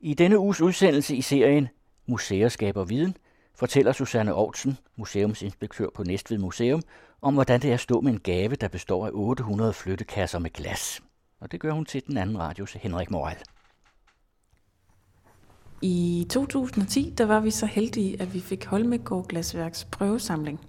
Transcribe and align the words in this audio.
I 0.00 0.14
denne 0.14 0.38
uges 0.38 0.60
udsendelse 0.60 1.16
i 1.16 1.22
serien 1.22 1.68
Museer 2.06 2.48
skaber 2.48 2.84
viden, 2.84 3.16
fortæller 3.54 3.92
Susanne 3.92 4.30
Aarhusen, 4.30 4.78
museumsinspektør 4.96 5.86
på 5.94 6.02
Næstved 6.02 6.38
Museum, 6.38 6.82
om 7.22 7.34
hvordan 7.34 7.60
det 7.60 7.70
er 7.70 7.74
at 7.74 7.80
stå 7.80 8.00
med 8.00 8.12
en 8.12 8.20
gave, 8.20 8.54
der 8.54 8.68
består 8.68 9.06
af 9.06 9.10
800 9.12 9.72
flyttekasser 9.72 10.38
med 10.38 10.50
glas. 10.50 11.02
Og 11.40 11.52
det 11.52 11.60
gør 11.60 11.72
hun 11.72 11.84
til 11.84 12.02
den 12.06 12.16
anden 12.16 12.38
radios 12.38 12.72
Henrik 12.72 13.10
Moral. 13.10 13.36
I 15.82 16.26
2010 16.30 17.14
der 17.18 17.24
var 17.26 17.40
vi 17.40 17.50
så 17.50 17.66
heldige, 17.66 18.22
at 18.22 18.34
vi 18.34 18.40
fik 18.40 18.64
Holmegård 18.64 19.26
Glasværks 19.28 19.84
prøvesamling. 19.84 20.60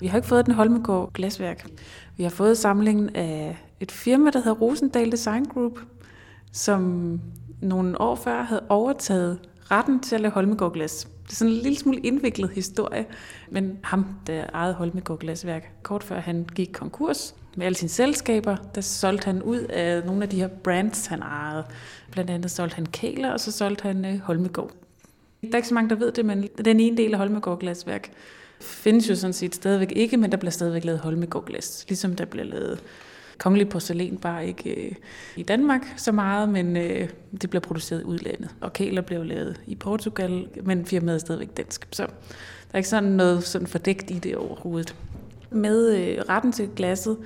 Vi 0.00 0.06
har 0.06 0.18
ikke 0.18 0.28
fået 0.28 0.46
den 0.46 0.54
Holmegård 0.54 1.12
Glasværk. 1.12 1.70
Vi 2.16 2.22
har 2.22 2.30
fået 2.30 2.58
samlingen 2.58 3.16
af 3.16 3.56
et 3.80 3.92
firma, 3.92 4.30
der 4.30 4.38
hedder 4.38 4.58
Rosendal 4.60 5.12
Design 5.12 5.44
Group, 5.44 5.78
som 6.52 7.20
nogle 7.64 8.00
år 8.00 8.14
før 8.14 8.42
havde 8.42 8.62
overtaget 8.68 9.38
retten 9.70 10.00
til 10.00 10.14
at 10.14 10.20
lave 10.20 10.32
Holmegårdglas. 10.32 11.08
Det 11.24 11.32
er 11.32 11.36
sådan 11.36 11.52
en 11.52 11.58
lille 11.58 11.78
smule 11.78 12.00
indviklet 12.00 12.50
historie, 12.50 13.06
men 13.50 13.78
ham, 13.82 14.06
der 14.26 14.44
ejede 14.54 14.74
Holmegård 14.74 15.18
Glasværk, 15.18 15.72
kort 15.82 16.02
før 16.02 16.20
han 16.20 16.48
gik 16.54 16.70
konkurs 16.72 17.34
med 17.56 17.66
alle 17.66 17.76
sine 17.76 17.88
selskaber, 17.88 18.56
der 18.74 18.80
solgte 18.80 19.24
han 19.24 19.42
ud 19.42 19.58
af 19.58 20.06
nogle 20.06 20.22
af 20.22 20.28
de 20.28 20.40
her 20.40 20.48
brands, 20.48 21.06
han 21.06 21.22
ejede. 21.22 21.64
Blandt 22.10 22.30
andet 22.30 22.50
solgte 22.50 22.74
han 22.74 22.86
Kæler, 22.86 23.32
og 23.32 23.40
så 23.40 23.52
solgte 23.52 23.82
han 23.82 24.04
øh, 24.04 24.20
Holmegård. 24.20 24.70
Der 25.42 25.48
er 25.52 25.56
ikke 25.56 25.68
så 25.68 25.74
mange, 25.74 25.90
der 25.90 25.96
ved 25.96 26.12
det, 26.12 26.24
men 26.24 26.48
den 26.64 26.80
ene 26.80 26.96
del 26.96 27.12
af 27.12 27.18
Holmegård 27.18 27.60
Glasværk 27.60 28.10
findes 28.60 29.10
jo 29.10 29.16
sådan 29.16 29.32
set 29.32 29.54
stadigvæk 29.54 29.92
ikke, 29.96 30.16
men 30.16 30.30
der 30.30 30.36
bliver 30.36 30.50
stadigvæk 30.50 30.84
lavet 30.84 31.00
Holmegård 31.00 31.44
Glas, 31.44 31.84
ligesom 31.88 32.16
der 32.16 32.24
bliver 32.24 32.44
lavet 32.44 32.80
kongelig 33.38 33.68
porcelæn, 33.68 34.16
bare 34.16 34.46
ikke 34.46 34.86
øh, 34.86 34.92
i 35.36 35.42
Danmark 35.42 35.94
så 35.96 36.12
meget, 36.12 36.48
men 36.48 36.76
øh, 36.76 37.08
det 37.42 37.50
bliver 37.50 37.60
produceret 37.60 38.00
i 38.00 38.04
udlandet. 38.04 38.50
Og 38.60 38.72
kæler 38.72 39.02
blev 39.02 39.24
lavet 39.24 39.60
i 39.66 39.74
Portugal, 39.74 40.48
men 40.62 40.86
firmaet 40.86 41.14
er 41.14 41.18
stadigvæk 41.18 41.56
dansk. 41.56 41.88
Så 41.92 42.02
der 42.02 42.12
er 42.72 42.78
ikke 42.78 42.88
sådan 42.88 43.10
noget 43.10 43.44
sådan 43.44 43.66
fordækt 43.66 44.10
i 44.10 44.18
det 44.18 44.36
overhovedet. 44.36 44.96
Med 45.50 45.96
øh, 45.96 46.18
retten 46.28 46.52
til 46.52 46.68
glasset 46.76 47.16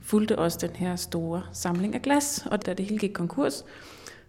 fulgte 0.00 0.38
også 0.38 0.58
den 0.60 0.76
her 0.76 0.96
store 0.96 1.42
samling 1.52 1.94
af 1.94 2.02
glas, 2.02 2.46
og 2.50 2.66
da 2.66 2.74
det 2.74 2.86
hele 2.86 2.98
gik 2.98 3.12
konkurs, 3.12 3.64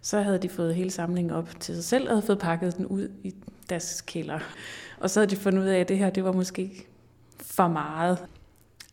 så 0.02 0.20
havde 0.20 0.38
de 0.38 0.48
fået 0.48 0.74
hele 0.74 0.90
samlingen 0.90 1.32
op 1.32 1.48
til 1.60 1.74
sig 1.74 1.84
selv 1.84 2.04
og 2.04 2.10
havde 2.10 2.26
fået 2.26 2.38
pakket 2.38 2.76
den 2.76 2.86
ud 2.86 3.08
i 3.24 3.34
deres 3.70 4.00
kælder. 4.00 4.38
Og 5.00 5.10
så 5.10 5.20
havde 5.20 5.30
de 5.30 5.36
fundet 5.36 5.62
ud 5.62 5.66
af, 5.66 5.80
at 5.80 5.88
det 5.88 5.98
her 5.98 6.10
det 6.10 6.24
var 6.24 6.32
måske 6.32 6.86
for 7.40 7.68
meget. 7.68 8.18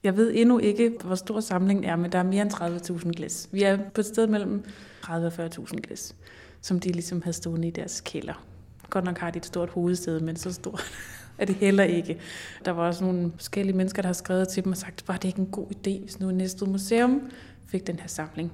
Jeg 0.04 0.18
ved 0.18 0.32
endnu 0.36 0.60
ikke, 0.60 0.94
hvor 1.04 1.16
stor 1.16 1.40
samlingen 1.40 1.86
er, 1.86 1.96
men 1.96 2.12
der 2.12 2.20
er 2.20 2.24
mere 2.24 2.42
end 2.42 2.54
30.000 2.54 3.12
glas. 3.12 3.50
Vi 3.52 3.64
er 3.64 3.78
på 3.94 4.02
et 4.02 4.06
sted 4.06 4.28
mellem 4.28 4.64
30 5.04 5.28
og 5.28 5.34
40.000 5.34 5.76
glas, 5.76 6.16
som 6.62 6.80
de 6.80 6.92
ligesom 6.92 7.22
havde 7.22 7.38
stående 7.38 7.68
i 7.68 7.72
deres 7.72 8.02
kælder. 8.02 8.44
Godt 8.90 9.06
nok 9.06 9.18
har 9.18 9.32
de 9.32 9.38
et 9.38 9.46
stort 9.46 9.70
hovedsted, 9.70 10.20
men 10.20 10.36
så 10.36 10.54
stort 10.54 10.84
er 11.38 11.46
det 11.46 11.56
heller 11.56 11.84
ikke. 11.84 12.20
Der 12.66 12.72
var 12.72 12.88
også 12.88 13.04
nogle 13.04 13.32
forskellige 13.36 13.78
mennesker, 13.78 14.02
der 14.02 14.08
har 14.08 14.14
skrevet 14.14 14.48
til 14.48 14.64
dem 14.64 14.72
og 14.72 14.78
sagt, 14.78 15.08
var 15.08 15.18
det 15.18 15.28
ikke 15.28 15.40
en 15.40 15.52
god 15.52 15.68
idé, 15.68 16.02
hvis 16.02 16.20
nu 16.20 16.32
Næstved 16.32 16.68
Museum 16.68 17.32
fik 17.68 17.88
den 17.88 18.00
her 18.00 18.08
samling. 18.08 18.52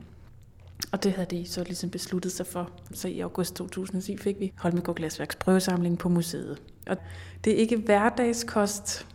Og 0.91 1.03
det 1.03 1.11
havde 1.11 1.28
de 1.38 1.47
så 1.47 1.63
ligesom 1.63 1.89
besluttet 1.89 2.31
sig 2.31 2.47
for. 2.47 2.72
Så 2.94 3.07
i 3.07 3.19
august 3.19 3.55
2010 3.55 4.17
fik 4.17 4.39
vi 4.39 4.53
Holmegård 4.57 4.95
Glasværks 4.95 5.35
prøvesamling 5.35 5.97
på 5.97 6.09
museet. 6.09 6.61
Og 6.88 6.97
det 7.44 7.53
er 7.53 7.57
ikke 7.57 7.78
hverdagskost 7.78 9.07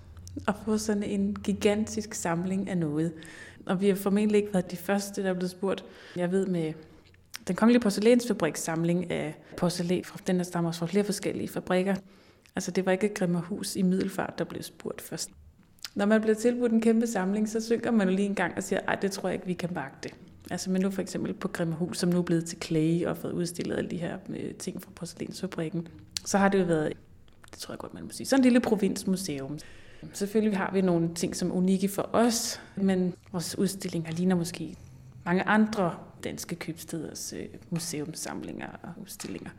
at 0.48 0.54
få 0.64 0.78
sådan 0.78 1.02
en 1.02 1.36
gigantisk 1.44 2.14
samling 2.14 2.68
af 2.68 2.78
noget. 2.78 3.12
Og 3.66 3.80
vi 3.80 3.88
har 3.88 3.94
formentlig 3.94 4.36
ikke 4.36 4.54
været 4.54 4.70
de 4.70 4.76
første, 4.76 5.22
der 5.22 5.28
er 5.28 5.34
blevet 5.34 5.50
spurgt. 5.50 5.84
Jeg 6.16 6.32
ved 6.32 6.46
med 6.46 6.72
den 7.48 7.56
kongelige 7.56 7.80
porcelænsfabriks 7.80 8.60
samling 8.60 9.10
af 9.10 9.34
porcelæn, 9.56 10.04
den 10.26 10.36
der 10.36 10.42
stammer 10.42 10.72
fra 10.72 10.86
flere 10.86 11.04
forskellige 11.04 11.48
fabrikker. 11.48 11.94
Altså 12.56 12.70
det 12.70 12.86
var 12.86 12.92
ikke 12.92 13.14
Grimmerhus 13.14 13.76
i 13.76 13.82
Middelfart, 13.82 14.38
der 14.38 14.44
blev 14.44 14.62
spurgt 14.62 15.00
først. 15.00 15.30
Når 15.94 16.06
man 16.06 16.20
bliver 16.20 16.34
tilbudt 16.34 16.72
en 16.72 16.80
kæmpe 16.80 17.06
samling, 17.06 17.48
så 17.48 17.60
synker 17.60 17.90
man 17.90 18.08
jo 18.08 18.14
lige 18.14 18.26
en 18.26 18.34
gang 18.34 18.56
og 18.56 18.62
siger, 18.62 18.80
at 18.88 19.02
det 19.02 19.12
tror 19.12 19.28
jeg 19.28 19.34
ikke, 19.34 19.46
vi 19.46 19.52
kan 19.52 19.70
magte. 19.74 20.08
Altså 20.50 20.70
men 20.70 20.82
nu 20.82 20.90
for 20.90 21.02
eksempel 21.02 21.34
på 21.34 21.48
Grimmerhus, 21.48 21.98
som 21.98 22.08
nu 22.08 22.18
er 22.18 22.22
blevet 22.22 22.44
til 22.44 22.58
klæge 22.58 23.08
og 23.08 23.16
fået 23.16 23.32
udstillet 23.32 23.76
alle 23.76 23.90
de 23.90 23.96
her 23.96 24.18
øh, 24.28 24.54
ting 24.54 24.82
fra 24.82 24.90
porcelænsfabrikken, 24.94 25.88
så 26.24 26.38
har 26.38 26.48
det 26.48 26.58
jo 26.58 26.64
været, 26.64 26.92
det 27.50 27.58
tror 27.58 27.72
jeg 27.72 27.78
godt, 27.78 27.94
man 27.94 28.02
må 28.02 28.10
sige, 28.10 28.26
sådan 28.26 28.40
en 28.40 28.44
lille 28.44 28.60
provinsmuseum. 28.60 29.58
Selvfølgelig 30.12 30.58
har 30.58 30.70
vi 30.72 30.80
nogle 30.80 31.14
ting, 31.14 31.36
som 31.36 31.50
er 31.50 31.54
unikke 31.54 31.88
for 31.88 32.10
os, 32.12 32.60
men 32.76 33.14
vores 33.32 33.58
udstillinger 33.58 34.12
ligner 34.12 34.36
måske 34.36 34.76
mange 35.24 35.42
andre 35.42 35.94
danske 36.24 36.54
købsteders 36.54 37.32
øh, 37.32 37.46
museumsamlinger 37.70 38.66
og 38.82 39.02
udstillinger. 39.02 39.50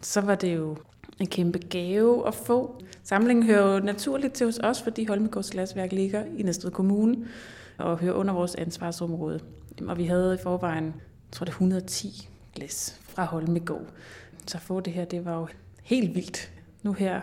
Så 0.00 0.20
var 0.20 0.34
det 0.34 0.54
jo 0.56 0.76
en 1.20 1.26
kæmpe 1.26 1.58
gave 1.58 2.28
at 2.28 2.34
få. 2.34 2.82
Samlingen 3.02 3.46
hører 3.46 3.74
jo 3.74 3.80
naturligt 3.80 4.34
til 4.34 4.46
hos 4.46 4.58
os, 4.58 4.82
fordi 4.82 5.04
Holmegårds 5.04 5.50
Glasværk 5.50 5.92
ligger 5.92 6.24
i 6.24 6.42
Næstved 6.42 6.70
Kommune 6.70 7.28
og 7.78 7.98
hører 7.98 8.14
under 8.14 8.34
vores 8.34 8.54
ansvarsområde. 8.54 9.40
Og 9.88 9.98
vi 9.98 10.04
havde 10.04 10.34
i 10.34 10.42
forvejen, 10.42 10.84
jeg 10.84 11.32
tror 11.32 11.44
det 11.44 11.52
110 11.52 12.28
glas 12.54 13.00
fra 13.02 13.24
Holmegård. 13.24 13.86
Så 14.46 14.58
at 14.58 14.62
få 14.62 14.80
det 14.80 14.92
her, 14.92 15.04
det 15.04 15.24
var 15.24 15.38
jo 15.38 15.48
helt 15.82 16.14
vildt. 16.14 16.52
Nu 16.82 16.92
her 16.92 17.20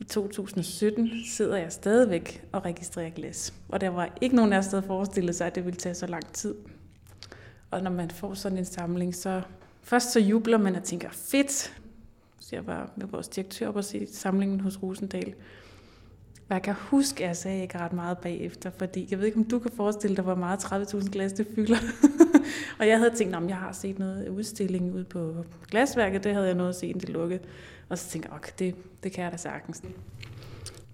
i 0.00 0.04
2017 0.04 1.10
sidder 1.26 1.56
jeg 1.56 1.72
stadigvæk 1.72 2.44
og 2.52 2.64
registrerer 2.64 3.10
glas. 3.10 3.54
Og 3.68 3.80
der 3.80 3.88
var 3.88 4.18
ikke 4.20 4.36
nogen 4.36 4.52
af 4.52 4.58
os, 4.58 4.66
der 4.66 4.80
forestillede 4.80 5.32
sig, 5.32 5.46
at 5.46 5.54
det 5.54 5.64
ville 5.64 5.78
tage 5.78 5.94
så 5.94 6.06
lang 6.06 6.32
tid. 6.32 6.54
Og 7.70 7.82
når 7.82 7.90
man 7.90 8.10
får 8.10 8.34
sådan 8.34 8.58
en 8.58 8.64
samling, 8.64 9.14
så 9.14 9.42
først 9.82 10.12
så 10.12 10.20
jubler 10.20 10.58
man 10.58 10.76
og 10.76 10.82
tænker, 10.82 11.08
fedt. 11.10 11.76
Så 12.40 12.56
jeg 12.56 12.66
var 12.66 12.92
med 12.96 13.06
vores 13.06 13.28
direktør 13.28 13.68
op 13.68 13.76
og 13.76 13.84
se 13.84 14.08
samlingen 14.12 14.60
hos 14.60 14.82
Rosendal. 14.82 15.34
Og 16.48 16.54
jeg 16.54 16.62
kan 16.62 16.74
huske, 16.74 17.24
at 17.24 17.28
jeg 17.28 17.36
sagde 17.36 17.62
ikke 17.62 17.78
ret 17.78 17.92
meget 17.92 18.18
bagefter, 18.18 18.70
fordi 18.78 19.08
jeg 19.10 19.18
ved 19.18 19.26
ikke, 19.26 19.38
om 19.38 19.44
du 19.44 19.58
kan 19.58 19.70
forestille 19.70 20.16
dig, 20.16 20.24
hvor 20.24 20.34
meget 20.34 20.64
30.000 20.64 21.10
glas 21.10 21.32
det 21.32 21.46
fylder. 21.54 21.78
og 22.78 22.88
jeg 22.88 22.98
havde 22.98 23.14
tænkt, 23.16 23.34
om 23.34 23.48
jeg 23.48 23.56
har 23.56 23.72
set 23.72 23.98
noget 23.98 24.28
udstilling 24.28 24.94
ude 24.94 25.04
på 25.04 25.44
glasværket, 25.70 26.24
det 26.24 26.34
havde 26.34 26.46
jeg 26.46 26.54
noget 26.54 26.70
at 26.70 26.76
se, 26.76 26.86
inden 26.86 27.00
det 27.00 27.08
lukkede. 27.08 27.40
Og 27.90 27.98
så 27.98 28.10
tænkte 28.10 28.28
jeg, 28.28 28.36
okay, 28.36 28.52
det, 28.58 28.74
det 29.02 29.12
kan 29.12 29.24
jeg 29.24 29.32
da 29.32 29.36
sagtens. 29.36 29.82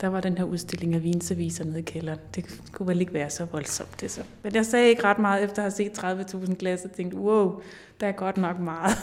Der 0.01 0.09
var 0.09 0.21
den 0.21 0.39
her 0.39 0.45
udstilling 0.45 0.95
af 0.95 1.03
vinserviser 1.03 1.65
nede 1.65 1.79
i 1.79 1.83
kælderen. 1.83 2.19
Det 2.35 2.61
kunne 2.73 2.89
vel 2.89 3.01
ikke 3.01 3.15
være 3.15 3.31
så 3.31 3.45
voldsomt, 3.45 4.01
det 4.01 4.11
så. 4.11 4.23
Men 4.43 4.55
jeg 4.55 4.67
sagde 4.67 4.89
ikke 4.89 5.05
ret 5.05 5.19
meget, 5.19 5.45
efter 5.45 5.63
at 5.65 5.73
have 5.73 6.25
set 6.25 6.45
30.000 6.45 6.55
glas, 6.55 6.85
og 6.85 6.93
tænkte, 6.93 7.17
wow, 7.17 7.61
der 8.01 8.07
er 8.07 8.13
godt 8.13 8.37
nok 8.37 8.59
meget. 8.59 8.97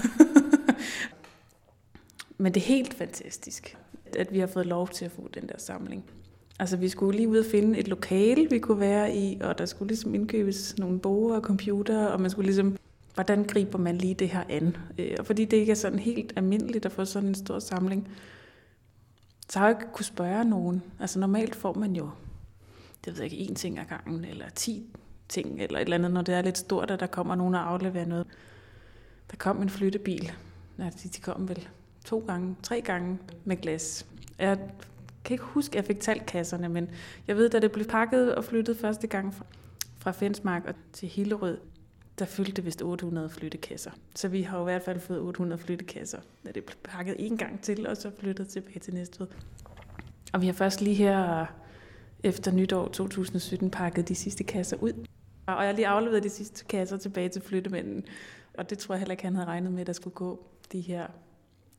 Men 2.38 2.54
det 2.54 2.62
er 2.62 2.66
helt 2.66 2.94
fantastisk, 2.94 3.78
at 4.18 4.34
vi 4.34 4.40
har 4.40 4.48
fået 4.48 4.66
lov 4.66 4.90
til 4.90 5.06
at 5.06 5.12
få 5.12 5.30
den 5.34 5.48
der 5.48 5.58
samling. 5.58 6.04
Altså, 6.60 6.78
vi 6.78 6.90
skulle 6.90 7.18
lige 7.18 7.30
ud 7.30 7.38
og 7.38 7.46
finde 7.46 7.80
et 7.80 7.88
lokale, 7.88 8.50
vi 8.50 8.60
kunne 8.60 8.80
være 8.80 9.16
i, 9.16 9.38
og 9.42 9.58
der 9.58 9.66
skulle 9.66 9.88
ligesom 9.88 10.16
indkøbes 10.16 10.78
nogle 10.78 11.00
boger 11.00 11.36
og 11.36 11.42
computer, 11.42 12.06
og 12.06 12.22
man 12.22 12.30
skulle 12.30 12.46
ligesom, 12.46 12.78
hvordan 13.14 13.44
griber 13.44 13.80
man 13.80 13.98
lige 13.98 14.14
det 14.14 14.30
her 14.30 14.44
an? 14.50 14.78
Øh, 14.98 15.16
og 15.20 15.26
fordi 15.26 15.46
det 15.46 15.58
ikke 15.58 15.72
er 15.72 15.76
sådan 15.76 16.00
helt 16.00 16.34
almindeligt 16.36 16.86
at 16.86 16.92
få 16.92 17.06
sådan 17.06 17.30
en 17.30 17.36
stor 17.36 17.60
samling, 17.60 18.10
så 19.50 19.60
har 19.60 19.68
jeg 19.68 19.78
ikke 19.82 19.94
kunnet 19.94 20.06
spørge 20.06 20.46
nogen. 20.46 20.84
Altså, 21.00 21.20
normalt 21.20 21.56
får 21.56 21.74
man 21.74 21.96
jo, 21.96 22.10
det 23.06 23.14
ved 23.14 23.24
jeg 23.24 23.34
ikke, 23.34 23.52
én 23.52 23.56
ting 23.56 23.80
ad 23.80 23.86
gangen, 23.86 24.26
eller 24.26 24.50
ti 24.50 24.86
ting, 25.30 25.62
eller 25.62 25.80
et 25.80 25.84
eller 25.84 25.98
andet, 25.98 26.12
når 26.12 26.22
det 26.22 26.36
er 26.36 26.42
lidt 26.42 26.58
stort, 26.58 26.92
og 26.92 27.00
der 27.00 27.08
kommer 27.08 27.36
nogen 27.36 27.56
og 27.56 27.70
afleverer 27.70 28.06
noget. 28.06 28.28
Der 29.32 29.38
kom 29.38 29.62
en 29.62 29.70
flyttebil. 29.70 30.32
Ja, 30.80 30.90
de 31.04 31.22
kom 31.22 31.50
vel 31.50 31.68
to 32.06 32.24
gange, 32.28 32.56
tre 32.64 32.82
gange 32.82 33.20
med 33.46 33.58
glas. 33.58 34.06
Jeg 34.40 34.58
kan 35.24 35.34
ikke 35.34 35.44
huske, 35.44 35.72
at 35.72 35.76
jeg 35.76 35.86
fik 35.86 36.00
talt 36.00 36.26
kasserne, 36.26 36.70
men 36.70 36.90
jeg 37.28 37.36
ved, 37.36 37.50
da 37.50 37.60
det 37.60 37.72
blev 37.72 37.86
pakket 37.86 38.36
og 38.36 38.44
flyttet 38.44 38.78
første 38.78 39.08
gang 39.08 39.34
fra, 39.34 39.46
fra 39.98 40.12
Fensmark 40.12 40.66
og 40.66 40.76
til 40.94 41.10
Hillerød, 41.10 41.58
der 42.20 42.26
fyldte 42.26 42.52
det 42.52 42.66
vist 42.66 42.82
800 42.82 43.30
flyttekasser. 43.30 43.92
Så 44.16 44.28
vi 44.28 44.42
har 44.42 44.58
jo 44.58 44.64
i 44.64 44.72
hvert 44.72 44.82
fald 44.82 45.00
fået 45.00 45.20
800 45.20 45.62
flyttekasser, 45.62 46.20
da 46.46 46.52
det 46.52 46.64
blev 46.64 46.78
pakket 46.84 47.16
en 47.20 47.38
gang 47.38 47.62
til, 47.62 47.88
og 47.88 47.98
så 47.98 48.12
flyttet 48.20 48.48
tilbage 48.48 48.80
til 48.80 48.94
Næstved. 48.94 49.28
Og 50.34 50.42
vi 50.42 50.46
har 50.46 50.54
først 50.54 50.82
lige 50.82 50.96
her 50.96 51.46
efter 52.24 52.52
nytår 52.52 52.88
2017 52.88 53.72
pakket 53.72 54.08
de 54.08 54.16
sidste 54.16 54.44
kasser 54.44 54.78
ud. 54.78 55.06
Og 55.46 55.64
jeg 55.64 55.70
har 55.70 55.72
lige 55.72 55.88
afleveret 55.88 56.24
de 56.24 56.30
sidste 56.30 56.66
kasser 56.66 56.98
tilbage 56.98 57.30
til 57.30 57.42
flyttemanden. 57.42 58.06
Og 58.58 58.70
det 58.70 58.78
tror 58.78 58.96
jeg 58.96 59.00
heller 59.00 59.12
ikke, 59.12 59.24
han 59.24 59.36
havde 59.36 59.48
regnet 59.48 59.72
med, 59.72 59.82
at 59.82 59.88
der 59.88 59.94
skulle 59.94 60.14
gå 60.14 60.46
de 60.72 60.82
her 60.82 61.08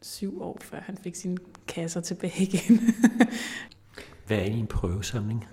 syv 0.03 0.43
år, 0.43 0.59
før 0.61 0.81
han 0.81 0.97
fik 0.97 1.15
sine 1.15 1.37
kasser 1.69 2.01
tilbage 2.01 2.43
igen. 2.43 2.81
Hvad 4.27 4.37
er 4.37 4.41
egentlig 4.41 4.61
en 4.61 4.67
prøvesamling? 4.67 5.49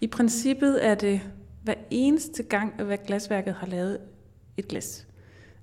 I 0.00 0.06
princippet 0.06 0.86
er 0.86 0.94
det 0.94 1.20
hver 1.62 1.74
eneste 1.90 2.42
gang, 2.42 2.80
at 2.80 3.02
glasværket 3.06 3.54
har 3.54 3.66
lavet 3.66 3.98
et 4.56 4.68
glas 4.68 5.06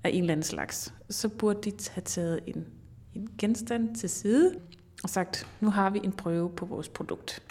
af 0.03 0.09
en 0.09 0.21
eller 0.21 0.31
anden 0.31 0.43
slags, 0.43 0.93
så 1.09 1.29
burde 1.29 1.71
de 1.71 1.77
have 1.91 2.03
taget 2.05 2.39
en, 2.47 2.65
en 3.15 3.29
genstand 3.37 3.95
til 3.95 4.09
side 4.09 4.55
og 5.03 5.09
sagt, 5.09 5.47
nu 5.59 5.69
har 5.69 5.89
vi 5.89 5.99
en 6.03 6.11
prøve 6.11 6.49
på 6.49 6.65
vores 6.65 6.89
produkt. 6.89 7.43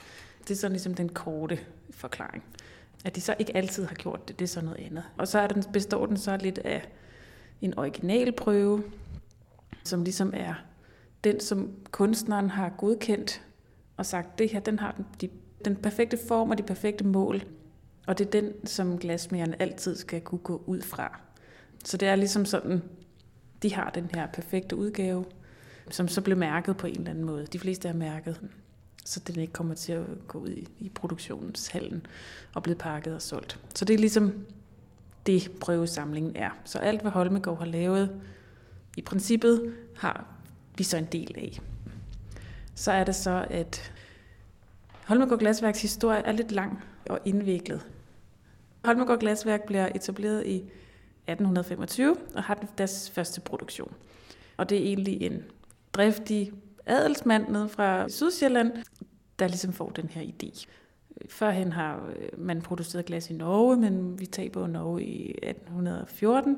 Det 0.43 0.50
er 0.50 0.55
sådan 0.55 0.73
ligesom 0.73 0.95
den 0.95 1.09
korte 1.09 1.59
forklaring. 1.91 2.45
At 3.05 3.17
de 3.17 3.21
så 3.21 3.35
ikke 3.39 3.56
altid 3.56 3.85
har 3.85 3.95
gjort 3.95 4.29
det, 4.29 4.39
det 4.39 4.45
er 4.45 4.49
så 4.49 4.61
noget 4.61 4.87
andet. 4.87 5.05
Og 5.19 5.29
så 5.29 5.39
er 5.39 5.47
den, 5.47 5.65
består 5.73 6.06
den 6.06 6.17
så 6.17 6.37
lidt 6.37 6.59
af 6.59 6.89
en 7.62 7.79
original 7.79 8.33
prøve, 8.33 8.83
som 9.85 10.05
ligesom 10.05 10.33
er 10.37 10.55
den, 11.25 11.41
som 11.41 11.73
kunstneren 11.91 12.50
har 12.50 12.69
godkendt 12.79 13.43
og 13.97 14.06
sagt, 14.06 14.39
det 14.39 14.49
her, 14.49 14.61
den 14.61 14.79
har 14.79 14.93
den, 14.93 15.06
de, 15.21 15.29
den 15.65 15.77
perfekte 15.77 16.19
form 16.29 16.50
og 16.50 16.59
de 16.59 16.62
perfekte 16.62 17.05
mål. 17.05 17.43
Og 18.09 18.19
det 18.19 18.27
er 18.27 18.31
den, 18.31 18.67
som 18.67 18.99
glasmagerne 18.99 19.63
altid 19.63 19.97
skal 19.97 20.21
kunne 20.21 20.39
gå 20.39 20.63
ud 20.67 20.83
fra. 20.83 21.21
Så 21.85 21.97
det 21.97 22.09
er 22.09 22.17
ligesom 22.17 22.45
sådan, 22.45 22.83
de 23.63 23.75
har 23.75 23.91
den 23.91 24.11
her 24.15 24.27
perfekte 24.27 24.77
udgave, 24.77 25.25
som 25.91 26.09
så 26.09 26.21
bliver 26.21 26.37
mærket 26.37 26.77
på 26.77 26.87
en 26.87 26.97
eller 26.97 27.11
anden 27.11 27.25
måde. 27.25 27.47
De 27.47 27.59
fleste 27.59 27.89
er 27.89 27.93
mærket, 27.93 28.41
så 29.05 29.21
den 29.21 29.41
ikke 29.41 29.53
kommer 29.53 29.75
til 29.75 29.93
at 29.93 30.07
gå 30.29 30.39
ud 30.39 30.49
i, 30.49 30.69
i 30.79 30.89
produktionshallen 30.89 32.07
og 32.55 32.63
blive 32.63 32.77
pakket 32.77 33.15
og 33.15 33.23
solgt. 33.23 33.59
Så 33.75 33.85
det 33.85 33.95
er 33.95 33.99
ligesom 33.99 34.33
det, 35.27 35.51
prøvesamlingen 35.61 36.37
er. 36.37 36.51
Så 36.65 36.79
alt, 36.79 37.01
hvad 37.01 37.11
Holmegård 37.11 37.59
har 37.59 37.67
lavet, 37.67 38.21
i 38.97 39.03
princippet 39.03 39.75
har 39.97 40.27
vi 40.79 40.85
så 40.85 40.97
en 40.97 41.09
del 41.13 41.35
af. 41.37 41.61
Så 42.75 42.93
er 42.93 43.05
det 43.05 43.15
så, 43.15 43.47
at 43.51 43.93
Holmegård 45.05 45.39
Glasværks 45.39 45.83
historie 45.83 46.21
er 46.21 46.33
lidt 46.33 46.53
lang 46.53 46.85
og 47.07 47.19
indviklet. 47.25 47.87
Holmegård 48.88 49.19
Glasværk 49.19 49.67
bliver 49.67 49.88
etableret 49.94 50.46
i 50.46 50.56
1825 50.56 52.17
og 52.35 52.43
har 52.43 52.64
deres 52.79 53.11
første 53.11 53.40
produktion. 53.40 53.93
Og 54.56 54.69
det 54.69 54.79
er 54.79 54.82
egentlig 54.82 55.23
en 55.23 55.43
driftig 55.93 56.52
adelsmand 56.87 57.49
nede 57.49 57.69
fra 57.69 58.08
Sydsjælland, 58.08 58.73
der 59.38 59.49
ligesom 59.49 59.73
får 59.73 59.88
den 59.88 60.08
her 60.08 60.23
idé. 60.23 60.64
Førhen 61.29 61.73
har 61.73 62.08
øh, 62.17 62.40
man 62.40 62.62
produceret 62.62 63.06
glas 63.06 63.31
i 63.31 63.35
Norge, 63.35 63.76
men 63.76 64.20
vi 64.20 64.26
taber 64.26 64.67
Norge 64.67 65.05
i 65.05 65.31
1814. 65.31 66.56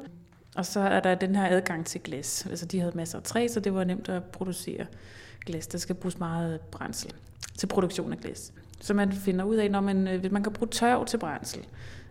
Og 0.56 0.66
så 0.66 0.80
er 0.80 1.00
der 1.00 1.14
den 1.14 1.36
her 1.36 1.46
adgang 1.56 1.86
til 1.86 2.00
glas. 2.00 2.46
Altså 2.50 2.66
de 2.66 2.80
havde 2.80 2.96
masser 2.96 3.18
af 3.18 3.24
træ, 3.24 3.48
så 3.48 3.60
det 3.60 3.74
var 3.74 3.84
nemt 3.84 4.08
at 4.08 4.24
producere 4.24 4.86
glas. 5.46 5.66
Der 5.66 5.78
skal 5.78 5.94
bruges 5.94 6.18
meget 6.18 6.60
brændsel 6.60 7.14
til 7.58 7.66
produktion 7.66 8.12
af 8.12 8.18
glas. 8.18 8.52
Så 8.80 8.94
man 8.94 9.12
finder 9.12 9.44
ud 9.44 9.56
af, 9.56 9.70
når 9.70 9.80
man, 9.80 10.08
øh, 10.08 10.32
man 10.32 10.42
kan 10.42 10.52
bruge 10.52 10.68
tørv 10.68 11.06
til 11.06 11.18
brændsel. 11.18 11.66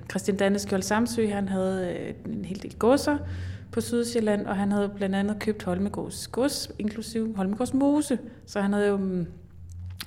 Christian 0.09 0.37
Danneskjold 0.37 0.81
Samsø, 0.81 1.27
han 1.27 1.47
havde 1.47 1.97
øh, 1.99 2.33
en 2.33 2.45
hel 2.45 2.63
del 2.63 2.75
godser 2.79 3.17
på 3.71 3.81
Sydsjælland, 3.81 4.47
og 4.47 4.55
han 4.55 4.71
havde 4.71 4.89
blandt 4.95 5.15
andet 5.15 5.39
købt 5.39 5.63
Holmegårds 5.63 6.27
gods, 6.27 6.71
inklusive 6.79 7.35
Holmegårds 7.35 7.73
mose, 7.73 8.19
så 8.45 8.61
han 8.61 8.73
havde 8.73 8.87
jo 8.87 8.97
mm, 8.97 9.27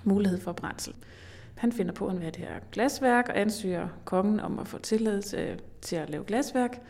mulighed 0.04 0.40
for 0.40 0.52
brændsel. 0.52 0.94
Han 1.54 1.72
finder 1.72 1.92
på, 1.92 2.04
at 2.04 2.10
han 2.10 2.18
vil 2.18 2.24
have 2.24 2.32
det 2.32 2.40
her 2.40 2.60
glasværk, 2.72 3.28
og 3.28 3.40
ansøger 3.40 3.88
kongen 4.04 4.40
om 4.40 4.58
at 4.58 4.68
få 4.68 4.78
tilladelse 4.78 5.36
øh, 5.36 5.58
til 5.80 5.96
at 5.96 6.10
lave 6.10 6.24
glasværk. 6.24 6.80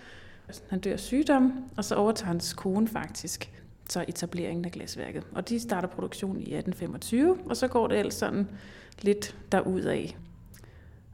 Han 0.69 0.81
dør 0.81 0.97
sygdom, 0.97 1.53
og 1.77 1.85
så 1.85 1.95
overtager 1.95 2.27
hans 2.27 2.53
kone 2.53 2.89
faktisk 2.89 3.51
så 3.89 4.05
etableringen 4.09 4.65
af 4.65 4.73
glasværket. 4.73 5.25
Og 5.33 5.49
de 5.49 5.61
starter 5.61 5.89
produktion 5.89 6.37
i 6.37 6.55
1825, 6.55 7.39
og 7.47 7.57
så 7.57 7.69
går 7.69 7.87
det 7.87 7.97
alt 7.97 8.15
sådan 8.15 8.49
lidt 9.03 9.37
derudad. 9.53 10.09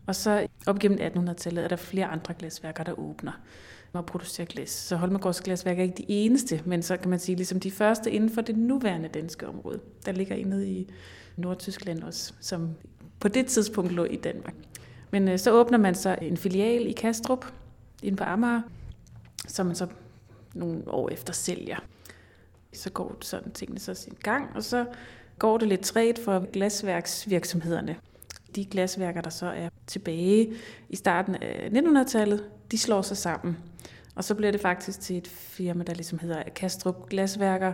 Og 0.09 0.17
så 0.17 0.47
op 0.67 0.79
gennem 0.79 0.99
1800-tallet 1.01 1.65
er 1.65 1.69
der 1.69 1.77
flere 1.77 2.07
andre 2.07 2.35
glasværker, 2.35 2.85
der 2.85 2.99
åbner 2.99 3.33
og 3.93 4.07
producerer 4.07 4.47
glas. 4.47 4.71
Så 4.71 4.97
Holmegårds 4.97 5.41
glasværk 5.41 5.79
er 5.79 5.83
ikke 5.83 5.95
de 5.97 6.05
eneste, 6.09 6.63
men 6.65 6.83
så 6.83 6.97
kan 6.97 7.11
man 7.11 7.19
sige 7.19 7.37
ligesom 7.37 7.61
de 7.61 7.71
første 7.71 8.11
inden 8.11 8.31
for 8.31 8.41
det 8.41 8.57
nuværende 8.57 9.09
danske 9.09 9.49
område. 9.49 9.81
Der 10.07 10.13
ligger 10.13 10.37
en 10.37 10.63
i 10.63 10.89
Nordtyskland 11.37 12.03
også, 12.03 12.33
som 12.41 12.71
på 13.21 13.29
det 13.29 13.47
tidspunkt 13.47 13.93
lå 13.93 14.05
i 14.05 14.17
Danmark. 14.17 14.55
Men 15.11 15.29
øh, 15.29 15.39
så 15.39 15.53
åbner 15.53 15.79
man 15.79 15.95
så 15.95 16.17
en 16.23 16.37
filial 16.37 16.87
i 16.87 16.93
Kastrup, 16.93 17.47
inde 18.03 18.17
på 18.17 18.25
Amager, 18.25 18.63
som 19.49 19.67
man 19.67 19.75
så 19.75 19.87
nogle 20.55 20.83
år 20.87 21.09
efter 21.09 21.33
sælger. 21.33 21.77
Så 22.73 22.91
går 22.91 23.17
sådan 23.21 23.53
tingene 23.53 23.81
så 23.81 23.95
sin 23.95 24.17
gang, 24.23 24.57
og 24.57 24.65
så 24.65 24.85
går 25.39 25.59
det 25.59 25.69
lidt 25.69 25.81
træt 25.81 26.19
for 26.25 26.51
glasværksvirksomhederne. 26.53 27.97
De 28.55 28.65
glasværker, 28.65 29.21
der 29.21 29.31
så 29.31 29.47
er 29.47 29.69
tilbage 29.87 30.53
i 30.89 30.97
starten 30.97 31.35
af 31.35 31.71
1900-tallet, 31.73 32.45
de 32.71 32.79
slår 32.79 33.03
sig 33.03 33.17
sammen. 33.17 33.57
Og 34.15 34.25
så 34.25 34.35
bliver 34.35 34.53
det 34.53 34.61
faktisk 34.61 35.01
til 35.01 35.17
et 35.17 35.27
firma, 35.29 35.85
der 35.85 35.95
ligesom 35.95 36.19
hedder 36.19 36.43
Kastrup 36.43 37.09
Glasværker 37.09 37.73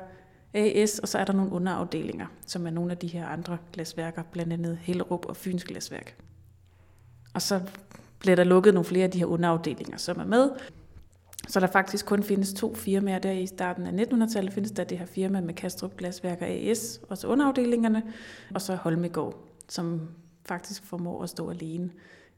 AS, 0.55 0.99
og 0.99 1.09
så 1.09 1.19
er 1.19 1.25
der 1.25 1.33
nogle 1.33 1.53
underafdelinger, 1.53 2.27
som 2.47 2.67
er 2.67 2.71
nogle 2.71 2.91
af 2.91 2.99
de 2.99 3.07
her 3.07 3.27
andre 3.27 3.59
glasværker, 3.73 4.23
blandt 4.23 4.53
andet 4.53 4.79
Hellerup 4.83 5.27
og 5.27 5.37
Fyns 5.37 5.65
Glasværk. 5.65 6.17
Og 7.35 7.43
så 7.43 7.61
bliver 8.19 8.37
der 8.37 8.45
lukket 8.45 8.75
nogle 8.75 8.85
flere 8.85 9.05
af 9.05 9.11
de 9.11 9.19
her 9.19 9.27
underafdelinger, 9.27 9.97
som 9.97 10.21
er 10.21 10.25
med. 10.25 10.51
Så 11.49 11.61
der 11.61 11.67
faktisk 11.67 12.07
kun 12.07 12.23
findes 12.23 12.53
to 12.53 12.75
firmaer 12.75 13.19
der 13.19 13.31
i 13.31 13.47
starten 13.47 13.87
af 13.87 14.05
1900-tallet. 14.05 14.53
findes 14.53 14.73
der 14.73 14.85
det 14.85 14.99
her 14.99 15.07
firma 15.07 15.41
med 15.41 15.55
Kastrup 15.55 15.97
Glasværker 15.97 16.47
AS, 16.47 17.01
og 17.09 17.19
så 17.19 17.27
underafdelingerne, 17.27 18.03
og 18.55 18.61
så 18.61 18.75
Holmegård, 18.75 19.49
som 19.69 20.09
faktisk 20.45 20.85
formår 20.85 21.23
at 21.23 21.31
stå 21.31 21.51
alene 21.51 21.91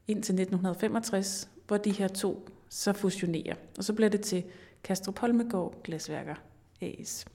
indtil 0.07 0.33
1965, 0.33 1.49
hvor 1.67 1.77
de 1.77 1.91
her 1.91 2.07
to 2.07 2.49
så 2.69 2.93
fusionerer. 2.93 3.55
Og 3.77 3.83
så 3.83 3.93
bliver 3.93 4.09
det 4.09 4.21
til 4.21 4.43
Kastrup 4.83 5.19
Holmegård 5.19 5.83
Glasværker 5.83 6.35
AS. 6.81 7.25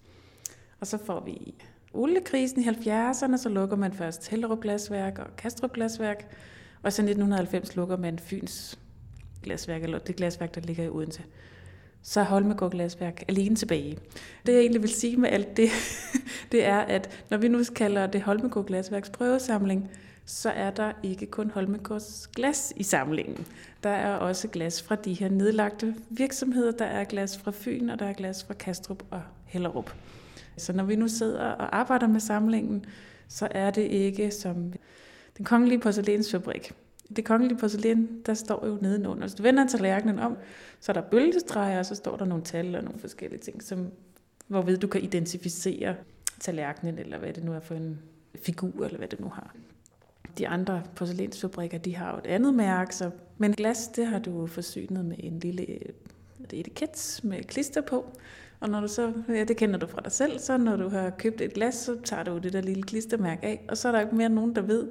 Og 0.80 0.86
så 0.86 0.98
får 0.98 1.20
vi 1.24 1.54
oliekrisen 1.92 2.62
i 2.62 2.69
70'erne, 2.69 3.36
så 3.36 3.48
lukker 3.48 3.76
man 3.76 3.92
først 3.92 4.28
Hellerup 4.28 4.60
Glasværk 4.60 5.19
og 5.19 5.36
Kastrup 5.36 5.72
Glasværk, 5.72 6.36
og 6.82 6.92
så 6.92 7.02
1990 7.02 7.76
lukker 7.76 7.96
man 7.96 8.19
Fyns 8.19 8.78
glasværk, 9.42 9.82
eller 9.82 9.98
det 9.98 10.16
glasværk, 10.16 10.54
der 10.54 10.60
ligger 10.60 10.84
i 10.84 10.88
Odense. 10.88 11.22
Så 12.02 12.20
er 12.20 12.24
Holmegård 12.24 12.70
Glasværk 12.70 13.24
alene 13.28 13.56
tilbage. 13.56 13.98
Det 14.46 14.52
jeg 14.52 14.60
egentlig 14.60 14.82
vil 14.82 14.90
sige 14.90 15.16
med 15.16 15.30
alt 15.30 15.56
det, 15.56 15.69
det 16.52 16.64
er, 16.64 16.78
at 16.78 17.24
når 17.30 17.38
vi 17.38 17.48
nu 17.48 17.60
kalder 17.74 18.06
det 18.06 18.22
Holmegård 18.22 18.66
Glasværks 18.66 19.10
prøvesamling, 19.10 19.90
så 20.24 20.50
er 20.50 20.70
der 20.70 20.92
ikke 21.02 21.26
kun 21.26 21.50
Holmegårds 21.50 22.26
glas 22.26 22.72
i 22.76 22.82
samlingen. 22.82 23.46
Der 23.82 23.90
er 23.90 24.14
også 24.14 24.48
glas 24.48 24.82
fra 24.82 24.94
de 24.94 25.14
her 25.14 25.28
nedlagte 25.28 25.94
virksomheder. 26.10 26.72
Der 26.72 26.84
er 26.84 27.04
glas 27.04 27.38
fra 27.38 27.52
Fyn, 27.54 27.88
og 27.88 27.98
der 27.98 28.06
er 28.06 28.12
glas 28.12 28.44
fra 28.44 28.54
Kastrup 28.54 29.02
og 29.10 29.22
Hellerup. 29.44 29.94
Så 30.56 30.72
når 30.72 30.84
vi 30.84 30.96
nu 30.96 31.08
sidder 31.08 31.40
og 31.40 31.76
arbejder 31.76 32.06
med 32.06 32.20
samlingen, 32.20 32.84
så 33.28 33.48
er 33.50 33.70
det 33.70 33.82
ikke 33.82 34.30
som 34.30 34.72
den 35.36 35.44
kongelige 35.44 35.80
porcelænsfabrik. 35.80 36.72
Det 37.16 37.24
kongelige 37.24 37.58
porcelæn, 37.58 38.08
der 38.26 38.34
står 38.34 38.66
jo 38.66 38.78
nedenunder. 38.80 39.20
Hvis 39.20 39.34
du 39.34 39.42
vender 39.42 39.66
tallerkenen 39.66 40.19
om, 40.19 40.36
så 40.80 40.92
er 40.92 40.94
der 40.94 41.02
bølgestreger, 41.02 41.78
og 41.78 41.86
så 41.86 41.94
står 41.94 42.16
der 42.16 42.24
nogle 42.24 42.44
tal 42.44 42.74
og 42.76 42.84
nogle 42.84 43.00
forskellige 43.00 43.40
ting, 43.40 43.62
som, 43.62 43.90
hvorved 44.46 44.78
du 44.78 44.86
kan 44.86 45.02
identificere 45.02 45.94
tallerkenen, 46.40 46.98
eller 46.98 47.19
hvad 47.19 47.32
det 47.32 47.44
nu 47.44 47.52
er 47.52 47.60
for 47.60 47.74
en 47.74 47.98
figur, 48.43 48.84
eller 48.84 48.98
hvad 48.98 49.08
det 49.08 49.20
nu 49.20 49.29
har. 49.29 49.55
De 50.38 50.48
andre 50.48 50.82
porcelænsfabrikker, 50.96 51.79
de 51.79 51.96
har 51.96 52.12
jo 52.12 52.19
et 52.19 52.26
andet 52.26 52.55
mærke, 52.55 52.96
så, 52.96 53.10
men 53.38 53.52
glas, 53.52 53.88
det 53.88 54.06
har 54.06 54.19
du 54.19 54.46
forsynet 54.46 55.05
med 55.05 55.17
en 55.19 55.38
lille 55.38 55.67
øh, 55.70 55.93
etiket 56.52 57.20
med 57.22 57.44
klister 57.44 57.81
på. 57.81 58.06
Og 58.60 58.69
når 58.69 58.81
du 58.81 58.88
så, 58.88 59.12
ja, 59.29 59.44
det 59.44 59.56
kender 59.56 59.79
du 59.79 59.86
fra 59.86 60.00
dig 60.05 60.12
selv, 60.12 60.38
så 60.38 60.56
når 60.56 60.76
du 60.76 60.88
har 60.88 61.10
købt 61.10 61.41
et 61.41 61.55
glas, 61.55 61.74
så 61.74 61.96
tager 62.05 62.22
du 62.22 62.38
det 62.38 62.52
der 62.52 62.60
lille 62.60 62.82
klistermærke 62.82 63.46
af, 63.46 63.64
og 63.69 63.76
så 63.76 63.88
er 63.88 63.93
der 63.93 64.00
ikke 64.00 64.14
mere 64.14 64.29
nogen, 64.29 64.56
der 64.56 64.62
ved, 64.62 64.88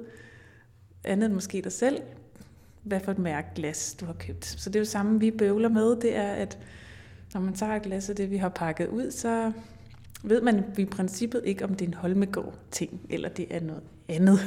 andet 1.04 1.26
end 1.26 1.34
måske 1.34 1.62
dig 1.62 1.72
selv, 1.72 2.02
hvad 2.82 3.00
for 3.00 3.12
et 3.12 3.18
mærke 3.18 3.48
glas 3.54 3.96
du 4.00 4.06
har 4.06 4.12
købt. 4.12 4.44
Så 4.44 4.70
det 4.70 4.76
er 4.76 4.80
jo 4.80 4.84
samme, 4.84 5.20
vi 5.20 5.30
bøvler 5.30 5.68
med, 5.68 5.96
det 5.96 6.16
er, 6.16 6.32
at 6.32 6.58
når 7.34 7.40
man 7.40 7.54
tager 7.54 7.76
et 7.76 7.82
glas 7.82 8.10
af 8.10 8.16
det, 8.16 8.30
vi 8.30 8.36
har 8.36 8.48
pakket 8.48 8.88
ud, 8.88 9.10
så 9.10 9.52
ved 10.22 10.42
man 10.42 10.64
i 10.78 10.84
princippet 10.84 11.42
ikke, 11.44 11.64
om 11.64 11.70
det 11.74 11.84
er 11.84 11.88
en 11.88 11.94
Holmegård 11.94 12.58
ting, 12.70 13.00
eller 13.10 13.28
det 13.28 13.46
er 13.50 13.60
noget 13.60 13.82
andet. 14.08 14.38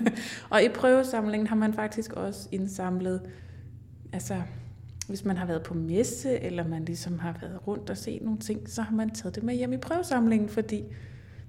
og 0.50 0.62
i 0.62 0.68
prøvesamlingen 0.68 1.46
har 1.46 1.56
man 1.56 1.74
faktisk 1.74 2.12
også 2.12 2.48
indsamlet, 2.52 3.20
altså 4.12 4.42
hvis 5.08 5.24
man 5.24 5.36
har 5.36 5.46
været 5.46 5.62
på 5.62 5.74
messe, 5.74 6.40
eller 6.40 6.68
man 6.68 6.84
ligesom 6.84 7.18
har 7.18 7.38
været 7.40 7.66
rundt 7.66 7.90
og 7.90 7.96
set 7.96 8.22
nogle 8.22 8.38
ting, 8.38 8.70
så 8.70 8.82
har 8.82 8.96
man 8.96 9.10
taget 9.10 9.34
det 9.34 9.42
med 9.42 9.54
hjem 9.54 9.72
i 9.72 9.76
prøvesamlingen, 9.76 10.48
fordi 10.48 10.84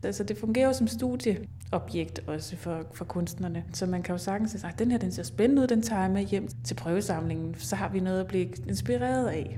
altså, 0.03 0.23
det 0.23 0.37
fungerer 0.37 0.67
jo 0.67 0.73
som 0.73 0.87
studieobjekt 0.87 2.19
også 2.27 2.57
for, 2.57 2.85
for 2.93 3.05
kunstnerne. 3.05 3.63
Så 3.73 3.85
man 3.85 4.03
kan 4.03 4.13
jo 4.13 4.17
sagtens 4.17 4.51
sige, 4.51 4.67
at 4.67 4.79
den 4.79 4.91
her 4.91 4.97
den 4.97 5.11
ser 5.11 5.23
spændende 5.23 5.61
ud, 5.61 5.67
den 5.67 5.81
tager 5.81 6.01
jeg 6.01 6.11
med 6.11 6.23
hjem 6.23 6.47
til 6.63 6.75
prøvesamlingen, 6.75 7.55
så 7.57 7.75
har 7.75 7.89
vi 7.89 7.99
noget 7.99 8.19
at 8.19 8.27
blive 8.27 8.47
inspireret 8.67 9.27
af. 9.27 9.57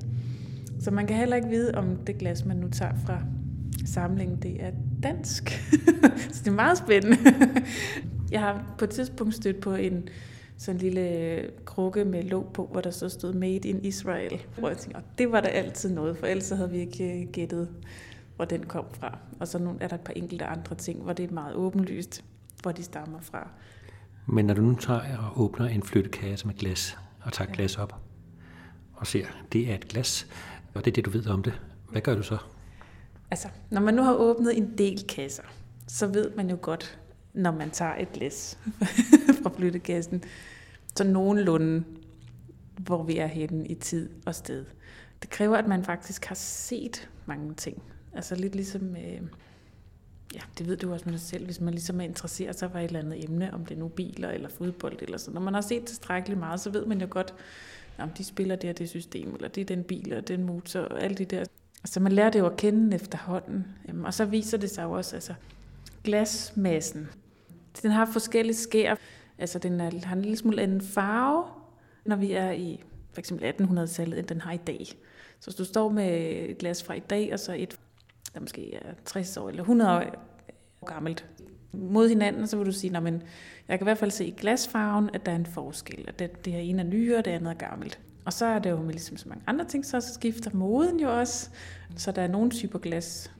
Så 0.80 0.92
man 0.92 1.08
kan 1.08 1.16
heller 1.16 1.36
ikke 1.36 1.50
vide, 1.50 1.76
om 1.76 1.96
det 1.96 2.18
glas, 2.18 2.46
man 2.46 2.58
nu 2.58 2.70
tager 2.70 2.94
fra 3.06 3.22
samlingen, 3.86 4.38
det 4.38 4.64
er 4.64 4.72
dansk. 5.04 5.50
så 6.34 6.40
det 6.44 6.48
er 6.48 6.52
meget 6.52 6.78
spændende. 6.78 7.18
jeg 8.32 8.40
har 8.40 8.76
på 8.78 8.86
et 8.86 8.90
tidspunkt 8.90 9.34
stødt 9.34 9.60
på 9.60 9.74
en 9.74 10.10
sådan 10.58 10.76
en 10.76 10.82
lille 10.82 11.50
krukke 11.66 12.06
med 12.06 12.24
låg 12.24 12.52
på, 12.54 12.70
hvor 12.72 12.82
der 12.82 12.92
så 12.92 13.10
stod 13.10 13.34
Made 13.34 13.70
in 13.70 13.86
Israel. 13.86 14.42
Hvor 14.58 14.68
jeg 14.68 14.78
tænkte, 14.78 15.02
det 15.18 15.32
var 15.32 15.42
der 15.42 15.50
altid 15.50 15.94
noget, 15.94 16.18
for 16.18 16.28
ellers 16.28 16.50
havde 16.50 16.72
vi 16.72 16.78
ikke 16.78 17.22
øh, 17.22 17.28
gættet, 17.32 17.70
hvor 18.36 18.46
den 18.46 18.64
kom 18.64 18.86
fra. 18.92 19.18
Og 19.40 19.48
så 19.48 19.76
er 19.80 19.88
der 19.88 19.96
et 19.96 20.02
par 20.02 20.14
enkelte 20.14 20.46
andre 20.46 20.76
ting, 20.76 21.04
hvor 21.04 21.14
det 21.14 21.30
er 21.30 21.34
meget 21.34 21.56
åbenlyst, 21.56 22.24
hvor 22.62 22.72
de 22.72 22.84
stammer 22.84 23.20
fra. 23.22 23.50
Men 24.28 24.46
når 24.46 24.54
du 24.54 24.62
nu 24.62 24.76
tager 24.76 25.18
og 25.18 25.42
åbner 25.42 25.68
en 25.68 25.84
flyttekasse 25.84 26.48
med 26.48 26.56
glas, 26.56 26.98
og 27.22 27.34
tager 27.34 27.50
ja. 27.50 27.56
glas 27.56 27.78
op, 27.78 27.96
og 28.94 29.08
ser, 29.08 29.26
det 29.52 29.72
er 29.72 29.76
et 29.76 29.88
glas, 29.88 30.28
og 30.74 30.86
det 30.86 30.92
er 30.92 30.96
det, 30.96 31.06
du 31.06 31.10
ved 31.10 31.28
om 31.28 31.44
det, 31.44 31.62
hvad 31.92 32.02
gør 32.02 32.16
du 32.16 32.24
så? 32.24 32.38
Altså, 33.32 33.48
når 33.70 33.82
man 33.82 33.94
nu 33.94 34.02
har 34.02 34.14
åbnet 34.14 34.58
en 34.58 34.78
del 34.78 35.08
kasser, 35.08 35.44
så 35.88 36.08
ved 36.08 36.32
man 36.36 36.50
jo 36.50 36.58
godt, 36.62 37.00
når 37.34 37.52
man 37.52 37.72
tager 37.72 37.96
et 37.96 38.18
læs 38.18 38.58
fra 39.44 39.50
flyttekassen, 39.50 40.24
så 40.96 41.04
nogenlunde, 41.04 41.84
hvor 42.78 43.04
vi 43.04 43.18
er 43.18 43.28
henne 43.28 43.68
i 43.68 43.76
tid 43.76 44.10
og 44.26 44.36
sted. 44.36 44.66
Det 45.22 45.30
kræver, 45.30 45.58
at 45.58 45.68
man 45.68 45.84
faktisk 45.84 46.26
har 46.26 46.36
set 46.36 47.10
mange 47.26 47.54
ting. 47.54 47.84
Altså 48.14 48.36
lidt 48.36 48.56
ligesom, 48.56 48.96
øh, 48.96 49.22
ja, 50.34 50.40
det 50.58 50.68
ved 50.68 50.78
du 50.78 50.94
også 50.94 51.06
med 51.06 51.14
dig 51.14 51.22
selv, 51.22 51.46
hvis 51.46 51.62
man 51.62 51.74
ligesom 51.74 52.02
er 52.02 52.06
interesseret 52.06 52.60
sig 52.60 52.72
for 52.72 52.80
et 52.80 52.86
eller 52.86 53.00
andet 53.00 53.24
emne, 53.24 53.54
om 53.54 53.66
det 53.66 53.76
er 53.76 53.80
nu 53.80 53.88
biler 53.88 54.30
eller 54.30 54.50
fodbold 54.50 55.02
eller 55.02 55.18
sådan. 55.18 55.34
Når 55.34 55.42
man 55.42 55.54
har 55.54 55.62
set 55.62 55.86
tilstrækkeligt 55.86 56.40
meget, 56.40 56.60
så 56.60 56.70
ved 56.70 56.86
man 56.86 57.02
jo 57.02 57.08
godt, 57.10 57.34
om 57.98 58.10
de 58.10 58.24
spiller 58.24 58.56
det 58.56 58.68
her 58.68 58.74
det 58.74 58.90
system, 58.90 59.36
eller 59.36 59.48
det 59.48 59.62
er 59.62 59.66
den 59.66 59.84
bil, 59.84 60.14
og 60.14 60.28
den 60.28 60.44
motor, 60.44 60.80
og 60.80 61.04
alt 61.04 61.18
det 61.18 61.32
der. 61.32 61.46
Altså 61.86 62.00
man 62.00 62.12
lærer 62.12 62.30
det 62.30 62.40
jo 62.40 62.46
at 62.46 62.58
kende 62.58 62.96
efterhånden. 62.96 63.66
Og 64.06 64.14
så 64.14 64.26
viser 64.26 64.58
det 64.58 64.70
sig 64.70 64.84
jo 64.84 64.92
også, 64.92 65.16
altså 65.16 65.34
glasmassen, 66.04 67.10
den 67.82 67.92
har 67.92 68.06
forskellige 68.06 68.56
skær. 68.56 68.96
Altså 69.38 69.60
den 69.60 69.82
er, 69.82 70.06
har 70.06 70.16
en 70.16 70.22
lille 70.22 70.38
smule 70.38 70.62
anden 70.62 70.82
farve, 70.82 71.46
når 72.06 72.16
vi 72.16 72.32
er 72.32 72.52
i 72.52 72.84
for 73.14 73.20
eksempel 73.20 73.54
1800-tallet, 73.62 74.20
end 74.20 74.28
den 74.28 74.42
har 74.42 74.52
i 74.52 74.58
dag. 74.58 74.86
Så 75.40 75.46
hvis 75.46 75.56
du 75.56 75.66
står 75.66 75.90
med 75.90 76.10
et 76.50 76.58
glas 76.58 76.84
fra 76.84 76.94
i 76.94 77.00
dag, 77.00 77.34
og 77.34 77.40
så 77.40 77.54
et, 77.54 77.80
der 78.34 78.40
måske 78.40 78.76
er 78.76 78.94
60 79.06 79.38
år 79.38 79.50
eller 79.50 79.64
100 79.64 79.92
år 79.92 80.02
gammelt, 80.86 81.26
mod 81.72 82.10
hinanden, 82.10 82.48
så 82.48 82.58
vil 82.58 82.66
du 82.66 82.72
sige, 82.72 83.02
men 83.02 83.24
jeg 83.68 83.80
kan 83.80 83.86
i 83.86 83.88
hvert 83.88 83.98
fald 83.98 84.12
se 84.12 84.26
i 84.26 84.36
glasfarven, 84.38 85.10
at 85.14 85.26
der 85.26 85.32
er 85.32 85.36
en 85.36 85.46
forskel, 85.46 86.06
at 86.08 86.20
det, 86.20 86.46
det 86.46 86.54
her 86.54 86.60
ene 86.60 86.82
er 86.82 86.86
nyere, 86.86 87.18
og 87.18 87.26
det 87.26 87.32
andet 87.32 87.50
er 87.50 87.68
gammelt. 87.68 88.00
Og 88.26 88.34
så 88.34 88.46
er 88.46 88.60
det 88.60 88.70
jo 88.70 88.82
med 88.82 88.94
ligesom 88.94 89.18
så 89.18 89.30
mange 89.30 89.44
andre 89.48 89.66
ting, 89.66 89.86
så 89.86 90.02
skifter 90.02 90.52
moden 90.54 91.00
jo 91.00 91.20
også. 91.20 91.50
Så 91.96 92.12
der 92.12 92.22
er 92.22 92.28
nogle 92.28 92.52
typer 92.52 92.80
glas, 92.80 93.32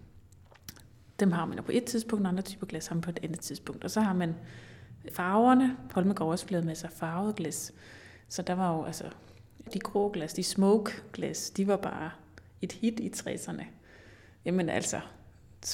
dem 1.20 1.32
har 1.32 1.46
man 1.46 1.58
jo 1.58 1.64
på 1.64 1.72
et 1.74 1.84
tidspunkt, 1.84 2.26
og 2.26 2.30
andre 2.30 2.44
typer 2.44 2.68
glas 2.68 2.88
har 2.88 2.96
man 2.96 3.02
på 3.02 3.10
et 3.10 3.20
andet 3.24 3.40
tidspunkt. 3.40 3.84
Og 3.84 3.92
så 3.92 4.02
har 4.02 4.14
man 4.14 4.36
farverne. 5.12 5.78
Holmegård 5.92 6.32
også 6.32 6.46
blevet 6.46 6.66
med 6.66 6.76
sig 6.76 6.90
farvet 6.90 7.36
glas. 7.36 7.74
Så 8.30 8.42
der 8.42 8.54
var 8.54 8.76
jo 8.76 8.84
altså 8.84 9.04
de 9.74 9.80
grå 9.80 10.10
glas, 10.10 10.34
de 10.34 10.44
smoke 10.44 10.92
glas, 11.14 11.50
de 11.50 11.68
var 11.68 11.78
bare 11.78 12.12
et 12.62 12.72
hit 12.72 13.00
i 13.00 13.12
60'erne. 13.16 13.64
Jamen 14.46 14.70
altså, 14.70 15.00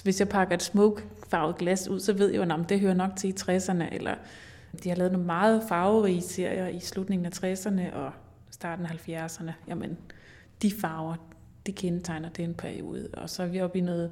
hvis 0.03 0.19
jeg 0.19 0.29
pakker 0.29 0.55
et 0.55 0.63
smoke 0.63 1.03
farvet 1.29 1.57
glas 1.57 1.87
ud, 1.87 1.99
så 1.99 2.13
ved 2.13 2.29
jeg 2.29 2.47
jo, 2.47 2.53
om 2.53 2.65
det 2.65 2.79
hører 2.79 2.93
nok 2.93 3.11
til 3.15 3.29
i 3.29 3.33
60'erne, 3.41 3.93
eller 3.93 4.15
de 4.83 4.89
har 4.89 4.95
lavet 4.95 5.11
nogle 5.11 5.27
meget 5.27 5.63
farverige 5.69 6.21
serier 6.21 6.67
i 6.67 6.79
slutningen 6.79 7.25
af 7.25 7.43
60'erne 7.43 7.95
og 7.95 8.11
starten 8.61 8.85
af 8.85 9.09
70'erne. 9.09 9.51
Jamen, 9.67 9.97
de 10.61 10.71
farver, 10.71 11.15
det 11.65 11.75
kendetegner 11.75 12.29
den 12.29 12.53
periode. 12.53 13.09
Og 13.13 13.29
så 13.29 13.43
er 13.43 13.47
vi 13.47 13.61
oppe 13.61 13.77
i 13.77 13.81
noget 13.81 14.11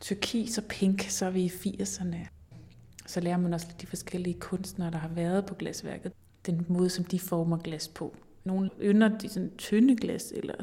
turkis 0.00 0.58
og 0.58 0.64
pink, 0.64 1.02
så 1.02 1.26
er 1.26 1.30
vi 1.30 1.42
i 1.42 1.48
80'erne. 1.48 2.16
Så 3.06 3.20
lærer 3.20 3.36
man 3.36 3.54
også 3.54 3.66
de 3.80 3.86
forskellige 3.86 4.40
kunstnere, 4.40 4.90
der 4.90 4.98
har 4.98 5.08
været 5.08 5.46
på 5.46 5.54
glasværket. 5.54 6.12
Den 6.46 6.66
måde, 6.68 6.90
som 6.90 7.04
de 7.04 7.18
former 7.18 7.58
glas 7.58 7.88
på. 7.88 8.16
Nogle 8.44 8.70
ynder 8.82 9.18
de 9.18 9.28
sådan 9.28 9.56
tynde 9.58 9.96
glas, 9.96 10.32
eller 10.36 10.54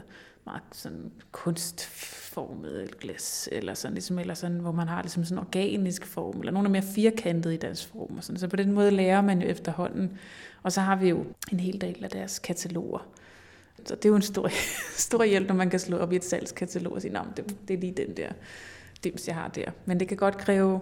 meget 0.46 0.64
sådan 0.72 1.12
kunstformet 1.32 3.00
glas, 3.00 3.50
eller 3.52 3.74
sådan, 3.74 3.94
ligesom, 3.94 4.20
eller 4.20 4.34
sådan, 4.34 4.60
hvor 4.60 4.72
man 4.72 4.88
har 4.88 5.02
ligesom 5.02 5.26
sådan 5.26 5.38
organisk 5.38 6.06
form, 6.06 6.40
eller 6.40 6.52
nogle 6.52 6.68
er 6.68 6.72
mere 6.72 6.82
firkantede 6.96 7.54
i 7.54 7.58
deres 7.58 7.86
form. 7.86 8.18
Og 8.18 8.24
sådan. 8.24 8.40
Så 8.40 8.48
på 8.48 8.56
den 8.56 8.72
måde 8.72 8.92
lærer 8.92 9.22
man 9.22 9.42
jo 9.42 9.48
efterhånden. 9.48 10.18
Og 10.64 10.72
så 10.72 10.82
har 10.82 10.96
vi 10.96 11.10
jo 11.10 11.26
en 11.52 11.60
hel 11.60 11.82
del 11.82 12.04
af 12.04 12.10
deres 12.10 12.40
kataloger. 12.40 13.08
Så 13.86 13.96
det 13.96 14.06
er 14.06 14.10
jo 14.10 14.16
en 14.16 14.22
stor, 14.22 14.50
stor 15.08 15.24
hjælp, 15.24 15.48
når 15.48 15.56
man 15.56 15.70
kan 15.70 15.80
slå 15.80 15.98
op 15.98 16.14
i 16.14 16.16
et 16.16 16.24
salgskatalog 16.24 16.94
og 16.94 17.02
sige, 17.02 17.18
det, 17.38 17.56
det 17.68 17.74
er 17.74 17.78
lige 17.80 17.94
den 17.98 18.18
der 18.18 18.32
dims, 19.04 19.28
jeg 19.28 19.36
har 19.36 19.48
der. 19.48 19.72
Men 19.86 20.00
det 20.00 20.08
kan 20.08 20.18
godt 20.18 20.38
kræve 20.38 20.80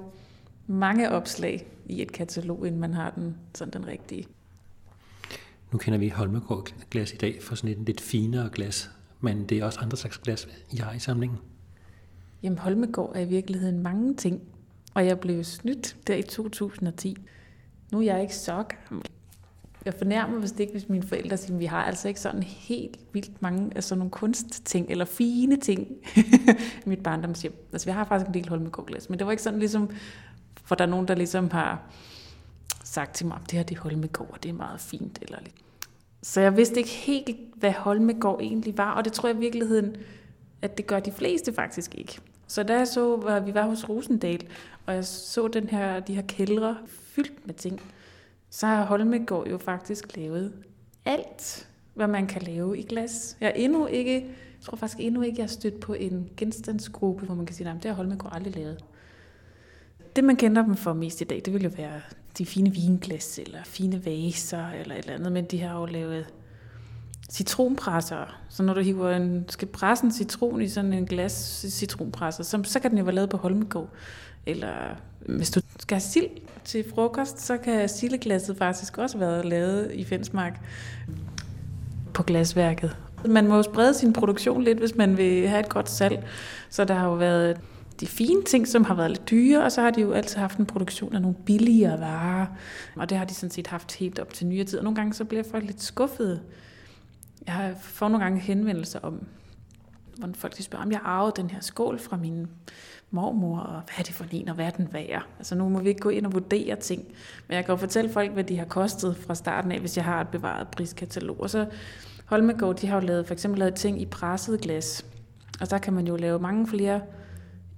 mange 0.67 1.09
opslag 1.09 1.67
i 1.85 2.01
et 2.01 2.11
katalog, 2.11 2.67
inden 2.67 2.81
man 2.81 2.93
har 2.93 3.09
den 3.09 3.37
sådan 3.55 3.73
den 3.73 3.87
rigtige. 3.87 4.27
Nu 5.71 5.77
kender 5.77 5.99
vi 5.99 6.09
Holmegård 6.09 6.73
glas 6.91 7.13
i 7.13 7.15
dag 7.15 7.43
for 7.43 7.55
sådan 7.55 7.69
et 7.69 7.85
lidt 7.85 8.01
finere 8.01 8.49
glas, 8.53 8.89
men 9.21 9.45
det 9.45 9.57
er 9.57 9.65
også 9.65 9.79
andre 9.79 9.97
slags 9.97 10.17
glas, 10.17 10.47
I 10.71 10.77
har 10.77 10.93
i 10.93 10.99
samlingen. 10.99 11.39
Jamen 12.43 12.57
Holmegård 12.57 13.11
er 13.15 13.19
i 13.19 13.25
virkeligheden 13.25 13.79
mange 13.79 14.15
ting, 14.15 14.41
og 14.93 15.05
jeg 15.05 15.19
blev 15.19 15.43
snydt 15.43 15.97
der 16.07 16.15
i 16.15 16.21
2010. 16.21 17.17
Nu 17.91 17.99
er 17.99 18.03
jeg 18.03 18.21
ikke 18.21 18.35
så 18.35 18.63
gammel. 18.63 19.05
Jeg 19.85 19.93
fornærmer 19.93 20.39
hvis 20.39 20.53
ikke, 20.59 20.73
hvis 20.73 20.89
mine 20.89 21.03
forældre 21.03 21.37
siger, 21.37 21.53
at 21.53 21.59
vi 21.59 21.65
har 21.65 21.83
altså 21.83 22.07
ikke 22.07 22.19
sådan 22.19 22.43
helt 22.43 22.99
vildt 23.13 23.41
mange 23.41 23.71
af 23.75 23.83
sådan 23.83 23.99
nogle 23.99 24.11
kunstting, 24.11 24.89
eller 24.89 25.05
fine 25.05 25.57
ting 25.57 25.87
i 26.85 26.89
mit 26.89 27.03
barndomshjem. 27.03 27.53
Altså 27.71 27.87
vi 27.87 27.91
har 27.91 28.05
faktisk 28.05 28.27
en 28.27 28.33
del 28.33 28.49
Holmegård 28.49 28.85
glas, 28.85 29.09
men 29.09 29.19
det 29.19 29.25
var 29.25 29.31
ikke 29.31 29.43
sådan 29.43 29.59
ligesom, 29.59 29.89
for 30.63 30.75
der 30.75 30.85
er 30.85 30.89
nogen, 30.89 31.07
der 31.07 31.15
ligesom 31.15 31.51
har 31.51 31.81
sagt 32.83 33.15
til 33.15 33.25
mig, 33.27 33.37
at 33.43 33.51
det 33.51 33.57
her 33.57 33.63
det 33.63 33.77
er 33.77 33.81
Holmegård, 33.81 34.29
og 34.31 34.43
det 34.43 34.49
er 34.49 34.53
meget 34.53 34.79
fint. 34.79 35.19
Eller 35.21 35.37
lidt. 35.41 35.55
Så 36.21 36.41
jeg 36.41 36.57
vidste 36.57 36.77
ikke 36.77 36.89
helt, 36.89 37.37
hvad 37.55 37.71
Holmegård 37.71 38.41
egentlig 38.41 38.77
var, 38.77 38.91
og 38.91 39.05
det 39.05 39.13
tror 39.13 39.29
jeg 39.29 39.37
i 39.37 39.39
virkeligheden, 39.39 39.95
at 40.61 40.77
det 40.77 40.87
gør 40.87 40.99
de 40.99 41.11
fleste 41.11 41.53
faktisk 41.53 41.95
ikke. 41.95 42.19
Så 42.47 42.63
da 42.63 42.77
jeg 42.77 42.87
så, 42.87 43.13
at 43.15 43.45
vi 43.45 43.53
var 43.53 43.65
hos 43.65 43.89
Rosendal, 43.89 44.47
og 44.85 44.93
jeg 44.93 45.05
så 45.05 45.47
den 45.47 45.67
her, 45.67 45.99
de 45.99 46.15
her 46.15 46.21
kældre 46.21 46.77
fyldt 46.87 47.47
med 47.47 47.53
ting, 47.53 47.81
så 48.49 48.67
har 48.67 48.85
Holmegård 48.85 49.47
jo 49.47 49.57
faktisk 49.57 50.17
lavet 50.17 50.53
alt, 51.05 51.67
hvad 51.93 52.07
man 52.07 52.27
kan 52.27 52.41
lave 52.41 52.77
i 52.77 52.83
glas. 52.83 53.37
Jeg 53.41 53.53
endnu 53.55 53.87
ikke, 53.87 54.13
jeg 54.13 54.61
tror 54.61 54.77
faktisk 54.77 54.99
endnu 54.99 55.21
ikke, 55.21 55.37
jeg 55.37 55.43
har 55.43 55.49
stødt 55.49 55.79
på 55.79 55.93
en 55.93 56.29
genstandsgruppe, 56.37 57.25
hvor 57.25 57.35
man 57.35 57.45
kan 57.45 57.55
sige, 57.55 57.69
at 57.69 57.75
det 57.83 57.85
har 57.85 57.95
Holmegård 57.95 58.35
aldrig 58.35 58.55
lavet. 58.55 58.83
Det, 60.19 60.25
man 60.25 60.35
kender 60.35 60.61
dem 60.61 60.75
for 60.75 60.93
mest 60.93 61.21
i 61.21 61.23
dag, 61.23 61.41
det 61.45 61.53
vil 61.53 61.63
jo 61.63 61.69
være 61.77 62.01
de 62.37 62.45
fine 62.45 62.73
vinglas, 62.73 63.39
eller 63.39 63.59
fine 63.65 64.05
vaser, 64.05 64.69
eller 64.69 64.95
et 64.95 64.99
eller 64.99 65.13
andet, 65.13 65.31
men 65.31 65.45
de 65.45 65.61
har 65.61 65.79
jo 65.79 65.85
lavet 65.85 66.25
citronpresser. 67.31 68.39
Så 68.49 68.63
når 68.63 68.73
du 68.73 68.81
hiver 68.81 69.09
en, 69.09 69.45
skal 69.49 69.67
presse 69.67 70.05
en 70.05 70.11
citron 70.11 70.61
i 70.61 70.67
sådan 70.67 70.93
en 70.93 71.05
glas 71.05 71.65
citronpresser, 71.69 72.43
så, 72.43 72.61
så 72.63 72.79
kan 72.79 72.91
den 72.91 72.97
jo 72.97 73.03
være 73.03 73.15
lavet 73.15 73.29
på 73.29 73.37
Holmegård. 73.37 73.89
Eller 74.45 74.73
hvis 75.19 75.51
du 75.51 75.61
skal 75.79 75.95
have 75.95 76.01
sild 76.01 76.29
til 76.63 76.85
frokost, 76.95 77.41
så 77.41 77.57
kan 77.57 77.89
sildeglasset 77.89 78.57
faktisk 78.57 78.97
også 78.97 79.17
være 79.17 79.45
lavet 79.45 79.91
i 79.93 80.03
Fensmark 80.03 80.61
på 82.13 82.23
glasværket. 82.23 82.97
Man 83.25 83.47
må 83.47 83.55
jo 83.55 83.63
sprede 83.63 83.93
sin 83.93 84.13
produktion 84.13 84.63
lidt, 84.63 84.79
hvis 84.79 84.95
man 84.95 85.17
vil 85.17 85.47
have 85.47 85.59
et 85.59 85.69
godt 85.69 85.89
salg. 85.89 86.23
Så 86.69 86.85
der 86.85 86.93
har 86.93 87.07
jo 87.07 87.13
været 87.13 87.57
de 87.99 88.07
fine 88.07 88.43
ting, 88.43 88.67
som 88.67 88.83
har 88.83 88.93
været 88.93 89.11
lidt 89.11 89.29
dyre, 89.29 89.63
og 89.63 89.71
så 89.71 89.81
har 89.81 89.91
de 89.91 90.01
jo 90.01 90.11
altid 90.11 90.37
haft 90.37 90.57
en 90.57 90.65
produktion 90.65 91.15
af 91.15 91.21
nogle 91.21 91.37
billigere 91.45 91.99
varer. 91.99 92.45
Og 92.95 93.09
det 93.09 93.17
har 93.17 93.25
de 93.25 93.33
sådan 93.33 93.51
set 93.51 93.67
haft 93.67 93.95
helt 93.95 94.19
op 94.19 94.33
til 94.33 94.47
nyere 94.47 94.65
tid. 94.65 94.77
Og 94.77 94.83
nogle 94.83 94.95
gange 94.95 95.13
så 95.13 95.25
bliver 95.25 95.43
folk 95.51 95.65
lidt 95.65 95.83
skuffede. 95.83 96.41
Jeg 97.47 97.75
får 97.79 98.09
nogle 98.09 98.23
gange 98.23 98.39
henvendelser 98.39 98.99
om, 98.99 99.23
hvor 100.17 100.29
folk 100.33 100.57
de 100.57 100.63
spørger, 100.63 100.85
om 100.85 100.91
jeg 100.91 100.99
arvede 101.03 101.33
den 101.35 101.49
her 101.49 101.59
skål 101.61 101.99
fra 101.99 102.17
min 102.17 102.47
mormor, 103.11 103.59
og 103.59 103.71
hvad 103.71 103.95
er 103.97 104.03
det 104.03 104.13
for 104.13 104.25
en, 104.31 104.49
og 104.49 104.55
hvad 104.55 104.65
er 104.65 104.69
den 104.69 104.93
værd? 104.93 105.25
Altså 105.37 105.55
nu 105.55 105.69
må 105.69 105.79
vi 105.79 105.89
ikke 105.89 106.01
gå 106.01 106.09
ind 106.09 106.25
og 106.25 106.33
vurdere 106.33 106.75
ting, 106.75 107.03
men 107.47 107.55
jeg 107.55 107.65
kan 107.65 107.73
jo 107.73 107.77
fortælle 107.77 108.11
folk, 108.11 108.31
hvad 108.31 108.43
de 108.43 108.57
har 108.57 108.65
kostet 108.65 109.17
fra 109.17 109.35
starten 109.35 109.71
af, 109.71 109.79
hvis 109.79 109.97
jeg 109.97 110.05
har 110.05 110.21
et 110.21 110.27
bevaret 110.27 110.67
priskatalog. 110.67 111.41
Og 111.41 111.49
så 111.49 111.65
Holmegård, 112.25 112.75
de 112.75 112.87
har 112.87 112.95
jo 113.01 113.07
lavet, 113.07 113.27
for 113.27 113.33
eksempel 113.33 113.59
lavet 113.59 113.75
ting 113.75 114.01
i 114.01 114.05
presset 114.05 114.61
glas, 114.61 115.05
og 115.61 115.69
der 115.69 115.77
kan 115.77 115.93
man 115.93 116.07
jo 116.07 116.15
lave 116.15 116.39
mange 116.39 116.67
flere 116.67 117.01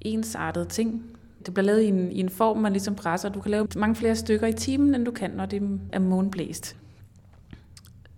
ensartede 0.02 0.66
ting. 0.66 1.04
Det 1.46 1.54
bliver 1.54 1.66
lavet 1.66 1.82
i 1.82 1.88
en, 1.88 2.12
i 2.12 2.20
en 2.20 2.30
form, 2.30 2.58
man 2.58 2.72
ligesom 2.72 2.96
presser. 2.96 3.30
Du 3.30 3.42
kan 3.42 3.52
lave 3.52 3.68
mange 3.76 3.96
flere 3.96 4.16
stykker 4.16 4.48
i 4.48 4.54
timen, 4.54 4.96
end 4.96 5.06
du 5.06 5.12
kan, 5.12 5.32
når 5.32 5.46
det 5.46 5.80
er 5.94 6.00
måneblæst. 6.00 6.76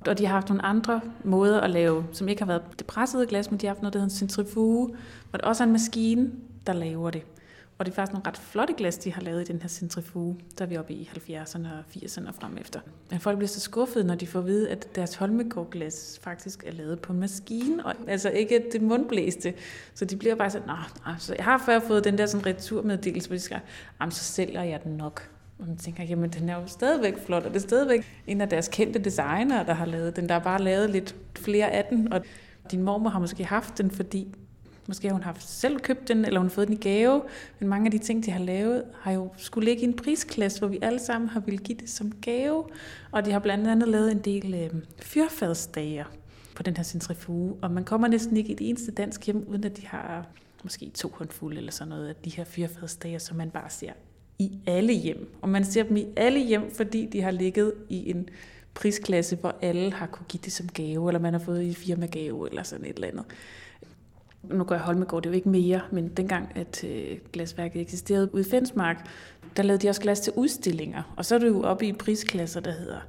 Og 0.08 0.18
de 0.18 0.26
har 0.26 0.34
haft 0.34 0.50
nogle 0.50 0.66
andre 0.66 1.02
måder 1.24 1.62
at 1.62 1.70
lave, 1.70 2.06
som 2.12 2.30
ikke 2.30 2.42
har 2.42 2.48
været 2.48 2.62
det 2.80 2.88
pressede 2.88 3.28
glas, 3.28 3.52
men 3.52 3.60
de 3.60 3.66
har 3.66 3.74
haft 3.74 3.82
noget, 3.82 3.94
der 3.94 4.00
hedder 4.00 4.14
en 4.14 4.18
centrifuge, 4.18 4.96
hvor 5.30 5.38
det 5.38 5.42
også 5.42 5.64
er 5.64 5.68
en 5.68 5.72
maskine, 5.72 6.32
der 6.68 6.74
laver 6.74 7.10
det. 7.10 7.22
Og 7.84 7.86
det 7.86 7.92
er 7.92 7.96
faktisk 7.96 8.14
nogle 8.14 8.28
ret 8.28 8.38
flotte 8.38 8.74
glas, 8.78 8.98
de 8.98 9.14
har 9.14 9.22
lavet 9.22 9.50
i 9.50 9.52
den 9.52 9.62
her 9.62 9.70
centrifuge, 9.70 10.38
der 10.58 10.66
er 10.66 10.70
vi 10.70 10.78
oppe 10.78 10.94
i 10.94 11.10
70'erne 11.14 11.68
og 11.68 11.84
80'erne 11.96 12.28
og 12.28 12.36
frem 12.36 12.58
efter. 12.58 12.80
Men 13.12 13.20
folk 13.20 13.38
bliver 13.38 13.48
så 13.48 13.60
skuffede, 13.60 14.04
når 14.04 14.16
de 14.16 14.28
får 14.28 14.40
at 14.40 14.46
vide, 14.46 14.70
at 14.70 14.96
deres 14.96 15.16
Holmegård-glas 15.16 16.20
faktisk 16.22 16.64
er 16.68 16.72
lavet 16.72 17.00
på 17.00 17.14
en 17.14 17.20
maskine, 17.20 17.86
og 17.86 17.96
altså 18.08 18.30
ikke 18.30 18.66
det 18.72 18.82
mundblæste. 18.82 19.54
Så 19.94 20.06
de 20.06 20.16
bliver 20.16 20.36
bare 20.36 20.50
sådan, 20.50 20.68
nej, 20.68 20.78
altså, 21.06 21.36
jeg 21.38 21.46
har 21.46 21.64
før 21.66 21.80
fået 21.80 22.04
den 22.04 22.18
der 22.18 22.26
sådan 22.26 22.46
returmeddelelse, 22.46 23.30
hvor 23.30 23.36
de 23.36 23.40
skal, 23.40 23.60
så 24.10 24.24
sælger 24.24 24.64
jeg 24.64 24.84
den 24.84 24.92
nok. 24.92 25.30
Og 25.60 25.68
man 25.68 25.78
tænker, 25.78 26.04
jamen 26.04 26.30
den 26.30 26.50
er 26.50 26.56
jo 26.56 26.68
stadigvæk 26.68 27.26
flot, 27.26 27.44
og 27.44 27.50
det 27.50 27.56
er 27.56 27.68
stadigvæk 27.68 28.22
en 28.28 28.42
af 28.42 28.50
deres 28.50 28.68
kendte 28.68 29.00
designere, 29.00 29.66
der 29.66 29.74
har 29.74 29.86
lavet 29.86 30.16
den. 30.16 30.30
Der 30.30 30.34
har 30.34 30.44
bare 30.44 30.62
lavet 30.62 30.90
lidt 30.90 31.16
flere 31.36 31.72
af 31.72 31.86
den, 31.86 32.14
og 32.14 32.22
din 32.72 32.84
mormor 32.84 33.10
har 33.10 33.20
måske 33.20 33.46
haft 33.46 33.78
den, 33.78 33.92
fordi 33.92 34.36
Måske 34.88 35.08
har 35.08 35.14
hun 35.14 35.24
haft 35.24 35.50
selv 35.50 35.80
købt 35.80 36.08
den, 36.08 36.26
eller 36.26 36.40
hun 36.40 36.48
har 36.48 36.54
fået 36.54 36.68
den 36.68 36.78
i 36.78 36.80
gave. 36.80 37.22
Men 37.60 37.70
mange 37.70 37.86
af 37.86 37.92
de 37.92 37.98
ting, 37.98 38.26
de 38.26 38.32
har 38.32 38.40
lavet, 38.40 38.84
har 39.02 39.12
jo 39.12 39.30
skulle 39.38 39.66
ligge 39.70 39.82
i 39.82 39.86
en 39.86 39.96
prisklasse, 39.96 40.60
hvor 40.60 40.68
vi 40.68 40.80
alle 40.82 41.00
sammen 41.00 41.30
har 41.30 41.40
ville 41.40 41.58
give 41.58 41.78
det 41.78 41.90
som 41.90 42.12
gave. 42.22 42.66
Og 43.12 43.26
de 43.26 43.32
har 43.32 43.40
blandt 43.40 43.68
andet 43.68 43.90
lavet 43.90 44.12
en 44.12 44.20
del 44.20 44.54
øh, 44.54 44.70
fyrfadsdager 45.02 46.06
på 46.56 46.64
den 46.64 46.78
her 46.78 46.84
centrifuge. 46.84 47.56
Og 47.62 47.72
man 47.72 47.84
kommer 47.84 48.08
næsten 48.08 48.38
ikke 48.38 48.52
i 48.52 48.56
det 48.56 48.70
eneste 48.70 48.92
dansk 48.92 49.26
hjem, 49.26 49.46
uden 49.48 49.64
at 49.64 49.78
de 49.78 49.88
har 49.88 50.28
måske 50.64 50.90
to 50.90 51.14
håndfulde 51.18 51.58
eller 51.58 51.72
sådan 51.72 51.90
noget 51.90 52.08
af 52.08 52.16
de 52.16 52.30
her 52.30 52.44
fyrfadsdager, 52.44 53.20
som 53.20 53.38
man 53.38 53.50
bare 53.50 53.70
ser 53.70 53.92
i 54.40 54.52
alle 54.68 54.94
hjem. 54.94 55.36
Og 55.42 55.50
man 55.50 55.66
ser 55.66 55.84
dem 55.84 55.98
i 55.98 56.06
alle 56.18 56.40
hjem, 56.40 56.72
fordi 56.76 57.06
de 57.06 57.22
har 57.22 57.32
ligget 57.32 57.74
i 57.90 58.10
en 58.10 58.30
prisklasse, 58.74 59.36
hvor 59.36 59.56
alle 59.62 59.94
har 59.94 60.08
kunne 60.08 60.26
give 60.30 60.42
det 60.46 60.54
som 60.54 60.68
gave, 60.68 61.10
eller 61.10 61.20
man 61.20 61.34
har 61.34 61.40
fået 61.40 61.64
i 61.64 61.74
firmagave, 61.74 62.50
eller 62.50 62.64
sådan 62.64 62.86
et 62.86 62.96
eller 62.96 63.08
andet. 63.08 63.26
Nu 64.44 64.64
går 64.64 64.76
jeg 64.76 64.84
Holmegård, 64.84 65.24
det 65.24 65.30
er 65.30 65.32
jo 65.32 65.36
ikke 65.36 65.50
mere, 65.50 65.82
men 65.92 66.08
dengang, 66.08 66.52
at 66.56 66.84
øh, 66.84 67.18
glasværket 67.34 67.82
eksisterede 67.82 68.34
ude 68.34 68.42
i 68.42 68.50
Fensmark, 68.50 69.08
der 69.58 69.64
lavede 69.64 69.82
de 69.82 69.90
også 69.90 70.02
glas 70.02 70.20
til 70.20 70.34
udstillinger. 70.36 71.14
Og 71.18 71.26
så 71.26 71.36
er 71.36 71.40
det 71.40 71.48
jo 71.48 71.62
oppe 71.62 71.88
i 71.88 71.94
prisklasser, 71.94 72.60
der 72.60 72.72
hedder 72.72 73.00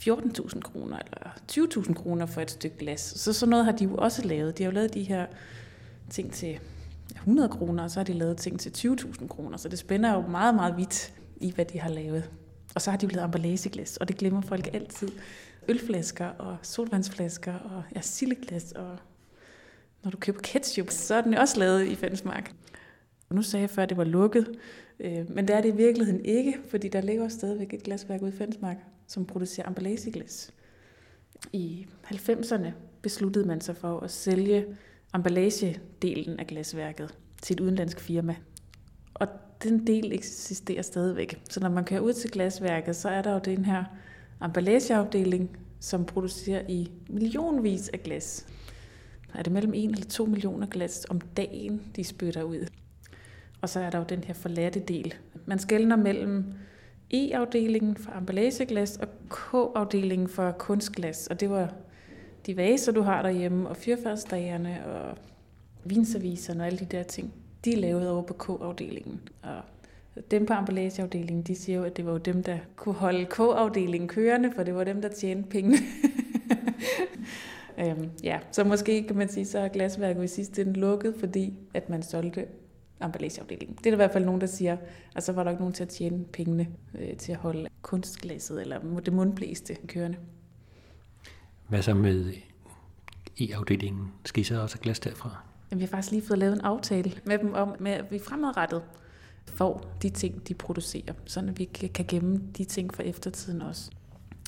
14.000 0.00 0.60
kroner 0.60 0.98
eller 0.98 1.30
20.000 1.52 1.94
kroner 1.94 2.26
for 2.26 2.40
et 2.40 2.50
stykke 2.50 2.76
glas. 2.76 3.00
Så 3.00 3.32
sådan 3.32 3.50
noget 3.50 3.64
har 3.64 3.72
de 3.72 3.84
jo 3.84 3.94
også 3.94 4.22
lavet. 4.22 4.58
De 4.58 4.62
har 4.62 4.70
jo 4.70 4.74
lavet 4.74 4.94
de 4.94 5.02
her 5.02 5.26
ting 6.10 6.32
til 6.32 6.58
100 7.14 7.48
kroner, 7.48 7.82
og 7.82 7.90
så 7.90 8.00
har 8.00 8.04
de 8.04 8.12
lavet 8.12 8.36
ting 8.36 8.60
til 8.60 8.70
20.000 9.00 9.28
kroner. 9.28 9.56
Så 9.56 9.68
det 9.68 9.78
spænder 9.78 10.14
jo 10.14 10.20
meget, 10.20 10.54
meget 10.54 10.76
vidt 10.76 11.14
i, 11.36 11.52
hvad 11.54 11.64
de 11.64 11.80
har 11.80 11.90
lavet. 11.90 12.30
Og 12.74 12.80
så 12.80 12.90
har 12.90 12.98
de 12.98 13.06
jo 13.06 13.10
lavet 13.14 13.24
emballageglas, 13.24 13.96
og 13.96 14.08
det 14.08 14.16
glemmer 14.16 14.40
folk 14.40 14.74
altid. 14.74 15.08
Ølflasker 15.68 16.26
og 16.26 16.56
solvandsflasker 16.62 17.54
og 17.54 17.82
ja, 17.96 18.00
silleglas. 18.00 18.72
Og 18.72 18.98
når 20.02 20.10
du 20.10 20.16
køber 20.16 20.40
ketchup, 20.40 20.90
så 20.90 21.14
er 21.14 21.20
den 21.20 21.34
også 21.34 21.58
lavet 21.58 21.86
i 21.86 21.94
Fensmark. 21.94 22.52
Og 23.28 23.34
Nu 23.34 23.42
sagde 23.42 23.62
jeg 23.62 23.70
før, 23.70 23.82
at 23.82 23.88
det 23.88 23.96
var 23.96 24.04
lukket, 24.04 24.58
øh, 25.00 25.30
men 25.30 25.48
det 25.48 25.56
er 25.56 25.60
det 25.60 25.68
i 25.68 25.76
virkeligheden 25.76 26.24
ikke, 26.24 26.58
fordi 26.70 26.88
der 26.88 27.00
ligger 27.00 27.28
stadigvæk 27.28 27.74
et 27.74 27.82
glasværk 27.82 28.22
ude 28.22 28.32
i 28.34 28.36
Fensmark, 28.36 28.76
som 29.06 29.26
producerer 29.26 29.68
emballageglas. 29.68 30.50
I 31.52 31.86
90'erne 32.04 32.68
besluttede 33.02 33.48
man 33.48 33.60
sig 33.60 33.76
for 33.76 34.00
at 34.00 34.10
sælge 34.10 34.66
emballagedelen 35.14 36.40
af 36.40 36.46
glasværket 36.46 37.14
til 37.42 37.54
et 37.54 37.60
udenlandsk 37.60 38.00
firma. 38.00 38.36
Og 39.14 39.28
den 39.62 39.86
del 39.86 40.12
eksisterer 40.12 40.82
stadigvæk. 40.82 41.40
Så 41.50 41.60
når 41.60 41.68
man 41.68 41.84
kører 41.84 42.00
ud 42.00 42.12
til 42.12 42.30
glasværket, 42.30 42.96
så 42.96 43.08
er 43.08 43.22
der 43.22 43.32
jo 43.32 43.40
den 43.44 43.64
her 43.64 43.84
emballageafdeling, 44.44 45.56
som 45.80 46.04
producerer 46.04 46.62
i 46.68 46.90
millionvis 47.08 47.88
af 47.88 48.02
glas. 48.02 48.46
Er 49.34 49.42
det 49.42 49.52
mellem 49.52 49.74
1 49.74 49.90
eller 49.90 50.06
2 50.06 50.24
millioner 50.24 50.66
glas 50.66 51.06
om 51.10 51.20
dagen, 51.20 51.82
de 51.96 52.04
spytter 52.04 52.42
ud. 52.42 52.66
Og 53.60 53.68
så 53.68 53.80
er 53.80 53.90
der 53.90 53.98
jo 53.98 54.04
den 54.08 54.24
her 54.24 54.34
forladte 54.34 54.80
del. 54.80 55.14
Man 55.46 55.58
skældner 55.58 55.96
mellem 55.96 56.44
E-afdelingen 57.10 57.96
for 57.96 58.12
emballageglas 58.18 58.96
og 58.96 59.08
K-afdelingen 59.30 60.28
for 60.28 60.50
kunstglas. 60.50 61.26
Og 61.26 61.40
det 61.40 61.50
var 61.50 61.74
de 62.46 62.56
vaser, 62.56 62.92
du 62.92 63.02
har 63.02 63.22
derhjemme, 63.22 63.68
og 63.68 63.76
fyrfærdsdagerne 63.76 64.86
og 64.86 65.18
vinserviserne 65.84 66.62
og 66.62 66.66
alle 66.66 66.78
de 66.78 66.84
der 66.84 67.02
ting, 67.02 67.32
de 67.64 67.72
er 67.72 67.76
lavet 67.76 68.10
over 68.10 68.22
på 68.22 68.34
K-afdelingen. 68.34 69.20
Og 69.42 69.62
dem 70.30 70.46
på 70.46 70.54
emballageafdelingen, 70.54 71.42
de 71.42 71.54
siger 71.54 71.78
jo, 71.78 71.84
at 71.84 71.96
det 71.96 72.06
var 72.06 72.12
jo 72.12 72.18
dem, 72.18 72.42
der 72.42 72.58
kunne 72.76 72.94
holde 72.94 73.26
K-afdelingen 73.26 74.08
kørende, 74.08 74.52
for 74.56 74.62
det 74.62 74.74
var 74.74 74.84
dem, 74.84 75.02
der 75.02 75.08
tjente 75.08 75.48
penge. 75.48 75.78
øhm, 77.80 78.10
ja, 78.22 78.38
så 78.52 78.64
måske 78.64 79.02
kan 79.06 79.16
man 79.16 79.28
sige, 79.28 79.46
så 79.46 79.58
er 79.58 79.68
glasværket 79.68 80.24
i 80.24 80.26
sidste 80.26 80.62
ende 80.62 80.72
lukket, 80.72 81.14
fordi 81.18 81.54
at 81.74 81.88
man 81.88 82.02
solgte 82.02 82.46
emballageafdelingen. 83.04 83.76
Det 83.76 83.86
er 83.86 83.90
der 83.90 83.96
i 83.96 83.96
hvert 83.96 84.12
fald 84.12 84.24
nogen, 84.24 84.40
der 84.40 84.46
siger, 84.46 84.76
at 85.16 85.22
så 85.22 85.32
var 85.32 85.44
der 85.44 85.50
ikke 85.50 85.62
nogen 85.62 85.74
til 85.74 85.82
at 85.82 85.88
tjene 85.88 86.24
pengene 86.24 86.68
øh, 86.98 87.16
til 87.16 87.32
at 87.32 87.38
holde 87.38 87.68
kunstglasset 87.82 88.60
eller 88.60 89.00
det 89.00 89.12
mundblæste 89.12 89.74
kørende. 89.86 90.18
Hvad 91.68 91.82
så 91.82 91.94
med 91.94 92.32
e-afdelingen? 93.40 94.12
Skal 94.24 94.40
I 94.40 94.44
så 94.44 94.62
også 94.62 94.76
have 94.76 94.82
glas 94.82 95.00
derfra? 95.00 95.36
Jamen, 95.70 95.80
vi 95.80 95.84
har 95.84 95.90
faktisk 95.90 96.10
lige 96.12 96.26
fået 96.26 96.38
lavet 96.38 96.52
en 96.52 96.60
aftale 96.60 97.12
med 97.24 97.38
dem 97.38 97.54
om, 97.54 97.76
med, 97.80 97.92
at 97.92 98.12
vi 98.12 98.18
fremadrettet 98.18 98.82
får 99.46 99.96
de 100.02 100.10
ting, 100.10 100.48
de 100.48 100.54
producerer, 100.54 101.14
så 101.26 101.52
vi 101.56 101.64
kan 101.64 102.04
gemme 102.08 102.40
de 102.58 102.64
ting 102.64 102.94
for 102.94 103.02
eftertiden 103.02 103.62
også. 103.62 103.90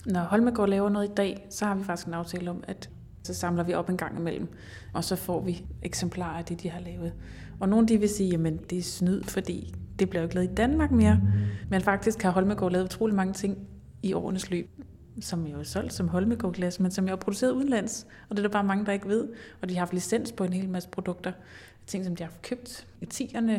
Når 0.07 0.21
Holmegård 0.21 0.69
laver 0.69 0.89
noget 0.89 1.11
i 1.11 1.15
dag, 1.15 1.47
så 1.51 1.65
har 1.65 1.75
vi 1.75 1.85
faktisk 1.85 2.07
en 2.07 2.15
aftale 2.15 2.51
om, 2.51 2.65
at 2.67 2.91
så 3.23 3.35
samler 3.35 3.65
vi 3.65 3.75
op 3.75 3.89
en 3.89 3.97
gang 3.97 4.19
imellem, 4.19 4.49
og 4.93 5.05
så 5.05 5.17
får 5.17 5.41
vi 5.41 5.65
eksemplarer 5.83 6.39
af 6.39 6.45
det, 6.45 6.63
de 6.63 6.71
har 6.71 6.81
lavet. 6.81 7.13
Og 7.61 7.69
nogle 7.69 7.89
de 7.89 7.99
vil 7.99 8.09
sige, 8.09 8.35
at 8.35 8.71
det 8.71 8.79
er 8.79 8.83
snyd, 8.83 9.23
fordi 9.23 9.75
det 9.99 10.11
bliver 10.11 10.23
jo 10.23 10.27
ikke 10.27 10.35
lavet 10.35 10.51
i 10.51 10.55
Danmark 10.55 10.91
mere. 10.91 11.21
Men 11.71 11.81
faktisk 11.81 12.23
har 12.23 12.31
Holmegård 12.31 12.73
lavet 12.73 12.85
utrolig 12.85 13.17
mange 13.17 13.33
ting 13.33 13.59
i 14.03 14.13
årenes 14.13 14.51
løb, 14.51 14.71
som 15.21 15.47
jo 15.47 15.59
er 15.59 15.63
solgt 15.63 15.93
som 15.93 16.09
Holmegård-glas, 16.09 16.81
men 16.81 16.91
som 16.91 17.05
jeg 17.05 17.13
har 17.13 17.17
produceret 17.17 17.53
udenlands. 17.53 18.07
Og 18.29 18.37
det 18.37 18.45
er 18.45 18.49
der 18.49 18.53
bare 18.53 18.65
mange, 18.65 18.87
der 18.87 18.93
ikke 18.93 19.09
ved. 19.09 19.29
Og 19.63 19.69
de 19.69 19.75
har 19.75 19.81
haft 19.81 19.95
licens 19.95 20.33
på 20.33 20.45
en 20.45 20.53
hel 20.53 20.69
masse 20.69 20.89
produkter. 20.89 21.33
Ting, 21.87 22.05
som 22.05 22.17
de 22.17 22.23
har 22.23 22.33
købt. 22.43 22.87
I 23.01 23.09
10'erne, 23.15 23.53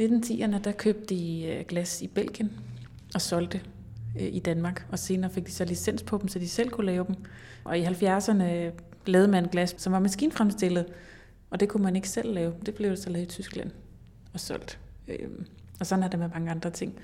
1910'erne, 0.00 0.58
der 0.58 0.72
købte 0.78 1.14
de 1.14 1.46
øh, 1.46 1.64
glas 1.68 2.02
i 2.02 2.06
Belgien 2.06 2.52
og 3.14 3.20
solgte 3.20 3.60
øh, 4.20 4.28
i 4.34 4.38
Danmark. 4.38 4.86
Og 4.92 4.98
senere 4.98 5.30
fik 5.30 5.46
de 5.46 5.52
så 5.52 5.64
licens 5.64 6.02
på 6.02 6.18
dem, 6.18 6.28
så 6.28 6.38
de 6.38 6.48
selv 6.48 6.70
kunne 6.70 6.86
lave 6.86 7.04
dem. 7.06 7.14
Og 7.64 7.78
i 7.78 7.84
70'erne 7.84 8.72
lavede 9.08 9.28
man 9.28 9.44
glas, 9.44 9.74
som 9.78 9.92
var 9.92 9.98
maskinfremstillet, 9.98 10.86
og 11.50 11.60
det 11.60 11.68
kunne 11.68 11.82
man 11.82 11.96
ikke 11.96 12.08
selv 12.08 12.34
lave. 12.34 12.54
Det 12.66 12.74
blev 12.74 12.96
så 12.96 13.10
lavet 13.10 13.26
i 13.26 13.28
Tyskland 13.28 13.70
og 14.32 14.40
solgt. 14.40 14.78
Øhm, 15.08 15.46
og 15.80 15.86
sådan 15.86 16.02
er 16.02 16.08
det 16.08 16.18
med 16.18 16.28
mange 16.28 16.50
andre 16.50 16.70
ting. 16.70 16.94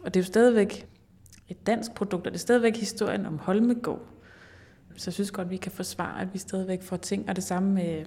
Og 0.00 0.14
det 0.14 0.20
er 0.20 0.24
jo 0.24 0.26
stadigvæk 0.26 0.86
et 1.48 1.66
dansk 1.66 1.94
produkt, 1.94 2.26
og 2.26 2.32
det 2.32 2.38
er 2.38 2.40
stadigvæk 2.40 2.76
historien 2.76 3.26
om 3.26 3.38
Holmegård. 3.38 4.02
Så 4.96 5.10
jeg 5.10 5.14
synes 5.14 5.30
godt, 5.30 5.50
vi 5.50 5.56
kan 5.56 5.72
forsvare, 5.72 6.20
at 6.20 6.28
vi 6.32 6.38
stadigvæk 6.38 6.82
får 6.82 6.96
ting. 6.96 7.28
Og 7.28 7.36
det 7.36 7.44
samme 7.44 7.72
med 7.72 8.04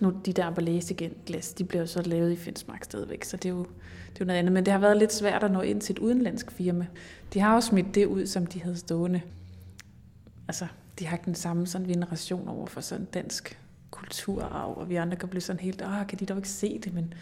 nu 0.00 0.12
de 0.26 0.32
der 0.32 0.46
Aberlæs 0.46 0.90
igen 0.90 1.12
glas, 1.26 1.52
de 1.52 1.64
bliver 1.64 1.82
jo 1.82 1.86
så 1.86 2.02
lavet 2.02 2.32
i 2.32 2.36
Finsmark 2.36 2.84
stadigvæk, 2.84 3.24
så 3.24 3.36
det 3.36 3.44
er, 3.44 3.52
jo, 3.52 3.58
det 3.58 4.14
er 4.14 4.20
jo 4.20 4.24
noget 4.24 4.38
andet. 4.38 4.52
Men 4.52 4.64
det 4.64 4.72
har 4.72 4.80
været 4.80 4.96
lidt 4.96 5.12
svært 5.12 5.42
at 5.42 5.50
nå 5.50 5.60
ind 5.60 5.80
til 5.80 5.92
et 5.92 5.98
udenlandsk 5.98 6.50
firma. 6.50 6.86
De 7.34 7.40
har 7.40 7.54
også 7.54 7.68
smidt 7.68 7.94
det 7.94 8.06
ud, 8.06 8.26
som 8.26 8.46
de 8.46 8.62
havde 8.62 8.76
stående. 8.76 9.20
Altså, 10.48 10.66
de 10.98 11.06
har 11.06 11.16
ikke 11.16 11.26
den 11.26 11.34
samme 11.34 11.66
sådan 11.66 11.88
veneration 11.88 12.48
over 12.48 12.66
for 12.66 12.80
sådan 12.80 13.04
dansk 13.04 13.58
kulturarv, 13.90 14.78
og 14.78 14.88
vi 14.88 14.96
andre 14.96 15.16
kan 15.16 15.28
blive 15.28 15.40
sådan 15.40 15.60
helt, 15.60 15.82
ah, 15.82 16.06
kan 16.06 16.18
de 16.18 16.26
dog 16.26 16.36
ikke 16.36 16.48
se 16.48 16.78
det, 16.84 16.94
men 16.94 17.14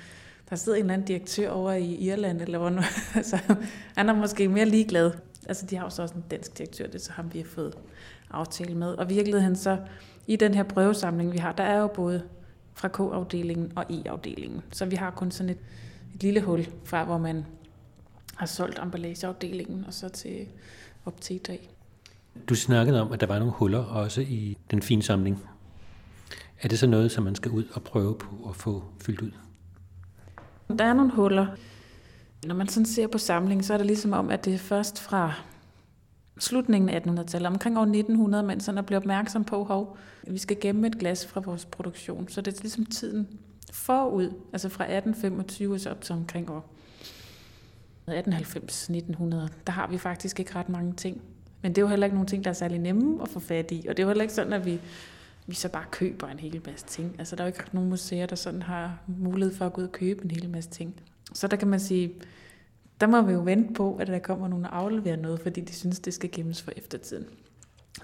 der 0.51 0.57
sidder 0.57 0.79
en 0.79 0.85
eller 0.85 0.95
anden 0.95 1.07
direktør 1.07 1.51
over 1.51 1.73
i 1.73 1.95
Irland, 1.95 2.41
eller 2.41 2.59
hvor 2.59 2.71
nu, 2.71 2.83
altså, 3.15 3.39
han 3.97 4.09
er 4.09 4.15
måske 4.15 4.49
mere 4.49 4.65
ligeglad. 4.65 5.11
Altså, 5.49 5.67
de 5.67 5.77
har 5.77 5.85
jo 5.85 5.91
så 5.91 6.03
også 6.03 6.15
en 6.15 6.25
dansk 6.31 6.59
direktør, 6.59 6.87
det 6.87 7.03
så 7.03 7.13
ham 7.13 7.35
vi 7.35 7.39
har 7.39 7.47
fået 7.47 7.75
aftale 8.31 8.75
med. 8.75 8.89
Og 8.95 9.09
virkeligheden 9.09 9.57
så, 9.57 9.79
i 10.27 10.37
den 10.37 10.55
her 10.55 10.63
prøvesamling, 10.63 11.33
vi 11.33 11.39
har, 11.39 11.53
der 11.53 11.65
er 11.65 11.79
jo 11.79 11.87
både 11.87 12.23
fra 12.75 12.89
K-afdelingen 12.89 13.73
og 13.77 13.85
E-afdelingen. 13.91 14.63
Så 14.73 14.85
vi 14.85 14.97
har 14.97 15.11
kun 15.11 15.31
sådan 15.31 15.51
et, 15.51 15.59
et 16.15 16.23
lille 16.23 16.41
hul 16.41 16.67
fra, 16.85 17.05
hvor 17.05 17.19
man 17.19 17.45
har 18.37 18.47
solgt 18.47 18.79
emballageafdelingen, 18.83 19.85
og 19.85 19.95
så 19.95 20.09
til 20.09 20.47
op 21.05 21.21
til 21.21 21.37
i 21.37 21.39
dag. 21.39 21.76
Du 22.49 22.55
snakkede 22.55 23.01
om, 23.03 23.13
at 23.13 23.21
der 23.21 23.27
var 23.27 23.39
nogle 23.39 23.55
huller 23.55 23.85
også 23.85 24.21
i 24.21 24.57
den 24.71 24.83
fine 24.83 25.03
samling. 25.03 25.43
Er 26.63 26.69
det 26.69 26.79
så 26.79 26.87
noget, 26.87 27.13
som 27.13 27.25
man 27.25 27.35
skal 27.35 27.51
ud 27.51 27.65
og 27.73 27.83
prøve 27.83 28.19
på 28.19 28.49
at 28.49 28.57
få 28.57 28.85
fyldt 29.01 29.21
ud? 29.21 29.31
Der 30.79 30.85
er 30.85 30.95
nogle 30.95 31.13
huller. 31.13 31.47
Når 32.47 32.55
man 32.55 32.69
sådan 32.69 32.87
ser 32.87 33.07
på 33.07 33.19
samlingen, 33.19 33.65
så 33.65 33.75
er 33.75 33.79
det 33.79 33.87
ligesom 33.87 34.13
om, 34.13 34.31
at 34.31 34.45
det 34.45 34.55
er 34.55 34.59
først 34.59 35.01
fra 35.01 35.35
slutningen 36.39 36.89
af 36.89 37.01
1800-tallet, 37.01 37.47
omkring 37.47 37.79
år 37.79 37.83
1900, 37.83 38.45
man 38.45 38.61
sådan 38.61 38.79
er 38.79 38.83
blevet 38.83 39.03
opmærksom 39.03 39.45
på, 39.45 39.65
hov, 39.65 39.99
at 40.27 40.33
vi 40.33 40.39
skal 40.39 40.61
gemme 40.61 40.87
et 40.87 40.99
glas 40.99 41.27
fra 41.27 41.41
vores 41.41 41.65
produktion. 41.65 42.29
Så 42.29 42.41
det 42.41 42.57
er 42.57 42.63
ligesom 42.63 42.87
tiden 42.87 43.29
forud, 43.73 44.33
altså 44.53 44.69
fra 44.69 44.85
1825 44.85 45.79
så 45.79 45.91
op 45.91 46.01
til 46.01 46.15
omkring 46.15 46.51
år 46.51 46.73
1890-1900, 48.09 49.35
der 49.67 49.71
har 49.71 49.89
vi 49.91 49.99
faktisk 49.99 50.41
ikke 50.41 50.55
ret 50.55 50.69
mange 50.69 50.93
ting. 50.93 51.23
Men 51.67 51.75
det 51.75 51.79
er 51.79 51.83
jo 51.83 51.89
heller 51.89 52.07
ikke 52.07 52.17
nogle 52.17 52.29
ting, 52.29 52.45
der 52.45 52.51
er 52.51 52.55
særlig 52.55 52.79
nemme 52.79 53.23
at 53.23 53.29
få 53.29 53.41
fat 53.41 53.71
i. 53.71 53.87
Og 53.89 53.97
det 53.97 54.03
er 54.03 54.05
jo 54.05 54.09
heller 54.09 54.23
ikke 54.23 54.35
sådan, 54.35 54.53
at 54.53 54.67
vi, 54.67 54.81
vi 55.47 55.55
så 55.55 55.69
bare 55.69 55.85
køber 55.91 56.29
en 56.29 56.39
hel 56.39 56.61
masse 56.67 56.87
ting. 56.87 57.17
Altså 57.19 57.37
der 57.37 57.43
er 57.43 57.47
jo 57.47 57.53
ikke 57.55 57.65
nogen 57.73 57.91
museer, 57.91 58.27
der 58.27 58.37
sådan 58.37 58.63
har 58.63 58.99
mulighed 59.07 59.55
for 59.55 59.67
at 59.67 59.73
gå 59.73 59.81
ud 59.81 59.87
og 59.87 59.93
købe 59.93 60.25
en 60.25 60.31
hel 60.31 60.51
masse 60.51 60.71
ting. 60.71 60.95
Så 61.35 61.49
der 61.49 61.57
kan 61.57 61.69
man 61.69 61.81
sige, 61.81 62.13
der 63.01 63.07
må 63.07 63.23
vi 63.23 63.33
jo 63.33 63.41
vente 63.41 63.75
på, 63.75 63.97
at 63.97 64.07
der 64.07 64.19
kommer 64.19 64.49
nogen 64.49 64.65
og 64.65 64.79
afleverer 64.79 65.17
noget, 65.17 65.41
fordi 65.41 65.61
de 65.61 65.73
synes, 65.75 66.01
det 66.01 66.15
skal 66.15 66.31
gemmes 66.33 66.63
for 66.63 66.73
eftertiden. 66.77 67.25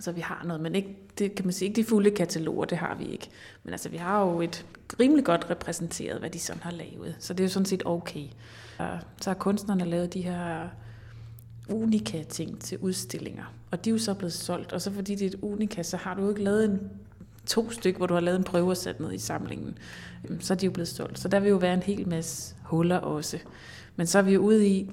Så 0.01 0.12
vi 0.12 0.20
har 0.20 0.42
noget, 0.44 0.62
men 0.62 0.75
ikke, 0.75 0.96
det 1.18 1.35
kan 1.35 1.46
man 1.46 1.53
sige, 1.53 1.68
ikke 1.68 1.77
de 1.83 1.85
fulde 1.85 2.11
kataloger, 2.11 2.64
det 2.64 2.79
har 2.79 2.94
vi 2.94 3.05
ikke. 3.05 3.29
Men 3.64 3.72
altså, 3.72 3.88
vi 3.88 3.96
har 3.96 4.25
jo 4.25 4.40
et 4.40 4.66
rimelig 5.01 5.25
godt 5.25 5.51
repræsenteret, 5.51 6.20
hvad 6.20 6.31
de 6.31 6.38
sådan 6.38 6.62
har 6.62 6.70
lavet. 6.70 7.16
Så 7.18 7.35
det 7.35 7.40
er 7.40 7.44
jo 7.44 7.51
sådan 7.51 7.66
set 7.66 7.83
okay. 7.87 8.25
Og 8.79 8.98
så 9.20 9.31
har 9.31 9.35
kunstnerne 9.35 9.85
lavet 9.85 10.14
de 10.14 10.20
her 10.20 10.68
unika 11.72 12.22
ting 12.22 12.61
til 12.61 12.78
udstillinger. 12.78 13.54
Og 13.70 13.85
de 13.85 13.90
er 13.90 13.92
jo 13.92 13.98
så 13.98 14.14
blevet 14.14 14.32
solgt. 14.32 14.72
Og 14.72 14.80
så 14.80 14.90
fordi 14.90 15.14
det 15.14 15.24
er 15.24 15.28
et 15.28 15.38
unika, 15.42 15.82
så 15.82 15.96
har 15.96 16.14
du 16.14 16.22
jo 16.22 16.28
ikke 16.28 16.42
lavet 16.42 16.64
en 16.64 16.90
to 17.46 17.70
stykker, 17.70 17.98
hvor 17.98 18.06
du 18.06 18.14
har 18.14 18.20
lavet 18.20 18.38
en 18.38 18.44
prøve 18.44 18.70
og 18.70 18.76
sat 18.76 19.00
ned 19.00 19.12
i 19.12 19.18
samlingen. 19.18 19.78
Øhm, 20.28 20.40
så 20.40 20.54
er 20.54 20.58
de 20.58 20.66
jo 20.66 20.72
blevet 20.72 20.88
solgt. 20.88 21.18
Så 21.18 21.28
der 21.28 21.40
vil 21.40 21.48
jo 21.48 21.56
være 21.56 21.74
en 21.74 21.82
hel 21.82 22.08
masse 22.08 22.54
huller 22.62 22.96
også. 22.96 23.38
Men 23.96 24.06
så 24.06 24.18
er 24.18 24.22
vi 24.22 24.32
jo 24.32 24.40
ude 24.40 24.68
i, 24.68 24.90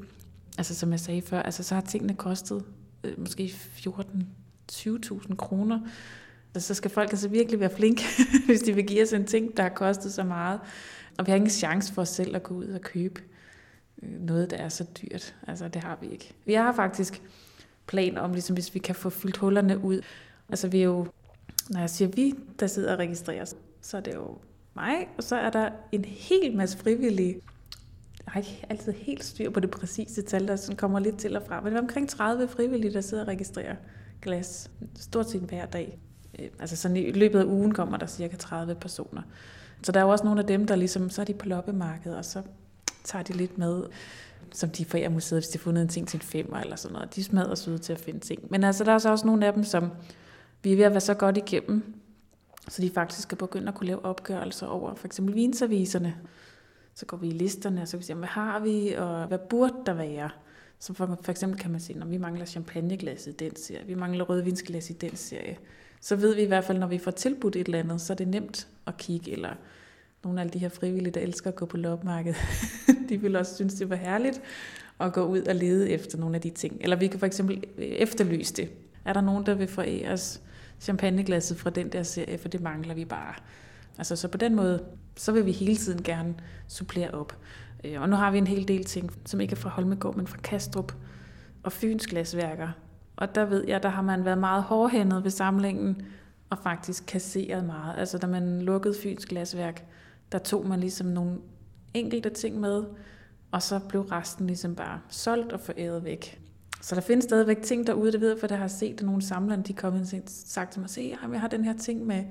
altså 0.58 0.76
som 0.76 0.92
jeg 0.92 1.00
sagde 1.00 1.22
før, 1.22 1.42
altså 1.42 1.64
så 1.64 1.76
har 1.76 1.82
tingene 1.82 2.14
kostet 2.14 2.64
øh, 3.04 3.20
måske 3.20 3.54
14-20.000 3.78 5.36
kroner. 5.36 5.80
Altså, 6.56 6.68
så 6.68 6.74
skal 6.74 6.92
folk 6.92 7.10
altså 7.12 7.28
virkelig 7.28 7.60
være 7.60 7.76
flinke, 7.76 8.04
hvis 8.46 8.62
de 8.62 8.74
vil 8.74 8.86
give 8.86 9.04
os 9.04 9.14
en 9.14 9.26
ting, 9.26 9.58
der 9.58 9.64
har 9.64 9.70
kostet 9.70 10.14
så 10.14 10.24
meget. 10.24 10.60
Og 11.18 11.26
vi 11.26 11.32
har 11.32 11.36
ingen 11.36 11.50
chance 11.50 11.94
for 11.94 12.02
os 12.02 12.10
selv 12.10 12.36
at 12.36 12.44
gå 12.44 12.54
ud 12.54 12.66
og 12.66 12.82
købe 12.82 13.22
Øh, 14.04 14.22
noget, 14.22 14.52
der 14.52 14.58
er 14.58 14.70
så 14.70 14.84
dyrt. 15.02 15.36
Altså, 15.48 15.68
det 15.68 15.84
har 15.84 15.98
vi 16.02 16.08
ikke. 16.08 16.34
Vi 16.46 16.54
har 16.54 16.74
faktisk 16.74 17.22
plan 17.88 18.18
om, 18.18 18.32
ligesom 18.32 18.54
hvis 18.54 18.74
vi 18.74 18.80
kan 18.80 18.96
få 18.96 19.10
fyldt 19.10 19.38
hullerne 19.38 19.84
ud. 19.84 20.02
Altså, 20.50 20.68
vi 20.68 20.80
er 20.80 20.84
jo, 20.84 21.08
når 21.70 21.80
jeg 21.80 21.90
siger 21.90 22.10
vi, 22.10 22.34
der 22.60 22.68
sidder 22.68 22.94
og 22.94 23.00
registrerer, 23.00 23.46
så 23.82 23.98
er 23.98 24.02
det 24.02 24.14
jo 24.14 24.38
mig, 24.76 25.08
og 25.18 25.24
så 25.24 25.36
er 25.36 25.50
der 25.50 25.70
en 25.92 26.06
hel 26.06 26.58
masse 26.58 26.78
frivillige. 26.78 27.42
Jeg 28.26 28.34
har 28.34 28.40
ikke 28.40 28.66
altid 28.70 28.92
helt 28.92 29.24
styr 29.24 29.50
på 29.50 29.60
det 29.60 29.72
præcise 29.72 30.22
tal, 30.22 30.48
der 30.48 30.56
sådan 30.56 30.78
kommer 30.78 31.00
lidt 31.00 31.18
til 31.18 31.38
og 31.38 31.44
fra, 31.48 31.62
men 31.62 31.72
det 31.72 31.78
er 31.78 31.82
omkring 31.82 32.10
30 32.10 32.48
frivillige, 32.48 32.94
der 32.94 33.02
sidder 33.02 33.24
og 33.24 33.28
registrerer 33.28 33.76
glas 34.22 34.72
stort 34.96 35.30
set 35.30 35.42
hver 35.42 35.66
dag. 35.66 36.00
Øh, 36.40 36.48
altså 36.60 36.76
sådan 36.76 36.98
i 36.98 37.12
løbet 37.12 37.40
af 37.40 37.46
ugen 37.46 37.74
kommer 37.74 37.98
der 37.98 38.08
cirka 38.08 38.36
30 38.36 38.76
personer. 38.76 39.22
Så 39.84 39.92
der 39.92 40.00
er 40.00 40.04
jo 40.04 40.10
også 40.10 40.24
nogle 40.24 40.40
af 40.42 40.48
dem, 40.48 40.68
der 40.68 40.76
ligesom, 40.76 41.10
så 41.10 41.22
er 41.22 41.26
de 41.26 41.34
på 41.34 41.46
loppemarkedet, 41.46 42.18
og 42.18 42.26
så 42.26 42.42
tager 43.04 43.24
de 43.24 43.34
lidt 43.34 43.58
med, 43.58 43.84
som 44.52 44.70
de 44.70 44.86
forærer 44.86 45.10
museet, 45.10 45.42
hvis 45.42 45.50
de 45.50 45.58
har 45.58 45.64
fundet 45.64 45.82
en 45.82 45.88
ting 45.88 46.08
til 46.08 46.18
en 46.18 46.22
femmer 46.22 46.58
eller 46.58 46.76
sådan 46.76 46.94
noget. 46.94 47.16
De 47.16 47.24
smadrer 47.24 47.56
søde 47.56 47.78
til 47.78 47.94
at 47.94 48.00
finde 48.00 48.20
ting. 48.20 48.42
Men 48.50 48.64
altså, 48.64 48.84
der 48.84 48.92
er 48.92 48.98
så 48.98 49.10
også 49.10 49.26
nogle 49.26 49.46
af 49.46 49.54
dem, 49.54 49.64
som 49.64 49.92
vi 50.64 50.72
er 50.72 50.76
ved 50.76 50.84
at 50.84 50.92
være 50.92 51.02
så 51.02 51.14
godt 51.14 51.38
igennem, 51.38 51.94
så 52.70 52.82
de 52.82 52.90
faktisk 52.90 53.22
skal 53.22 53.38
begynde 53.38 53.68
at 53.68 53.76
kunne 53.76 53.88
lave 53.88 54.06
opgørelser 54.06 54.68
over 54.68 54.96
for 54.96 55.06
eksempel 55.06 55.36
vinserviserne. 55.36 56.16
Så 56.94 57.06
går 57.06 57.18
vi 57.18 57.28
i 57.28 57.32
listerne, 57.32 57.82
og 57.82 57.88
så 57.88 57.92
kan 57.92 58.00
vi 58.00 58.06
se, 58.06 58.14
hvad 58.14 58.28
har 58.28 58.60
vi, 58.60 58.94
og 58.98 59.28
hvad 59.28 59.38
burde 59.50 59.74
der 59.86 59.94
være? 59.94 60.30
Så 60.80 60.94
for, 60.94 61.20
for 61.22 61.32
eksempel 61.32 61.60
kan 61.60 61.72
man 61.72 61.80
se, 61.80 61.94
når 61.94 62.06
vi 62.06 62.18
mangler 62.18 62.46
champagneglas 62.46 63.28
i 63.28 63.32
den 63.32 63.56
serie, 63.56 63.86
vi 63.86 63.96
mangler 63.96 64.26
rødvinsglas 64.26 64.90
i 64.90 64.94
den 64.94 65.16
serie, 65.16 65.58
så 66.02 66.16
ved 66.16 66.36
vi 66.36 66.42
i 66.42 66.46
hvert 66.46 66.64
fald, 66.64 66.78
når 66.78 66.88
vi 66.88 66.98
får 66.98 67.12
tilbudt 67.12 67.56
et 67.56 67.66
eller 67.66 67.80
andet, 67.80 68.02
så 68.02 68.14
er 68.14 68.18
det 68.18 68.28
nemt 68.28 68.68
at 68.88 68.98
kigge, 68.98 69.32
eller 69.32 69.54
nogle 70.24 70.42
af 70.42 70.50
de 70.50 70.60
her 70.60 70.70
frivillige, 70.70 71.12
der 71.12 71.22
elsker 71.22 71.50
at 71.50 71.56
gå 71.56 71.66
på 71.66 71.78
lopmarked, 71.78 72.34
de 73.10 73.22
vil 73.22 73.36
også 73.36 73.56
synes, 73.56 73.74
det 73.74 73.90
var 73.90 73.96
herligt 73.96 74.42
at 75.00 75.14
gå 75.14 75.26
ud 75.26 75.42
og 75.42 75.56
lede 75.56 75.90
efter 75.90 76.18
nogle 76.18 76.36
af 76.36 76.42
de 76.42 76.50
ting. 76.50 76.78
Eller 76.82 76.96
vi 76.96 77.08
kan 77.08 77.20
for 77.20 77.26
eksempel 77.26 77.64
øh, 77.78 77.86
efterlyse 77.86 78.54
det. 78.54 78.70
Er 79.06 79.14
der 79.14 79.22
nogen, 79.22 79.46
der 79.46 79.54
vil 79.54 79.68
forære 79.68 80.12
os 80.12 80.42
champagneglasset 80.80 81.58
fra 81.58 81.70
den 81.70 81.92
der 81.92 82.04
serie, 82.04 82.38
for 82.38 82.48
det 82.48 82.62
mangler 82.62 82.94
vi 82.94 83.06
bare. 83.06 83.34
Altså, 83.98 84.16
så 84.16 84.28
på 84.28 84.38
den 84.38 84.56
måde, 84.56 84.84
så 85.16 85.32
vil 85.32 85.46
vi 85.46 85.52
hele 85.52 85.76
tiden 85.76 86.04
gerne 86.04 86.36
supplere 86.68 87.12
op. 87.12 87.38
Øh, 87.84 88.02
og 88.02 88.10
nu 88.10 88.16
har 88.16 88.32
vi 88.32 88.38
en 88.38 88.48
hel 88.48 88.68
del 88.68 88.84
ting, 88.84 89.12
som 89.26 89.42
ikke 89.42 89.52
er 89.52 89.56
fra 89.56 89.70
Holmegård, 89.70 90.16
men 90.16 90.28
fra 90.28 90.38
Kastrup 90.38 90.94
og 91.64 91.72
Fyns 91.72 92.08
glasværker. 92.08 92.70
Og 93.16 93.36
der 93.36 93.46
ved 93.46 93.68
jeg, 93.68 93.84
der 93.84 93.90
har 93.90 94.02
man 94.02 94.26
været 94.26 94.38
meget 94.38 94.64
hårdhændet 94.64 95.24
ved 95.24 95.32
samlingen, 95.32 96.02
og 96.50 96.58
faktisk 96.64 97.04
kasseret 97.08 97.66
meget. 97.66 97.96
Altså 97.98 98.18
da 98.18 98.28
man 98.28 98.62
lukkede 98.62 98.96
Fyns 99.04 99.26
glasværk, 99.26 99.86
der 100.32 100.40
tog 100.40 100.68
man 100.68 100.80
ligesom 100.80 101.08
nogle 101.08 101.38
enkelte 101.94 102.30
ting 102.30 102.60
med, 102.60 102.84
og 103.52 103.62
så 103.62 103.80
blev 103.80 104.02
resten 104.02 104.48
ligesom 104.48 104.76
bare 104.76 105.02
solgt 105.10 105.52
og 105.52 105.60
foræret 105.60 106.04
væk. 106.04 106.42
Så 106.82 106.96
der 106.96 107.02
findes 107.02 107.24
stadigvæk 107.24 107.62
ting 107.62 107.88
derude, 107.88 108.12
det 108.12 108.22
ved 108.22 108.30
jeg, 108.30 108.40
for 108.40 108.48
der 108.48 108.56
har 108.56 108.68
set, 108.68 109.00
at 109.00 109.06
nogle 109.06 109.22
samlere, 109.22 109.62
de 109.62 109.74
kom 109.74 109.96
ind 109.96 110.04
og 110.14 110.22
sagt 110.26 110.72
til 110.72 110.82
mig, 110.82 110.90
se, 110.90 111.18
jeg 111.32 111.40
har 111.40 111.48
den 111.48 111.64
her 111.64 111.78
ting 111.78 112.06
med, 112.06 112.24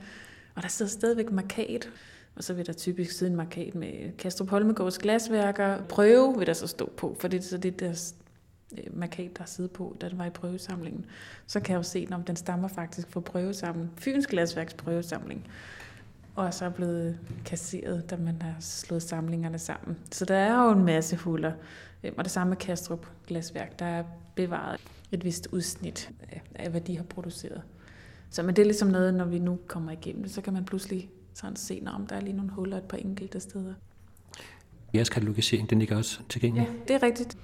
og 0.54 0.62
der 0.62 0.68
sidder 0.68 0.90
stadigvæk 0.90 1.30
markat, 1.32 1.90
og 2.36 2.44
så 2.44 2.54
vil 2.54 2.66
der 2.66 2.72
typisk 2.72 3.12
sidde 3.12 3.30
en 3.30 3.36
markat 3.36 3.74
med 3.74 4.16
Kastrup 4.18 4.50
Holmegårds 4.50 4.98
glasværker. 4.98 5.82
Prøve 5.88 6.38
vil 6.38 6.46
der 6.46 6.52
så 6.52 6.66
stå 6.66 6.92
på, 6.96 7.16
for 7.20 7.28
det 7.28 7.38
er 7.38 7.42
så 7.42 7.58
det 7.58 7.80
der 7.80 8.12
øh, 8.78 8.98
markat, 8.98 9.38
der 9.38 9.44
sidder 9.44 9.70
på, 9.70 9.96
da 10.00 10.08
den 10.08 10.18
var 10.18 10.26
i 10.26 10.30
prøvesamlingen. 10.30 11.06
Så 11.46 11.60
kan 11.60 11.72
jeg 11.72 11.78
jo 11.78 11.82
se, 11.82 12.08
om 12.10 12.22
den 12.22 12.36
stammer 12.36 12.68
faktisk 12.68 13.08
fra 13.10 13.20
prøvesamlingen. 13.20 13.92
Fyns 13.96 14.26
Glasværks 14.26 14.74
prøvesamling 14.74 15.46
og 16.38 16.54
så 16.54 16.64
er 16.64 16.70
blevet 16.70 17.18
kasseret, 17.44 18.10
da 18.10 18.16
man 18.16 18.42
har 18.42 18.54
slået 18.60 19.02
samlingerne 19.02 19.58
sammen. 19.58 19.98
Så 20.12 20.24
der 20.24 20.36
er 20.36 20.64
jo 20.64 20.70
en 20.70 20.84
masse 20.84 21.16
huller. 21.16 21.52
Øhm, 22.04 22.14
og 22.18 22.24
det 22.24 22.32
samme 22.32 22.48
med 22.48 22.56
Kastrup 22.56 23.06
Glasværk, 23.26 23.78
der 23.78 23.86
er 23.86 24.04
bevaret 24.34 24.80
et 25.12 25.24
vist 25.24 25.48
udsnit 25.52 26.10
af, 26.54 26.70
hvad 26.70 26.80
de 26.80 26.96
har 26.96 27.04
produceret. 27.04 27.62
Så 28.30 28.42
men 28.42 28.56
det 28.56 28.62
er 28.62 28.66
ligesom 28.66 28.88
noget, 28.88 29.14
når 29.14 29.24
vi 29.24 29.38
nu 29.38 29.58
kommer 29.66 29.92
igennem 29.92 30.22
det, 30.22 30.32
så 30.32 30.40
kan 30.40 30.52
man 30.52 30.64
pludselig 30.64 31.10
sådan 31.34 31.56
se, 31.56 31.82
om 31.86 32.06
der 32.06 32.16
er 32.16 32.20
lige 32.20 32.36
nogle 32.36 32.50
huller 32.50 32.76
et 32.76 32.84
par 32.84 32.96
enkelte 32.96 33.40
steder. 33.40 33.74
Jeres 34.94 35.08
katalogisering, 35.08 35.70
den 35.70 35.78
ligger 35.78 35.96
også 35.96 36.20
tilgængelig? 36.28 36.68
Ja, 36.68 36.72
det 36.88 37.02
er 37.02 37.02
rigtigt. 37.02 37.38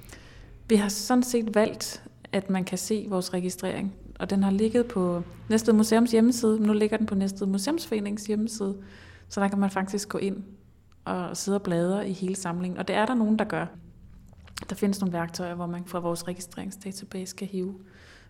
Vi 0.69 0.77
har 0.77 0.89
sådan 0.89 1.23
set 1.23 1.55
valgt, 1.55 2.03
at 2.33 2.51
man 2.51 2.65
kan 2.65 2.79
se 2.79 3.07
vores 3.09 3.35
registrering 3.35 3.95
og 4.25 4.31
den 4.31 4.43
har 4.43 4.51
ligget 4.51 4.87
på 4.87 5.23
Næstved 5.49 5.75
Museums 5.75 6.11
hjemmeside. 6.11 6.67
Nu 6.67 6.73
ligger 6.73 6.97
den 6.97 7.07
på 7.07 7.15
Næstved 7.15 7.47
Museumsforenings 7.47 8.27
hjemmeside, 8.27 8.77
så 9.29 9.41
der 9.41 9.49
kan 9.49 9.59
man 9.59 9.71
faktisk 9.71 10.09
gå 10.09 10.19
ind 10.19 10.45
og 11.05 11.37
sidde 11.37 11.57
og 11.57 11.63
bladre 11.63 12.09
i 12.09 12.13
hele 12.13 12.37
samlingen. 12.37 12.79
Og 12.79 12.89
det 12.89 12.97
er 12.97 13.07
der 13.07 13.15
nogen, 13.15 13.39
der 13.39 13.45
gør. 13.45 13.67
Der 14.69 14.75
findes 14.75 15.01
nogle 15.01 15.13
værktøjer, 15.13 15.55
hvor 15.55 15.67
man 15.67 15.85
fra 15.87 15.99
vores 15.99 16.29
registreringsdatabase 16.29 17.37
kan 17.37 17.47
hive 17.47 17.75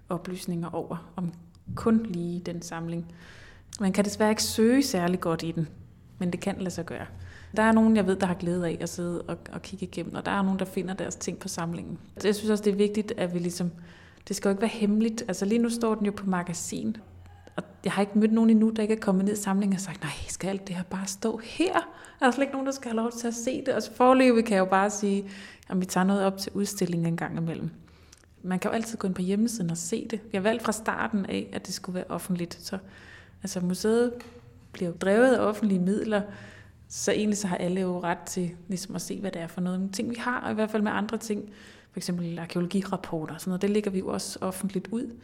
oplysninger 0.08 0.70
over 0.70 1.12
om 1.16 1.32
kun 1.74 2.06
lige 2.06 2.40
den 2.40 2.62
samling. 2.62 3.14
Man 3.80 3.92
kan 3.92 4.04
desværre 4.04 4.30
ikke 4.30 4.42
søge 4.42 4.82
særlig 4.82 5.20
godt 5.20 5.42
i 5.42 5.52
den, 5.52 5.68
men 6.18 6.32
det 6.32 6.40
kan 6.40 6.56
lade 6.58 6.70
sig 6.70 6.84
gøre. 6.84 7.06
Der 7.56 7.62
er 7.62 7.72
nogen, 7.72 7.96
jeg 7.96 8.06
ved, 8.06 8.16
der 8.16 8.26
har 8.26 8.34
glæde 8.34 8.68
af 8.68 8.78
at 8.80 8.88
sidde 8.88 9.22
og, 9.22 9.36
og 9.52 9.62
kigge 9.62 9.86
igennem, 9.86 10.14
og 10.14 10.26
der 10.26 10.32
er 10.32 10.42
nogen, 10.42 10.58
der 10.58 10.64
finder 10.64 10.94
deres 10.94 11.16
ting 11.16 11.38
på 11.38 11.48
samlingen. 11.48 11.98
Så 12.18 12.28
jeg 12.28 12.34
synes 12.34 12.50
også, 12.50 12.64
det 12.64 12.72
er 12.72 12.76
vigtigt, 12.76 13.12
at 13.16 13.34
vi 13.34 13.38
ligesom 13.38 13.70
det 14.28 14.36
skal 14.36 14.48
jo 14.48 14.50
ikke 14.50 14.62
være 14.62 14.68
hemmeligt. 14.68 15.24
Altså 15.28 15.44
lige 15.44 15.58
nu 15.58 15.68
står 15.68 15.94
den 15.94 16.06
jo 16.06 16.12
på 16.12 16.26
magasin, 16.26 16.96
og 17.56 17.62
jeg 17.84 17.92
har 17.92 18.00
ikke 18.00 18.18
mødt 18.18 18.32
nogen 18.32 18.50
endnu, 18.50 18.70
der 18.70 18.82
ikke 18.82 18.94
er 18.94 19.00
kommet 19.00 19.24
ned 19.24 19.32
i 19.32 19.36
samlingen 19.36 19.74
og 19.74 19.80
sagt, 19.80 20.02
nej, 20.02 20.12
skal 20.28 20.48
alt 20.48 20.68
det 20.68 20.76
her 20.76 20.82
bare 20.82 21.06
stå 21.06 21.40
her? 21.44 21.74
Er 22.20 22.24
der 22.24 22.30
slet 22.30 22.42
ikke 22.42 22.52
nogen, 22.52 22.66
der 22.66 22.72
skal 22.72 22.90
have 22.90 22.96
lov 22.96 23.12
til 23.12 23.26
at 23.28 23.34
se 23.34 23.50
det? 23.50 23.72
Altså, 23.72 23.74
og 23.76 23.82
så 23.82 23.96
forløbet 23.96 24.44
kan 24.44 24.54
jeg 24.54 24.60
jo 24.60 24.70
bare 24.70 24.90
sige, 24.90 25.24
at 25.68 25.80
vi 25.80 25.84
tager 25.84 26.04
noget 26.04 26.24
op 26.24 26.38
til 26.38 26.52
udstillingen 26.54 27.06
en 27.06 27.16
gang 27.16 27.38
imellem. 27.38 27.70
Man 28.42 28.58
kan 28.58 28.70
jo 28.70 28.74
altid 28.74 28.98
gå 28.98 29.06
ind 29.06 29.14
på 29.14 29.22
hjemmesiden 29.22 29.70
og 29.70 29.76
se 29.76 30.06
det. 30.10 30.20
Vi 30.22 30.36
har 30.36 30.40
valgt 30.40 30.62
fra 30.62 30.72
starten 30.72 31.26
af, 31.26 31.50
at 31.52 31.66
det 31.66 31.74
skulle 31.74 31.94
være 31.94 32.04
offentligt. 32.08 32.58
Så 32.62 32.78
altså, 33.42 33.60
museet 33.60 34.12
bliver 34.72 34.90
jo 34.90 34.96
drevet 35.00 35.34
af 35.34 35.40
offentlige 35.40 35.80
midler, 35.80 36.22
så 36.88 37.12
egentlig 37.12 37.38
så 37.38 37.46
har 37.46 37.56
alle 37.56 37.80
jo 37.80 38.00
ret 38.00 38.18
til 38.18 38.50
ligesom 38.68 38.94
at 38.94 39.02
se, 39.02 39.20
hvad 39.20 39.30
det 39.30 39.42
er 39.42 39.46
for 39.46 39.60
noget 39.60 39.90
ting, 39.92 40.10
vi 40.10 40.14
har, 40.18 40.40
og 40.40 40.50
i 40.50 40.54
hvert 40.54 40.70
fald 40.70 40.82
med 40.82 40.92
andre 40.92 41.18
ting, 41.18 41.50
for 41.94 41.98
eksempel 41.98 42.38
arkeologirapporter 42.38 43.34
og 43.34 43.40
sådan 43.40 43.50
noget, 43.50 43.62
det 43.62 43.70
ligger 43.70 43.90
vi 43.90 43.98
jo 43.98 44.08
også 44.08 44.38
offentligt 44.40 44.88
ud, 44.90 45.16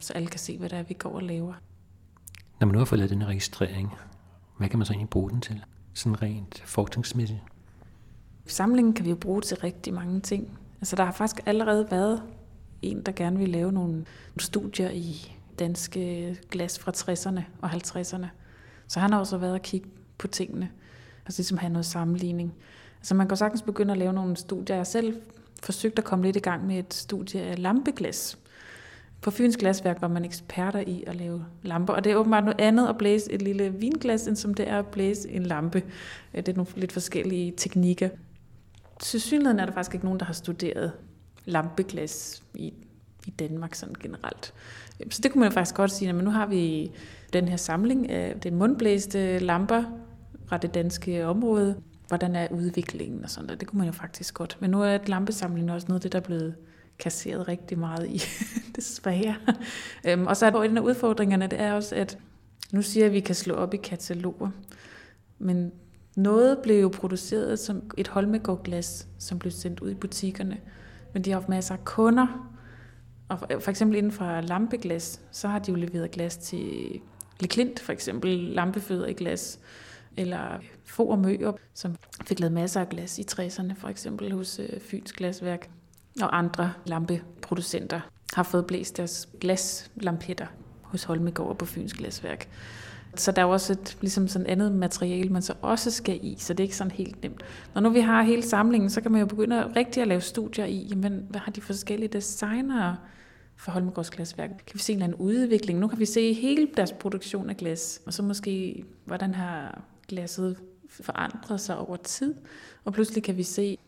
så 0.00 0.12
alle 0.12 0.28
kan 0.28 0.40
se, 0.40 0.58
hvad 0.58 0.68
det 0.68 0.78
er, 0.78 0.82
vi 0.82 0.94
går 0.94 1.10
og 1.10 1.22
laver. 1.22 1.54
Når 2.60 2.66
man 2.66 2.72
nu 2.72 2.78
har 2.78 2.84
fået 2.84 2.98
lavet 2.98 3.10
den 3.10 3.26
registrering, 3.26 3.94
hvad 4.58 4.68
kan 4.68 4.78
man 4.78 4.86
så 4.86 4.92
egentlig 4.92 5.10
bruge 5.10 5.30
den 5.30 5.40
til? 5.40 5.64
Sådan 5.94 6.22
rent 6.22 6.62
forskningsmæssigt? 6.64 7.40
Samlingen 8.46 8.94
kan 8.94 9.04
vi 9.04 9.10
jo 9.10 9.16
bruge 9.16 9.40
til 9.40 9.56
rigtig 9.56 9.94
mange 9.94 10.20
ting. 10.20 10.58
Altså 10.80 10.96
der 10.96 11.04
har 11.04 11.12
faktisk 11.12 11.42
allerede 11.46 11.90
været 11.90 12.22
en, 12.82 13.02
der 13.02 13.12
gerne 13.12 13.38
vil 13.38 13.48
lave 13.48 13.72
nogle 13.72 14.06
studier 14.38 14.90
i 14.90 15.36
danske 15.58 16.36
glas 16.50 16.78
fra 16.78 16.92
60'erne 16.92 17.42
og 17.62 17.70
50'erne. 17.70 18.26
Så 18.88 19.00
han 19.00 19.12
har 19.12 19.18
også 19.18 19.38
været 19.38 19.54
at 19.54 19.62
kigge 19.62 19.88
på 20.18 20.26
tingene, 20.26 20.70
altså 21.26 21.40
ligesom 21.40 21.58
have 21.58 21.72
noget 21.72 21.86
sammenligning. 21.86 22.54
Altså 22.98 23.14
man 23.14 23.28
kan 23.28 23.36
sagtens 23.36 23.62
begynde 23.62 23.92
at 23.92 23.98
lave 23.98 24.12
nogle 24.12 24.36
studier. 24.36 24.76
Jeg 24.76 24.86
selv 24.86 25.20
forsøgt 25.64 25.98
at 25.98 26.04
komme 26.04 26.24
lidt 26.24 26.36
i 26.36 26.40
gang 26.40 26.66
med 26.66 26.78
et 26.78 26.94
studie 26.94 27.42
af 27.42 27.62
lampeglas. 27.62 28.38
På 29.20 29.30
Fyns 29.30 29.56
Glasværk 29.56 30.00
var 30.00 30.08
man 30.08 30.24
eksperter 30.24 30.80
i 30.80 31.04
at 31.06 31.16
lave 31.16 31.44
lamper, 31.62 31.92
og 31.94 32.04
det 32.04 32.12
er 32.12 32.16
åbenbart 32.16 32.44
noget 32.44 32.60
andet 32.60 32.88
at 32.88 32.98
blæse 32.98 33.32
et 33.32 33.42
lille 33.42 33.72
vinglas, 33.72 34.26
end 34.26 34.36
som 34.36 34.54
det 34.54 34.68
er 34.68 34.78
at 34.78 34.86
blæse 34.86 35.30
en 35.30 35.42
lampe. 35.42 35.82
Øh, 36.34 36.46
det 36.46 36.48
er 36.48 36.56
nogle 36.56 36.70
lidt 36.76 36.92
forskellige 36.92 37.54
teknikker. 37.56 38.08
Til 39.00 39.20
synligheden 39.20 39.60
er 39.60 39.66
der 39.66 39.72
faktisk 39.72 39.94
ikke 39.94 40.06
nogen, 40.06 40.20
der 40.20 40.26
har 40.26 40.32
studeret 40.32 40.92
lampeglas 41.44 42.42
i, 42.54 42.72
i 43.26 43.30
Danmark 43.30 43.74
sådan 43.74 43.94
generelt. 44.00 44.54
Øh, 45.00 45.06
så 45.10 45.20
det 45.22 45.32
kunne 45.32 45.40
man 45.40 45.52
faktisk 45.52 45.74
godt 45.74 45.90
sige, 45.90 46.12
men 46.12 46.24
nu 46.24 46.30
har 46.30 46.46
vi 46.46 46.92
den 47.32 47.48
her 47.48 47.56
samling 47.56 48.10
af 48.10 48.40
den 48.40 48.54
mundblæste 48.54 49.38
lamper 49.38 49.84
fra 50.46 50.56
det 50.56 50.74
danske 50.74 51.26
område, 51.26 51.76
hvordan 52.18 52.36
er 52.36 52.48
udviklingen 52.50 53.24
og 53.24 53.30
sådan 53.30 53.48
der. 53.48 53.54
Det 53.54 53.68
kunne 53.68 53.78
man 53.78 53.86
jo 53.86 53.92
faktisk 53.92 54.34
godt. 54.34 54.56
Men 54.60 54.70
nu 54.70 54.82
er 54.82 54.94
et 54.94 55.08
lampesamling 55.08 55.72
også 55.72 55.86
noget 55.88 55.98
af 55.98 56.02
det, 56.02 56.12
der 56.12 56.18
er 56.18 56.22
blevet 56.22 56.54
kasseret 56.98 57.48
rigtig 57.48 57.78
meget 57.78 58.06
i, 58.08 58.22
desværre. 58.76 59.36
Øhm, 60.06 60.26
og 60.26 60.36
så 60.36 60.46
er 60.46 60.62
en 60.62 60.76
af 60.76 60.82
udfordringerne, 60.82 61.46
det 61.46 61.60
er 61.60 61.72
også, 61.72 61.94
at 61.94 62.18
nu 62.72 62.82
siger 62.82 63.04
jeg, 63.04 63.10
at 63.10 63.14
vi 63.14 63.20
kan 63.20 63.34
slå 63.34 63.54
op 63.54 63.74
i 63.74 63.76
kataloger, 63.76 64.50
men 65.38 65.72
noget 66.16 66.58
blev 66.62 66.80
jo 66.80 66.88
produceret 66.88 67.58
som 67.58 67.82
et 67.98 68.08
Holmegård-glas, 68.08 69.08
som 69.18 69.38
blev 69.38 69.50
sendt 69.50 69.80
ud 69.80 69.90
i 69.90 69.94
butikkerne, 69.94 70.58
men 71.12 71.22
de 71.22 71.30
har 71.30 71.38
haft 71.38 71.48
masser 71.48 71.74
af 71.74 71.84
kunder, 71.84 72.50
og 73.28 73.38
for 73.38 73.70
eksempel 73.70 73.98
inden 73.98 74.12
for 74.12 74.40
lampeglas, 74.40 75.20
så 75.30 75.48
har 75.48 75.58
de 75.58 75.70
jo 75.70 75.76
leveret 75.76 76.10
glas 76.10 76.36
til 76.36 77.00
Le 77.40 77.48
Klint, 77.48 77.80
for 77.80 77.92
eksempel 77.92 78.30
lampefødder 78.30 79.06
i 79.06 79.12
glas, 79.12 79.58
eller 80.16 80.58
få 80.84 81.04
og 81.04 81.58
som 81.74 81.96
fik 82.26 82.40
lavet 82.40 82.52
masser 82.52 82.80
af 82.80 82.88
glas 82.88 83.18
i 83.18 83.22
60'erne, 83.22 83.74
for 83.74 83.88
eksempel 83.88 84.32
hos 84.32 84.58
øh, 84.58 84.80
Fyns 84.80 85.12
Glasværk, 85.12 85.70
og 86.22 86.38
andre 86.38 86.72
lampeproducenter 86.86 88.00
har 88.34 88.42
fået 88.42 88.66
blæst 88.66 88.96
deres 88.96 89.28
glaslampetter 89.40 90.46
hos 90.82 91.04
Holmegård 91.04 91.58
på 91.58 91.64
Fyns 91.64 91.94
Glasværk. 91.94 92.48
Så 93.16 93.32
der 93.32 93.42
er 93.42 93.46
også 93.46 93.72
et 93.72 93.96
ligesom 94.00 94.28
sådan 94.28 94.46
andet 94.46 94.72
materiale, 94.72 95.30
man 95.30 95.42
så 95.42 95.54
også 95.62 95.90
skal 95.90 96.18
i, 96.22 96.36
så 96.38 96.52
det 96.54 96.60
er 96.60 96.64
ikke 96.64 96.76
sådan 96.76 96.90
helt 96.90 97.22
nemt. 97.22 97.42
Når 97.74 97.80
nu 97.80 97.90
vi 97.90 98.00
har 98.00 98.22
hele 98.22 98.42
samlingen, 98.42 98.90
så 98.90 99.00
kan 99.00 99.12
man 99.12 99.20
jo 99.20 99.26
begynde 99.26 99.64
at 99.64 99.76
rigtig 99.76 100.00
at 100.00 100.08
lave 100.08 100.20
studier 100.20 100.64
i, 100.64 100.86
jamen, 100.90 101.26
hvad 101.30 101.40
har 101.40 101.52
de 101.52 101.60
forskellige 101.60 102.08
designere 102.08 102.96
for 103.56 103.72
Holmegårds 103.72 104.10
Glasværk? 104.10 104.50
Kan 104.50 104.74
vi 104.74 104.78
se 104.78 104.92
en 104.92 104.98
eller 104.98 105.04
anden 105.04 105.20
udvikling? 105.20 105.78
Nu 105.78 105.88
kan 105.88 105.98
vi 105.98 106.04
se 106.04 106.32
hele 106.32 106.68
deres 106.76 106.92
produktion 106.92 107.50
af 107.50 107.56
glas, 107.56 108.00
og 108.06 108.14
så 108.14 108.22
måske, 108.22 108.84
hvordan 109.04 109.34
har 109.34 109.82
glasset 110.06 110.56
forandrer 110.90 111.56
sig 111.56 111.78
over 111.78 111.96
tid, 111.96 112.34
og 112.84 112.92
pludselig 112.92 113.22
kan 113.22 113.36
vi 113.36 113.42
se 113.42 113.78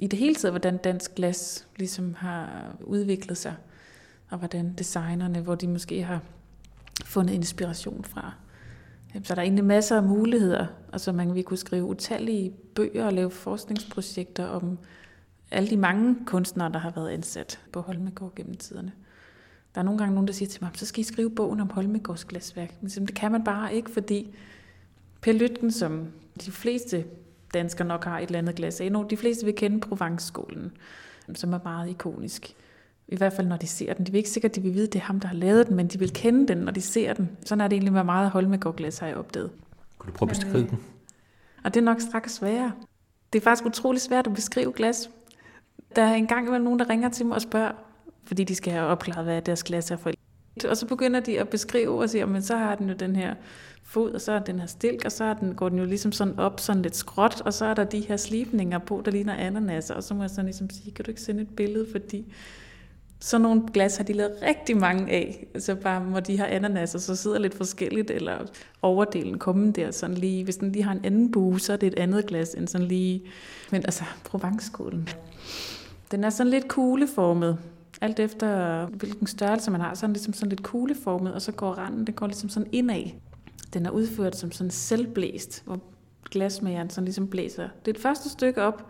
i 0.00 0.06
det 0.06 0.18
hele 0.18 0.34
taget, 0.34 0.52
hvordan 0.52 0.76
dansk 0.76 1.14
glas 1.14 1.66
ligesom 1.76 2.14
har 2.14 2.76
udviklet 2.80 3.38
sig, 3.38 3.54
og 4.30 4.38
hvordan 4.38 4.72
designerne, 4.72 5.40
hvor 5.40 5.54
de 5.54 5.68
måske 5.68 6.02
har 6.02 6.20
fundet 7.04 7.34
inspiration 7.34 8.04
fra. 8.04 8.32
Så 9.24 9.34
der 9.34 9.40
er 9.40 9.44
egentlig 9.44 9.64
masser 9.64 9.96
af 9.96 10.02
muligheder. 10.02 10.66
Altså 10.92 11.12
man 11.12 11.34
vil 11.34 11.44
kunne 11.44 11.56
skrive 11.56 11.84
utallige 11.84 12.50
bøger 12.74 13.06
og 13.06 13.12
lave 13.12 13.30
forskningsprojekter 13.30 14.46
om 14.46 14.78
alle 15.50 15.70
de 15.70 15.76
mange 15.76 16.16
kunstnere, 16.26 16.72
der 16.72 16.78
har 16.78 16.90
været 16.90 17.08
ansat 17.08 17.60
på 17.72 17.80
Holmegård 17.80 18.34
gennem 18.34 18.54
tiderne. 18.54 18.92
Der 19.74 19.80
er 19.80 19.84
nogle 19.84 19.98
gange 19.98 20.14
nogen, 20.14 20.26
der 20.26 20.32
siger 20.32 20.48
til 20.48 20.64
mig, 20.64 20.70
så 20.74 20.86
skal 20.86 21.00
I 21.00 21.04
skrive 21.04 21.30
bogen 21.30 21.60
om 21.60 21.70
Holmegårds 21.70 22.24
glasværk. 22.24 22.74
Men 22.80 22.90
det 22.90 23.14
kan 23.14 23.32
man 23.32 23.44
bare 23.44 23.74
ikke, 23.74 23.90
fordi 23.90 24.34
Per 25.22 25.32
Lytken, 25.32 25.70
som 25.70 26.06
de 26.46 26.50
fleste 26.50 27.04
danskere 27.54 27.88
nok 27.88 28.04
har 28.04 28.18
et 28.18 28.26
eller 28.26 28.38
andet 28.38 28.54
glas 28.54 28.80
af, 28.80 28.90
de 29.10 29.16
fleste 29.16 29.44
vil 29.44 29.54
kende 29.54 29.80
Provence-skolen, 29.80 30.72
som 31.34 31.52
er 31.52 31.58
meget 31.64 31.90
ikonisk. 31.90 32.54
I 33.08 33.16
hvert 33.16 33.32
fald 33.32 33.46
når 33.46 33.56
de 33.56 33.66
ser 33.66 33.94
den. 33.94 34.06
De 34.06 34.12
vil 34.12 34.18
ikke 34.18 34.30
sikkert, 34.30 34.50
at 34.50 34.56
de 34.56 34.60
vil 34.60 34.74
vide, 34.74 34.86
at 34.86 34.92
det 34.92 34.98
er 34.98 35.04
ham, 35.04 35.20
der 35.20 35.28
har 35.28 35.34
lavet 35.34 35.68
den, 35.68 35.76
men 35.76 35.88
de 35.88 35.98
vil 35.98 36.12
kende 36.12 36.48
den, 36.48 36.58
når 36.58 36.72
de 36.72 36.80
ser 36.80 37.12
den. 37.12 37.30
Sådan 37.44 37.60
er 37.60 37.68
det 37.68 37.76
egentlig 37.76 37.92
med 37.92 38.04
meget 38.04 38.30
Holmegård-glas, 38.30 38.98
har 38.98 39.06
jeg 39.06 39.16
opdaget. 39.16 39.50
Kunne 39.98 40.12
du 40.12 40.16
prøve 40.16 40.30
at 40.30 40.36
beskrive 40.36 40.66
den? 40.68 40.78
Og 41.64 41.74
det 41.74 41.80
er 41.80 41.84
nok 41.84 42.00
straks 42.00 42.32
sværere. 42.32 42.72
Det 43.32 43.38
er 43.38 43.42
faktisk 43.42 43.66
utrolig 43.66 44.00
svært 44.00 44.26
at 44.26 44.34
beskrive 44.34 44.72
glas. 44.72 45.10
Der 45.96 46.02
er 46.02 46.14
engang 46.14 46.46
imellem 46.46 46.64
nogen, 46.64 46.78
der 46.78 46.90
ringer 46.90 47.08
til 47.08 47.26
mig 47.26 47.34
og 47.34 47.42
spørger, 47.42 47.72
fordi 48.24 48.44
de 48.44 48.54
skal 48.54 48.72
have 48.72 48.86
opklaret, 48.86 49.24
hvad 49.24 49.42
deres 49.42 49.64
glas 49.64 49.90
er 49.90 49.96
for. 49.96 50.10
Og 50.68 50.76
så 50.76 50.86
begynder 50.86 51.20
de 51.20 51.40
at 51.40 51.48
beskrive 51.48 52.02
og 52.02 52.10
sige, 52.10 52.26
men 52.26 52.42
så 52.42 52.56
har 52.56 52.74
den 52.74 52.88
jo 52.88 52.94
den 52.94 53.16
her 53.16 53.34
fod, 53.82 54.12
og 54.12 54.20
så 54.20 54.32
er 54.32 54.38
den 54.38 54.58
her 54.58 54.66
stilk, 54.66 55.04
og 55.04 55.12
så 55.12 55.24
er 55.24 55.34
den, 55.34 55.54
går 55.54 55.68
den 55.68 55.78
jo 55.78 55.84
ligesom 55.84 56.12
sådan 56.12 56.38
op, 56.38 56.60
sådan 56.60 56.82
lidt 56.82 56.96
skråt, 56.96 57.40
og 57.40 57.54
så 57.54 57.64
er 57.64 57.74
der 57.74 57.84
de 57.84 58.00
her 58.00 58.16
slibninger 58.16 58.78
på, 58.78 59.02
der 59.04 59.10
ligner 59.10 59.34
ananaser, 59.34 59.94
og 59.94 60.02
så 60.02 60.14
må 60.14 60.22
jeg 60.22 60.30
sådan 60.30 60.44
ligesom 60.44 60.70
sige, 60.70 60.92
kan 60.92 61.04
du 61.04 61.10
ikke 61.10 61.20
sende 61.20 61.42
et 61.42 61.56
billede, 61.56 61.86
fordi 61.92 62.34
sådan 63.22 63.42
nogle 63.42 63.62
glas 63.74 63.96
har 63.96 64.04
de 64.04 64.12
lavet 64.12 64.32
rigtig 64.42 64.76
mange 64.76 65.12
af. 65.12 65.46
Så 65.58 65.74
bare 65.74 66.00
hvor 66.00 66.20
de 66.20 66.38
har 66.38 66.46
ananas, 66.46 66.94
og 66.94 67.00
så 67.00 67.16
sidder 67.16 67.38
lidt 67.38 67.54
forskelligt, 67.54 68.10
eller 68.10 68.38
overdelen 68.82 69.38
kommer 69.38 69.72
der 69.72 69.90
sådan 69.90 70.16
lige. 70.16 70.44
Hvis 70.44 70.56
den 70.56 70.72
lige 70.72 70.82
har 70.82 70.92
en 70.92 71.04
anden 71.04 71.30
bue, 71.30 71.60
så 71.60 71.72
er 71.72 71.76
det 71.76 71.86
et 71.86 71.98
andet 71.98 72.26
glas 72.26 72.54
end 72.54 72.68
sådan 72.68 72.86
lige... 72.86 73.22
Men 73.70 73.82
altså, 73.84 74.04
provence 74.24 74.72
Den 76.10 76.24
er 76.24 76.30
sådan 76.30 76.50
lidt 76.50 76.68
kugleformet. 76.68 77.58
Alt 78.02 78.18
efter 78.18 78.86
hvilken 78.86 79.26
størrelse 79.26 79.70
man 79.70 79.80
har, 79.80 79.94
så 79.94 80.06
er 80.06 80.08
den 80.08 80.12
ligesom 80.12 80.32
sådan 80.34 80.48
lidt 80.48 80.62
kugleformet, 80.62 81.34
og 81.34 81.42
så 81.42 81.52
går 81.52 81.72
randen, 81.72 82.06
det 82.06 82.16
går 82.16 82.26
ligesom 82.26 82.48
sådan 82.48 82.68
indad. 82.72 83.04
Den 83.74 83.86
er 83.86 83.90
udført 83.90 84.36
som 84.36 84.52
sådan 84.52 84.70
selvblæst, 84.70 85.62
hvor 85.64 85.80
glasmageren 86.30 86.90
sådan 86.90 87.04
ligesom 87.04 87.28
blæser. 87.28 87.62
Det 87.62 87.88
er 87.88 87.92
det 87.92 88.02
første 88.02 88.28
stykke 88.28 88.62
op, 88.62 88.86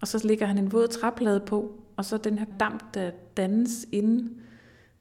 og 0.00 0.08
så 0.08 0.26
ligger 0.26 0.46
han 0.46 0.58
en 0.58 0.72
våd 0.72 0.88
træplade 0.88 1.40
på, 1.40 1.72
og 1.96 2.04
så 2.04 2.16
den 2.16 2.38
her 2.38 2.46
damp, 2.60 2.94
der 2.94 3.10
dannes 3.36 3.86
inden 3.92 4.36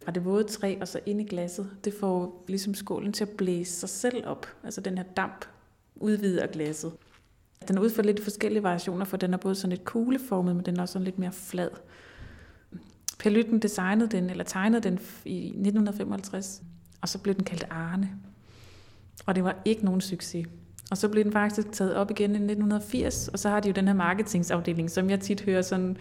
fra 0.06 0.12
det 0.12 0.26
våde 0.26 0.44
træ, 0.44 0.78
og 0.82 0.88
så 0.88 1.00
ind 1.06 1.22
i 1.22 1.24
glasset, 1.24 1.70
det 1.84 1.94
får 1.94 2.44
ligesom 2.48 2.74
skålen 2.74 3.14
til 3.14 3.24
at 3.24 3.30
blæse 3.30 3.72
sig 3.74 3.90
selv 3.90 4.28
op. 4.28 4.48
Altså 4.64 4.82
den 4.82 4.98
her 4.98 5.06
damp 5.18 5.46
udvider 5.96 6.48
glasset. 6.48 6.92
Den 7.68 7.78
er 7.78 7.82
udført 7.82 8.06
lidt 8.06 8.24
forskellige 8.24 8.64
variationer, 8.64 9.06
for 9.06 9.18
den 9.18 9.34
er 9.34 9.38
både 9.38 9.56
sådan 9.56 9.70
lidt 9.70 9.86
kugleformet, 9.86 10.56
men 10.56 10.66
den 10.66 10.78
er 10.78 10.82
også 10.82 10.92
sådan 10.92 11.06
lidt 11.06 11.20
mere 11.20 11.32
flad. 11.32 11.70
Per 13.22 13.30
Lytten 13.30 13.60
designede 13.60 14.10
den, 14.10 14.30
eller 14.30 14.44
tegnede 14.44 14.82
den 14.82 15.00
i 15.26 15.46
1955, 15.46 16.62
og 17.02 17.10
så 17.10 17.18
blev 17.18 17.36
den 17.36 17.44
kaldt 17.44 17.66
Arne. 17.70 18.10
Og 19.26 19.36
det 19.36 19.44
var 19.44 19.56
ikke 19.66 19.86
nogen 19.86 20.02
succes. 20.02 20.48
Og 20.92 20.98
så 20.98 21.10
blev 21.10 21.24
den 21.24 21.32
faktisk 21.32 21.72
taget 21.72 21.96
op 21.96 22.12
igen 22.12 22.32
i 22.32 22.36
1980, 22.36 23.28
og 23.28 23.40
så 23.40 23.50
har 23.50 23.60
de 23.60 23.68
jo 23.68 23.74
den 23.74 23.88
her 23.88 23.94
marketingsafdeling, 23.94 24.92
som 24.92 25.10
jeg 25.10 25.20
tit 25.20 25.42
hører 25.42 25.62
sådan, 25.62 25.98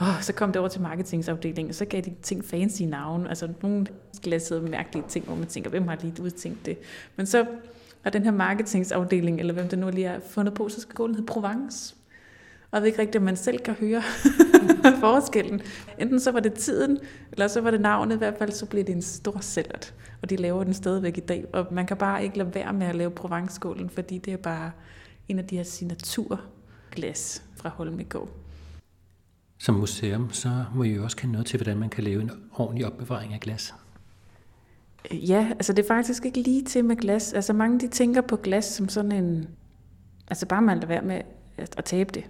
oh, 0.00 0.22
så 0.22 0.32
kom 0.32 0.52
det 0.52 0.60
over 0.60 0.68
til 0.68 0.80
marketingsafdelingen, 0.80 1.68
og 1.68 1.74
så 1.74 1.84
gav 1.84 2.00
de 2.00 2.14
ting 2.22 2.44
fancy 2.44 2.82
navn, 2.82 3.26
altså 3.26 3.48
nogle 3.62 3.86
glassede 4.22 4.60
mærkelige 4.60 5.04
ting, 5.08 5.24
hvor 5.24 5.34
man 5.34 5.46
tænker, 5.46 5.70
hvem 5.70 5.88
har 5.88 5.98
lige 6.02 6.22
udtænkt 6.22 6.66
det? 6.66 6.78
Men 7.16 7.26
så 7.26 7.46
har 8.02 8.10
den 8.10 8.24
her 8.24 8.30
marketingsafdeling, 8.30 9.40
eller 9.40 9.54
hvem 9.54 9.68
det 9.68 9.78
nu 9.78 9.90
lige 9.90 10.06
er 10.06 10.20
fundet 10.20 10.54
på, 10.54 10.68
så 10.68 10.80
skal 10.80 11.04
den 11.04 11.14
hedde 11.14 11.26
Provence. 11.26 11.94
Og 12.70 12.76
jeg 12.76 12.82
ved 12.82 12.86
ikke 12.86 12.98
rigtigt, 12.98 13.16
om 13.16 13.22
man 13.22 13.36
selv 13.36 13.58
kan 13.58 13.74
høre 13.74 14.02
forskellen. 15.00 15.60
Enten 15.98 16.20
så 16.20 16.30
var 16.32 16.40
det 16.40 16.54
tiden, 16.54 16.98
eller 17.32 17.48
så 17.48 17.60
var 17.60 17.70
det 17.70 17.80
navnet. 17.80 18.14
I 18.14 18.18
hvert 18.18 18.38
fald 18.38 18.52
så 18.52 18.66
blev 18.66 18.84
det 18.84 18.94
en 18.94 19.02
stor 19.02 19.38
sælgert. 19.40 19.94
Og 20.22 20.30
de 20.30 20.36
laver 20.36 20.64
den 20.64 20.74
stadigvæk 20.74 21.18
i 21.18 21.20
dag. 21.20 21.44
Og 21.52 21.66
man 21.70 21.86
kan 21.86 21.96
bare 21.96 22.24
ikke 22.24 22.38
lade 22.38 22.54
være 22.54 22.72
med 22.72 22.86
at 22.86 22.94
lave 22.94 23.10
Provence-skålen, 23.10 23.90
fordi 23.90 24.18
det 24.18 24.32
er 24.32 24.36
bare 24.36 24.70
en 25.28 25.38
af 25.38 25.46
de 25.46 25.56
her 25.56 25.62
signaturglas 25.62 27.42
fra 27.56 27.68
Holmegård. 27.68 28.28
Som 29.58 29.74
museum, 29.74 30.32
så 30.32 30.64
må 30.74 30.82
I 30.82 30.94
jo 30.94 31.04
også 31.04 31.16
kende 31.16 31.32
noget 31.32 31.46
til, 31.46 31.56
hvordan 31.58 31.78
man 31.78 31.88
kan 31.88 32.04
lave 32.04 32.22
en 32.22 32.30
ordentlig 32.54 32.86
opbevaring 32.86 33.34
af 33.34 33.40
glas. 33.40 33.74
Ja, 35.10 35.48
altså 35.50 35.72
det 35.72 35.82
er 35.82 35.88
faktisk 35.88 36.24
ikke 36.24 36.40
lige 36.40 36.64
til 36.64 36.84
med 36.84 36.96
glas. 36.96 37.32
Altså 37.32 37.52
mange 37.52 37.80
de 37.80 37.88
tænker 37.88 38.20
på 38.20 38.36
glas 38.36 38.64
som 38.64 38.88
sådan 38.88 39.12
en... 39.12 39.48
Altså 40.28 40.46
bare 40.46 40.62
man 40.62 40.76
lader 40.76 40.88
være 40.88 41.02
med 41.02 41.20
at 41.56 41.84
tabe 41.84 42.10
det 42.14 42.24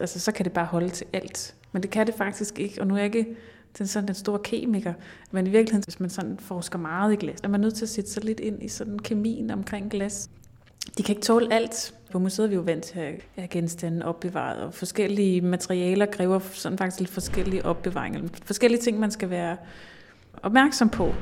altså, 0.00 0.20
så 0.20 0.32
kan 0.32 0.44
det 0.44 0.52
bare 0.52 0.66
holde 0.66 0.88
til 0.88 1.06
alt. 1.12 1.54
Men 1.72 1.82
det 1.82 1.90
kan 1.90 2.06
det 2.06 2.14
faktisk 2.14 2.58
ikke, 2.58 2.80
og 2.80 2.86
nu 2.86 2.94
er 2.94 2.98
jeg 2.98 3.16
ikke 3.16 3.36
den, 3.78 3.86
sådan 3.86 4.06
den 4.06 4.14
store 4.14 4.38
kemiker, 4.38 4.92
men 5.30 5.46
i 5.46 5.50
virkeligheden, 5.50 5.84
hvis 5.84 6.00
man 6.00 6.10
sådan 6.10 6.38
forsker 6.38 6.78
meget 6.78 7.12
i 7.12 7.16
glas, 7.16 7.38
er 7.44 7.48
man 7.48 7.60
nødt 7.60 7.74
til 7.74 7.84
at 7.84 7.88
sætte 7.88 8.10
sig 8.10 8.24
lidt 8.24 8.40
ind 8.40 8.62
i 8.62 8.68
sådan 8.68 8.98
kemien 8.98 9.50
omkring 9.50 9.90
glas. 9.90 10.30
De 10.98 11.02
kan 11.02 11.12
ikke 11.12 11.26
tåle 11.26 11.52
alt. 11.52 11.94
På 12.12 12.18
museet 12.18 12.46
er 12.46 12.48
vi 12.48 12.54
jo 12.54 12.60
vant 12.60 12.84
til 12.84 12.98
at 12.98 13.22
have 13.34 13.48
genstande 13.48 14.06
opbevaret, 14.06 14.62
og 14.62 14.74
forskellige 14.74 15.40
materialer 15.40 16.06
kræver 16.06 16.38
sådan 16.38 16.78
faktisk 16.78 17.00
lidt 17.00 17.10
forskellige 17.10 17.64
opbevaringer. 17.64 18.20
Forskellige 18.44 18.80
ting, 18.80 18.98
man 18.98 19.10
skal 19.10 19.30
være 19.30 19.56
opmærksom 20.42 20.88
på. 20.88 21.14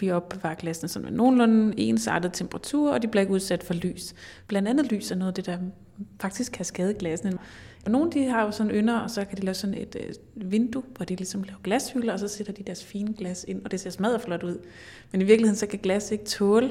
Vi 0.00 0.10
opbevarer 0.10 0.54
glassene 0.54 0.88
sådan 0.88 1.04
med 1.04 1.16
nogenlunde 1.16 1.80
ensartet 1.80 2.32
temperatur, 2.32 2.92
og 2.92 3.02
de 3.02 3.08
bliver 3.08 3.20
ikke 3.20 3.32
udsat 3.32 3.62
for 3.62 3.74
lys. 3.74 4.14
Blandt 4.46 4.68
andet 4.68 4.92
lys 4.92 5.10
er 5.10 5.14
noget 5.14 5.30
af 5.30 5.34
det, 5.34 5.46
der 5.46 5.58
faktisk 6.20 6.52
kan 6.52 6.64
skade 6.64 6.94
glasene. 6.94 7.38
Og 7.84 7.90
nogle 7.90 8.12
de 8.12 8.24
har 8.24 8.42
jo 8.42 8.50
sådan 8.50 8.72
ynder, 8.72 8.98
og 8.98 9.10
så 9.10 9.24
kan 9.24 9.38
de 9.38 9.42
lave 9.42 9.54
sådan 9.54 9.74
et 9.74 9.96
øh, 10.00 10.52
vindue, 10.52 10.82
hvor 10.96 11.04
de 11.04 11.16
ligesom 11.16 11.42
laver 11.42 11.58
glashylder, 11.64 12.12
og 12.12 12.18
så 12.18 12.28
sætter 12.28 12.52
de 12.52 12.62
deres 12.62 12.84
fine 12.84 13.14
glas 13.14 13.44
ind, 13.48 13.64
og 13.64 13.70
det 13.70 13.80
ser 13.80 13.90
smadret 13.90 14.20
flot 14.20 14.42
ud. 14.42 14.58
Men 15.12 15.20
i 15.20 15.24
virkeligheden 15.24 15.56
så 15.56 15.66
kan 15.66 15.78
glas 15.78 16.10
ikke 16.10 16.24
tåle 16.24 16.70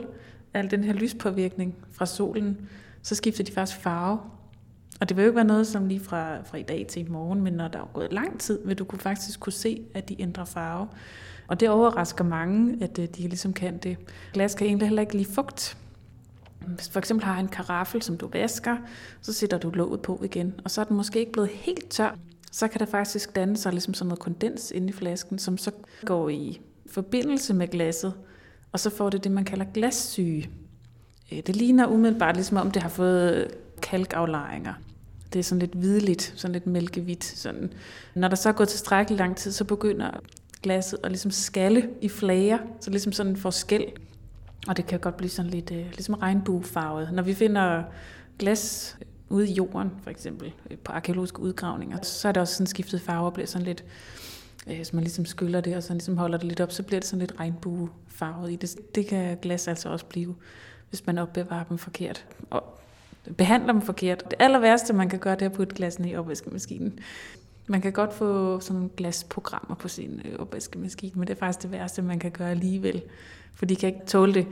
al 0.54 0.72
den 0.72 0.84
her 0.84 0.94
lyspåvirkning 0.94 1.76
fra 1.92 2.06
solen. 2.06 2.58
Så 3.02 3.16
skifter 3.16 3.44
de 3.44 3.52
faktisk 3.52 3.80
farve. 3.80 4.20
Og 5.00 5.10
det 5.10 5.18
vil 5.18 5.24
jo 5.24 5.30
ikke 5.30 5.36
være 5.36 5.46
noget 5.46 5.68
som 5.68 5.88
lige 5.88 6.00
fra, 6.00 6.42
fra 6.42 6.58
i 6.58 6.64
dag 6.64 6.86
til 6.90 7.06
i 7.06 7.10
morgen, 7.10 7.42
men 7.42 7.54
når 7.54 7.68
der 7.68 7.80
er 7.80 7.90
gået 7.94 8.14
lang 8.14 8.40
tid, 8.40 8.60
vil 8.66 8.78
du 8.78 8.84
kunne 8.84 9.00
faktisk 9.00 9.40
kunne 9.40 9.54
se, 9.54 9.82
at 9.94 10.10
de 10.10 10.22
ændrer 10.22 10.46
farve. 10.46 10.88
Og 11.48 11.60
det 11.60 11.70
overrasker 11.70 12.24
mange, 12.24 12.78
at 12.84 13.00
øh, 13.00 13.08
de 13.08 13.22
ligesom 13.22 13.54
kan 13.54 13.78
det. 13.78 13.98
Glas 14.34 14.56
kan 14.56 14.68
egentlig 14.68 14.88
heller 14.88 15.02
ikke 15.02 15.18
lide 15.18 15.34
fugt. 15.34 15.78
Hvis 16.68 16.90
for 16.90 17.00
eksempel 17.00 17.26
har 17.26 17.40
en 17.40 17.48
karaffel, 17.48 18.02
som 18.02 18.18
du 18.18 18.28
vasker, 18.28 18.78
så 19.22 19.34
sætter 19.34 19.58
du 19.58 19.70
låget 19.70 20.02
på 20.02 20.22
igen, 20.24 20.54
og 20.64 20.72
så 20.72 20.82
er 20.82 20.86
den 20.86 20.98
måske 20.98 21.20
ikke 21.20 21.32
blevet 21.32 21.50
helt 21.50 21.90
tør, 21.90 22.16
så 22.52 22.68
kan 22.68 22.80
der 22.80 22.86
faktisk 22.86 23.36
danne 23.36 23.58
sig 23.58 23.72
ligesom 23.72 23.94
sådan 23.94 24.08
noget 24.08 24.20
kondens 24.20 24.72
inde 24.72 24.90
i 24.90 24.92
flasken, 24.92 25.40
som 25.40 25.58
så 25.58 25.72
går 26.06 26.30
i 26.30 26.62
forbindelse 26.90 27.54
med 27.54 27.68
glasset, 27.68 28.14
og 28.72 28.80
så 28.80 28.90
får 28.90 29.10
det 29.10 29.24
det, 29.24 29.32
man 29.32 29.46
kalder 29.46 29.66
glassyge. 29.74 30.50
Øh, 31.32 31.40
det 31.48 31.56
ligner 31.56 31.88
umiddelbart 31.88 32.36
ligesom 32.36 32.58
om 32.58 32.72
det 32.72 32.82
har 32.82 32.90
fået 32.90 33.48
kalkaflejringer. 33.82 34.74
Det 35.34 35.40
er 35.40 35.44
sådan 35.44 35.60
lidt 35.60 35.74
hvidligt, 35.74 36.34
sådan 36.36 36.54
lidt 36.54 36.68
mælkehvidt. 36.68 37.24
Sådan. 37.24 37.74
Når 38.14 38.28
der 38.28 38.36
så 38.36 38.50
er 38.50 38.54
gået 38.54 38.70
tilstrækkeligt 38.70 39.20
lang 39.20 39.38
tid, 39.38 39.52
så 39.52 39.64
begynder 39.64 40.12
glasset 40.62 41.00
og 41.04 41.10
ligesom 41.10 41.32
skalle 41.32 41.90
i 42.02 42.10
flager, 42.10 42.58
så 42.80 42.90
ligesom 42.90 43.12
sådan 43.12 43.32
en 43.32 43.38
forskel. 43.38 43.86
Og 44.68 44.78
det 44.78 44.88
kan 44.88 45.00
godt 45.00 45.18
blive 45.18 45.30
sådan 45.30 45.52
lidt 45.52 45.72
øh, 45.72 45.86
ligesom 45.86 46.16
regnbuefarvet. 46.16 47.10
Når 47.14 47.24
vi 47.24 47.34
finder 47.34 47.84
glas 48.40 48.98
ude 49.30 49.50
i 49.50 49.54
jorden, 49.54 49.92
for 50.04 50.10
eksempel 50.10 50.54
øh, 50.72 50.78
på 50.78 50.92
arkeologiske 50.92 51.40
udgravninger, 51.40 52.02
så 52.02 52.28
er 52.28 52.32
det 52.32 52.42
også 52.42 52.54
sådan 52.54 52.68
skiftet 52.68 53.02
farve 53.02 53.26
og 53.26 53.34
bliver 53.34 53.48
sådan 53.48 53.66
lidt, 53.66 53.84
øh, 54.68 54.76
hvis 54.76 54.94
man 54.94 55.04
ligesom 55.04 55.26
skyller 55.26 55.62
det 55.62 55.76
og 55.76 55.84
så 55.84 55.94
ligesom 55.94 56.18
holder 56.18 56.38
det 56.38 56.48
lidt 56.48 56.62
op, 56.62 56.72
så 56.72 56.84
bliver 56.84 57.00
det 57.00 57.08
sådan 57.08 57.20
lidt 57.20 57.40
regnbuefarvet 57.40 58.52
i 58.52 58.56
det. 58.56 58.96
Det 58.96 59.08
kan 59.08 59.38
glas 59.42 59.68
altså 59.68 59.90
også 59.90 60.06
blive, 60.06 60.36
hvis 60.90 61.06
man 61.06 61.18
opbevarer 61.18 61.64
dem 61.64 61.78
forkert. 61.78 62.26
Og 62.50 62.80
behandler 63.38 63.74
dem 63.74 63.82
forkert. 63.82 64.24
Det 64.26 64.34
aller 64.40 64.60
værste, 64.60 64.94
man 64.94 65.10
kan 65.10 65.20
gøre, 65.20 65.36
det 65.36 65.42
er 65.42 65.50
at 65.50 65.52
putte 65.52 65.76
glasene 65.76 66.10
i 66.10 66.16
opvaskemaskinen. 66.16 67.00
Man 67.68 67.82
kan 67.82 67.92
godt 67.92 68.14
få 68.14 68.60
sådan 68.60 68.92
glasprogrammer 68.98 69.76
på 69.76 69.88
sin 69.88 70.22
øh, 70.26 70.40
opvaskemaskine, 70.40 71.12
men 71.16 71.28
det 71.28 71.34
er 71.34 71.40
faktisk 71.40 71.64
det 71.64 71.72
værste, 71.72 72.02
man 72.02 72.20
kan 72.20 72.32
gøre 72.32 72.52
alligevel, 72.52 73.02
for 73.54 73.66
de 73.66 73.76
kan 73.76 73.90
ikke 73.90 74.06
tåle 74.06 74.34
det. 74.34 74.48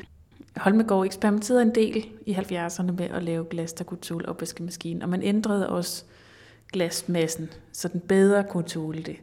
Holmegård 0.58 1.06
eksperimenterede 1.06 1.62
en 1.62 1.76
del 1.76 2.08
i 2.26 2.34
70'erne 2.34 2.92
med 2.92 3.10
at 3.10 3.24
lave 3.24 3.46
glas, 3.50 3.74
der 3.74 3.84
kunne 3.84 3.98
tåle 3.98 4.30
opvaskemaskinen, 4.30 5.02
og 5.02 5.10
man 5.10 5.22
ændrede 5.22 5.70
også 5.70 6.04
glasmassen, 6.72 7.50
så 7.72 7.88
den 7.88 8.00
bedre 8.00 8.44
kunne 8.44 8.64
tåle 8.64 9.04
det. 9.04 9.16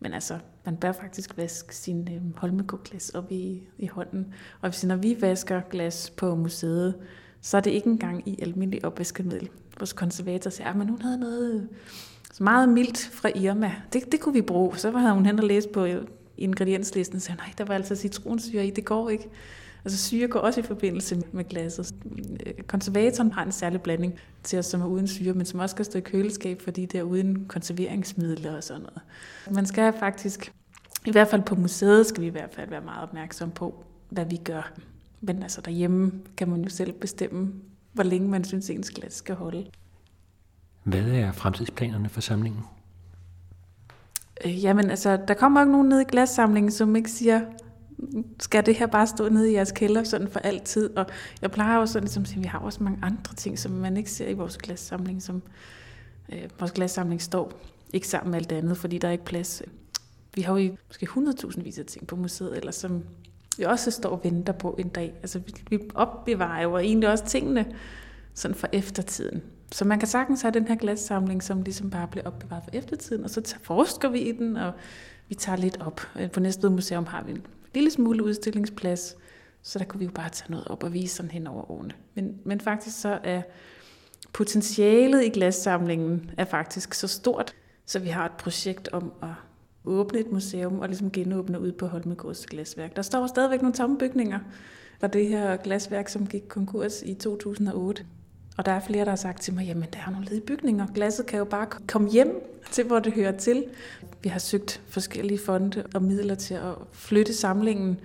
Men 0.00 0.12
altså, 0.12 0.38
man 0.64 0.76
bør 0.76 0.92
faktisk 0.92 1.36
vaske 1.36 1.76
sin 1.76 2.08
øh, 2.12 2.36
Holmegård-glas 2.36 3.10
op 3.10 3.32
i, 3.32 3.62
i 3.78 3.86
hånden. 3.86 4.34
Og 4.60 4.70
hvis, 4.70 4.84
når 4.84 4.96
vi 4.96 5.16
vasker 5.20 5.60
glas 5.70 6.10
på 6.10 6.34
museet, 6.34 6.94
så 7.40 7.56
er 7.56 7.60
det 7.60 7.70
ikke 7.70 7.88
engang 7.88 8.28
i 8.28 8.38
almindelig 8.42 8.84
opvaskemiddel. 8.84 9.48
Vores 9.78 9.92
konservator 9.92 10.50
siger, 10.50 10.68
ah, 10.68 10.80
at 10.80 10.86
hun 10.86 11.02
havde 11.02 11.18
noget 11.18 11.68
så 12.32 12.42
meget 12.44 12.68
mildt 12.68 12.98
fra 12.98 13.30
Irma. 13.34 13.72
Det, 13.92 14.12
det 14.12 14.20
kunne 14.20 14.34
vi 14.34 14.42
bruge. 14.42 14.76
Så 14.76 14.90
var 14.90 15.12
hun 15.12 15.26
hen 15.26 15.38
og 15.38 15.44
læse 15.44 15.68
på 15.68 15.84
øh, 15.84 16.06
ingredienslisten 16.38 17.16
og 17.16 17.22
sagde, 17.22 17.38
nej, 17.38 17.52
der 17.58 17.64
var 17.64 17.74
altså 17.74 17.96
citronsyre 17.96 18.66
i, 18.66 18.70
det 18.70 18.84
går 18.84 19.10
ikke. 19.10 19.28
Altså 19.84 19.98
syre 19.98 20.28
går 20.28 20.40
også 20.40 20.60
i 20.60 20.62
forbindelse 20.62 21.22
med 21.32 21.44
glasset. 21.44 21.94
Øh, 22.46 22.52
konservatoren 22.66 23.32
har 23.32 23.44
en 23.44 23.52
særlig 23.52 23.80
blanding 23.80 24.14
til 24.42 24.58
os, 24.58 24.66
som 24.66 24.80
er 24.80 24.86
uden 24.86 25.06
syre, 25.08 25.32
men 25.32 25.46
som 25.46 25.60
også 25.60 25.72
skal 25.72 25.84
stå 25.84 25.98
i 25.98 26.02
køleskab, 26.02 26.62
fordi 26.62 26.86
det 26.86 26.98
er 26.98 27.02
uden 27.02 27.44
konserveringsmidler 27.44 28.56
og 28.56 28.64
sådan 28.64 28.82
noget. 28.82 29.00
Man 29.50 29.66
skal 29.66 29.92
faktisk, 29.98 30.52
i 31.06 31.10
hvert 31.10 31.28
fald 31.28 31.42
på 31.42 31.54
museet, 31.54 32.06
skal 32.06 32.22
vi 32.22 32.26
i 32.26 32.30
hvert 32.30 32.54
fald 32.54 32.70
være 32.70 32.80
meget 32.80 33.02
opmærksom 33.02 33.50
på, 33.50 33.84
hvad 34.08 34.24
vi 34.24 34.36
gør. 34.36 34.72
Men 35.20 35.42
altså 35.42 35.60
derhjemme 35.60 36.12
kan 36.36 36.48
man 36.48 36.62
jo 36.62 36.68
selv 36.68 36.92
bestemme, 36.92 37.52
hvor 37.92 38.04
længe 38.04 38.28
man 38.28 38.44
synes, 38.44 38.70
ens 38.70 38.90
glas 38.90 39.14
skal 39.14 39.34
holde. 39.34 39.66
Hvad 40.88 41.00
er 41.00 41.32
fremtidsplanerne 41.32 42.08
for 42.08 42.20
samlingen? 42.20 42.62
Øh, 44.44 44.64
jamen 44.64 44.90
altså, 44.90 45.18
der 45.28 45.34
kommer 45.34 45.60
ikke 45.60 45.72
nogen 45.72 45.88
ned 45.88 46.00
i 46.00 46.04
glassamlingen, 46.08 46.72
som 46.72 46.96
ikke 46.96 47.10
siger, 47.10 47.40
skal 48.40 48.66
det 48.66 48.74
her 48.74 48.86
bare 48.86 49.06
stå 49.06 49.28
nede 49.28 49.50
i 49.50 49.54
jeres 49.54 49.72
kælder 49.72 50.04
sådan 50.04 50.28
for 50.28 50.40
altid? 50.40 50.96
Og 50.96 51.06
jeg 51.42 51.50
plejer 51.50 51.78
også 51.78 51.92
sådan, 51.92 52.08
som 52.08 52.22
at 52.22 52.36
vi 52.36 52.46
har 52.46 52.58
også 52.58 52.82
mange 52.82 52.98
andre 53.02 53.34
ting, 53.34 53.58
som 53.58 53.72
man 53.72 53.96
ikke 53.96 54.10
ser 54.10 54.28
i 54.28 54.32
vores 54.32 54.58
glassamling, 54.58 55.22
som 55.22 55.42
øh, 56.32 56.42
vores 56.58 56.72
glassamling 56.72 57.22
står 57.22 57.52
ikke 57.92 58.08
sammen 58.08 58.30
med 58.30 58.38
alt 58.38 58.50
det 58.50 58.56
andet, 58.56 58.76
fordi 58.76 58.98
der 58.98 59.08
er 59.08 59.12
ikke 59.12 59.24
plads. 59.24 59.62
Vi 60.34 60.42
har 60.42 60.58
jo 60.58 60.76
måske 60.86 61.06
100.000 61.06 61.62
vis 61.62 61.78
af 61.78 61.84
ting 61.84 62.06
på 62.06 62.16
museet, 62.16 62.56
eller 62.56 62.72
som 62.72 63.04
vi 63.58 63.64
også 63.64 63.90
står 63.90 64.10
og 64.10 64.20
venter 64.24 64.52
på 64.52 64.76
en 64.78 64.88
dag. 64.88 65.14
Altså 65.20 65.38
vi, 65.38 65.54
vi 65.70 65.78
opbevarer 65.94 66.62
jo 66.62 66.78
egentlig 66.78 67.10
også 67.10 67.26
tingene 67.26 67.66
sådan 68.34 68.54
for 68.54 68.68
eftertiden. 68.72 69.42
Så 69.72 69.84
man 69.84 69.98
kan 69.98 70.08
sagtens 70.08 70.42
have 70.42 70.52
den 70.52 70.68
her 70.68 70.74
glassamling, 70.74 71.42
som 71.42 71.62
ligesom 71.62 71.90
bare 71.90 72.08
bliver 72.08 72.26
opbevaret 72.26 72.64
for 72.64 72.70
eftertiden, 72.72 73.24
og 73.24 73.30
så 73.30 73.56
forsker 73.62 74.08
vi 74.08 74.18
i 74.18 74.32
den, 74.32 74.56
og 74.56 74.72
vi 75.28 75.34
tager 75.34 75.56
lidt 75.56 75.80
op. 75.80 76.00
Øh, 76.20 76.30
på 76.30 76.40
Næstved 76.40 76.70
Museum 76.70 77.06
har 77.06 77.22
vi 77.22 77.30
en 77.30 77.46
lille 77.74 77.90
smule 77.90 78.24
udstillingsplads, 78.24 79.16
så 79.62 79.78
der 79.78 79.84
kunne 79.84 79.98
vi 79.98 80.04
jo 80.04 80.10
bare 80.10 80.28
tage 80.28 80.50
noget 80.50 80.68
op 80.68 80.82
og 80.82 80.92
vise 80.92 81.14
sådan 81.14 81.30
hen 81.30 81.46
over 81.46 81.70
årene. 81.70 81.94
Men, 82.14 82.38
men 82.44 82.60
faktisk 82.60 83.00
så 83.00 83.18
er 83.24 83.42
potentialet 84.32 85.24
i 85.24 85.28
glassamlingen 85.28 86.30
er 86.38 86.44
faktisk 86.44 86.94
så 86.94 87.08
stort, 87.08 87.54
så 87.86 87.98
vi 87.98 88.08
har 88.08 88.24
et 88.24 88.32
projekt 88.32 88.88
om 88.92 89.12
at 89.22 89.28
åbne 89.84 90.18
et 90.18 90.32
museum 90.32 90.80
og 90.80 90.88
ligesom 90.88 91.10
genåbne 91.10 91.60
ud 91.60 91.72
på 91.72 91.86
Holmegårds 91.86 92.46
glasværk. 92.46 92.96
Der 92.96 93.02
står 93.02 93.26
stadigvæk 93.26 93.62
nogle 93.62 93.74
tomme 93.74 93.98
bygninger 93.98 94.38
fra 95.00 95.06
det 95.06 95.28
her 95.28 95.56
glasværk, 95.56 96.08
som 96.08 96.26
gik 96.26 96.42
konkurs 96.48 97.02
i 97.02 97.14
2008. 97.14 98.06
Og 98.58 98.66
der 98.66 98.72
er 98.72 98.80
flere, 98.80 99.04
der 99.04 99.10
har 99.10 99.16
sagt 99.16 99.42
til 99.42 99.54
mig, 99.54 99.66
jamen 99.66 99.88
der 99.92 99.98
er 100.06 100.10
nogle 100.10 100.26
ledige 100.26 100.46
bygninger. 100.46 100.86
Glasset 100.94 101.26
kan 101.26 101.38
jo 101.38 101.44
bare 101.44 101.66
komme 101.86 102.10
hjem 102.10 102.42
til, 102.70 102.84
hvor 102.84 102.98
det 102.98 103.12
hører 103.12 103.36
til. 103.36 103.64
Vi 104.22 104.28
har 104.28 104.38
søgt 104.38 104.80
forskellige 104.88 105.40
fonde 105.46 105.84
og 105.94 106.02
midler 106.02 106.34
til 106.34 106.54
at 106.54 106.74
flytte 106.92 107.34
samlingen 107.34 108.00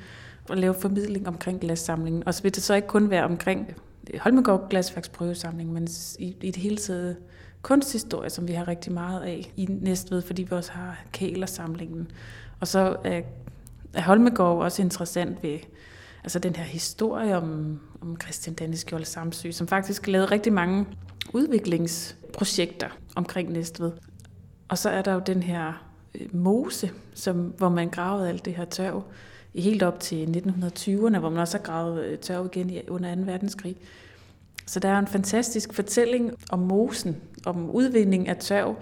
og 0.49 0.57
lave 0.57 0.73
formidling 0.73 1.27
omkring 1.27 1.61
glassamlingen. 1.61 2.23
Og 2.27 2.33
så 2.33 2.43
vil 2.43 2.55
det 2.55 2.63
så 2.63 2.73
ikke 2.73 2.87
kun 2.87 3.09
være 3.09 3.23
omkring 3.23 3.75
øh, 4.13 4.19
Holmegård 4.19 4.69
Glasværksprøvesamling, 4.69 5.73
men 5.73 5.87
i, 6.19 6.35
i 6.41 6.51
det 6.51 6.61
hele 6.61 6.77
taget 6.77 7.17
kunsthistorie, 7.61 8.29
som 8.29 8.47
vi 8.47 8.53
har 8.53 8.67
rigtig 8.67 8.93
meget 8.93 9.21
af 9.21 9.51
i 9.57 9.65
Næstved, 9.81 10.21
fordi 10.21 10.43
vi 10.43 10.55
også 10.55 10.71
har 10.71 11.03
kælersamlingen. 11.11 12.11
Og 12.59 12.67
så 12.67 12.95
er, 13.03 13.21
er 13.93 14.01
Holmegård 14.01 14.63
også 14.63 14.81
interessant 14.81 15.43
ved 15.43 15.59
altså 16.23 16.39
den 16.39 16.55
her 16.55 16.63
historie 16.63 17.37
om, 17.37 17.79
om 18.03 18.17
Christian 18.21 18.55
Danneskjold 18.55 19.05
Samsø, 19.05 19.51
som 19.51 19.67
faktisk 19.67 20.07
lavede 20.07 20.31
rigtig 20.31 20.53
mange 20.53 20.85
udviklingsprojekter 21.33 22.89
omkring 23.15 23.51
Næstved. 23.51 23.91
Og 24.67 24.77
så 24.77 24.89
er 24.89 25.01
der 25.01 25.13
jo 25.13 25.21
den 25.25 25.43
her 25.43 25.85
øh, 26.15 26.35
mose, 26.35 26.91
som, 27.13 27.35
hvor 27.57 27.69
man 27.69 27.89
gravede 27.89 28.29
alt 28.29 28.45
det 28.45 28.55
her 28.55 28.65
tørv 28.65 29.03
i 29.53 29.61
helt 29.61 29.83
op 29.83 29.99
til 29.99 30.25
1920'erne, 30.25 31.17
hvor 31.19 31.29
man 31.29 31.39
også 31.39 31.57
har 31.57 31.63
gravet 31.63 32.05
øh, 32.05 32.17
tørv 32.17 32.45
igen 32.45 32.89
under 32.89 33.15
2. 33.15 33.21
verdenskrig. 33.21 33.75
Så 34.65 34.79
der 34.79 34.89
er 34.89 34.99
en 34.99 35.07
fantastisk 35.07 35.73
fortælling 35.73 36.33
om 36.49 36.59
mosen, 36.59 37.21
om 37.45 37.69
udvinding 37.69 38.27
af 38.27 38.37
tørv. 38.37 38.75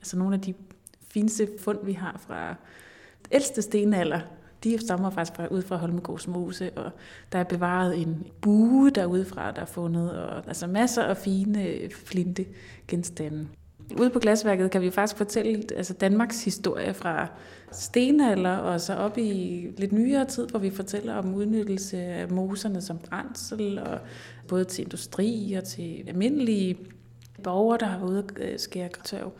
Altså 0.00 0.18
nogle 0.18 0.34
af 0.34 0.40
de 0.40 0.54
fineste 1.08 1.48
fund, 1.60 1.78
vi 1.82 1.92
har 1.92 2.20
fra 2.26 2.54
ældste 3.32 3.62
stenalder, 3.62 4.20
de 4.64 4.78
stammer 4.78 5.10
faktisk 5.10 5.36
fra, 5.36 5.46
ud 5.46 5.62
fra 5.62 5.76
Holmegårds 5.76 6.28
Mose, 6.28 6.70
og 6.76 6.90
der 7.32 7.38
er 7.38 7.44
bevaret 7.44 8.02
en 8.02 8.26
bue 8.40 8.90
derude 8.90 9.24
fra, 9.24 9.50
der 9.50 9.60
er 9.60 9.66
fundet, 9.66 10.10
og 10.10 10.46
altså 10.46 10.66
masser 10.66 11.02
af 11.02 11.16
fine 11.16 11.90
flinte 11.90 12.46
genstande. 12.88 13.46
Ude 14.00 14.10
på 14.10 14.18
glasværket 14.18 14.70
kan 14.70 14.82
vi 14.82 14.90
faktisk 14.90 15.16
fortælle 15.16 15.62
altså 15.76 15.94
Danmarks 15.94 16.44
historie 16.44 16.94
fra 16.94 17.28
stenalder 17.72 18.56
og 18.56 18.80
så 18.80 18.94
op 18.94 19.18
i 19.18 19.66
lidt 19.76 19.92
nyere 19.92 20.24
tid, 20.24 20.46
hvor 20.46 20.58
vi 20.58 20.70
fortæller 20.70 21.14
om 21.14 21.34
udnyttelse 21.34 21.98
af 21.98 22.28
moserne 22.28 22.80
som 22.80 22.98
brændsel, 22.98 23.78
og 23.78 23.98
både 24.48 24.64
til 24.64 24.84
industri 24.84 25.54
og 25.58 25.64
til 25.64 26.04
almindelige 26.08 26.78
borgere, 27.42 27.78
der 27.80 27.86
har 27.86 27.98
været 27.98 28.10
ude 28.10 28.18
at 28.18 28.52
øh, 28.52 28.58
skære 28.58 28.88
tørv. 29.04 29.32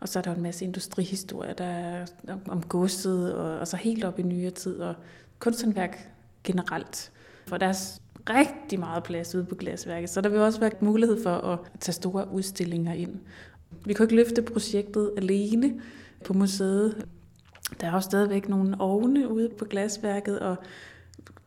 Og 0.00 0.08
så 0.08 0.18
er 0.18 0.22
der 0.22 0.34
en 0.34 0.42
masse 0.42 0.64
industrihistorier, 0.64 1.52
der 1.52 1.64
er 1.64 2.06
om 2.48 2.62
godset, 2.62 3.34
og, 3.34 3.58
og 3.58 3.68
så 3.68 3.76
helt 3.76 4.04
op 4.04 4.18
i 4.18 4.22
nyere 4.22 4.50
tid, 4.50 4.76
og 4.80 4.94
kunsthåndværk 5.38 6.10
generelt. 6.44 7.12
For 7.46 7.56
der 7.56 7.66
er 7.66 7.98
rigtig 8.28 8.78
meget 8.78 9.02
plads 9.04 9.34
ude 9.34 9.44
på 9.44 9.54
glasværket, 9.54 10.10
så 10.10 10.20
der 10.20 10.28
vil 10.28 10.40
også 10.40 10.60
være 10.60 10.70
mulighed 10.80 11.22
for 11.22 11.30
at 11.30 11.58
tage 11.80 11.92
store 11.92 12.32
udstillinger 12.32 12.92
ind. 12.92 13.16
Vi 13.84 13.94
kunne 13.94 14.04
ikke 14.04 14.16
løfte 14.16 14.42
projektet 14.42 15.12
alene 15.16 15.80
på 16.24 16.32
museet. 16.32 17.06
Der 17.80 17.86
er 17.86 17.92
også 17.92 18.06
stadigvæk 18.06 18.48
nogle 18.48 18.76
ovne 18.78 19.28
ude 19.28 19.48
på 19.58 19.64
glasværket, 19.64 20.38
og 20.38 20.56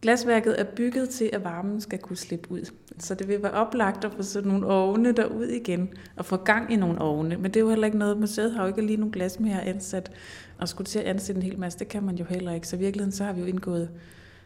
glasværket 0.02 0.60
er 0.60 0.64
bygget 0.64 1.10
til, 1.10 1.30
at 1.34 1.44
varmen 1.44 1.82
skal 1.82 2.00
kunne 2.00 2.18
slippe 2.18 2.52
ud. 2.52 2.72
Så 3.00 3.16
det 3.16 3.28
vil 3.28 3.44
være 3.44 3.52
oplagt 3.52 4.06
at 4.06 4.14
få 4.14 4.24
sådan 4.24 4.52
nogle 4.52 4.68
ovne 4.68 5.12
derud 5.12 5.46
igen, 5.46 5.90
og 6.18 6.26
få 6.26 6.38
gang 6.38 6.74
i 6.74 6.76
nogle 6.76 7.02
ovne. 7.02 7.38
Men 7.38 7.46
det 7.46 7.56
er 7.56 7.60
jo 7.62 7.70
heller 7.70 7.86
ikke 7.86 7.98
noget, 7.98 8.18
museet 8.18 8.52
har 8.52 8.62
jo 8.62 8.68
ikke 8.68 8.82
lige 8.82 8.98
nogle 8.98 9.12
glas 9.12 9.40
mere 9.40 9.64
ansat, 9.64 10.12
og 10.58 10.70
skulle 10.70 10.86
til 10.86 11.00
at 11.00 11.06
ansætte 11.06 11.40
en 11.40 11.44
hel 11.44 11.60
masse, 11.60 11.80
det 11.80 11.88
kan 11.88 12.04
man 12.04 12.16
jo 12.16 12.26
heller 12.26 12.52
ikke. 12.52 12.68
Så 12.68 12.76
i 12.76 12.80
virkeligheden 12.80 13.12
så 13.12 13.24
har 13.24 13.34
vi 13.34 13.42
jo 13.42 13.48
indgået 13.48 13.90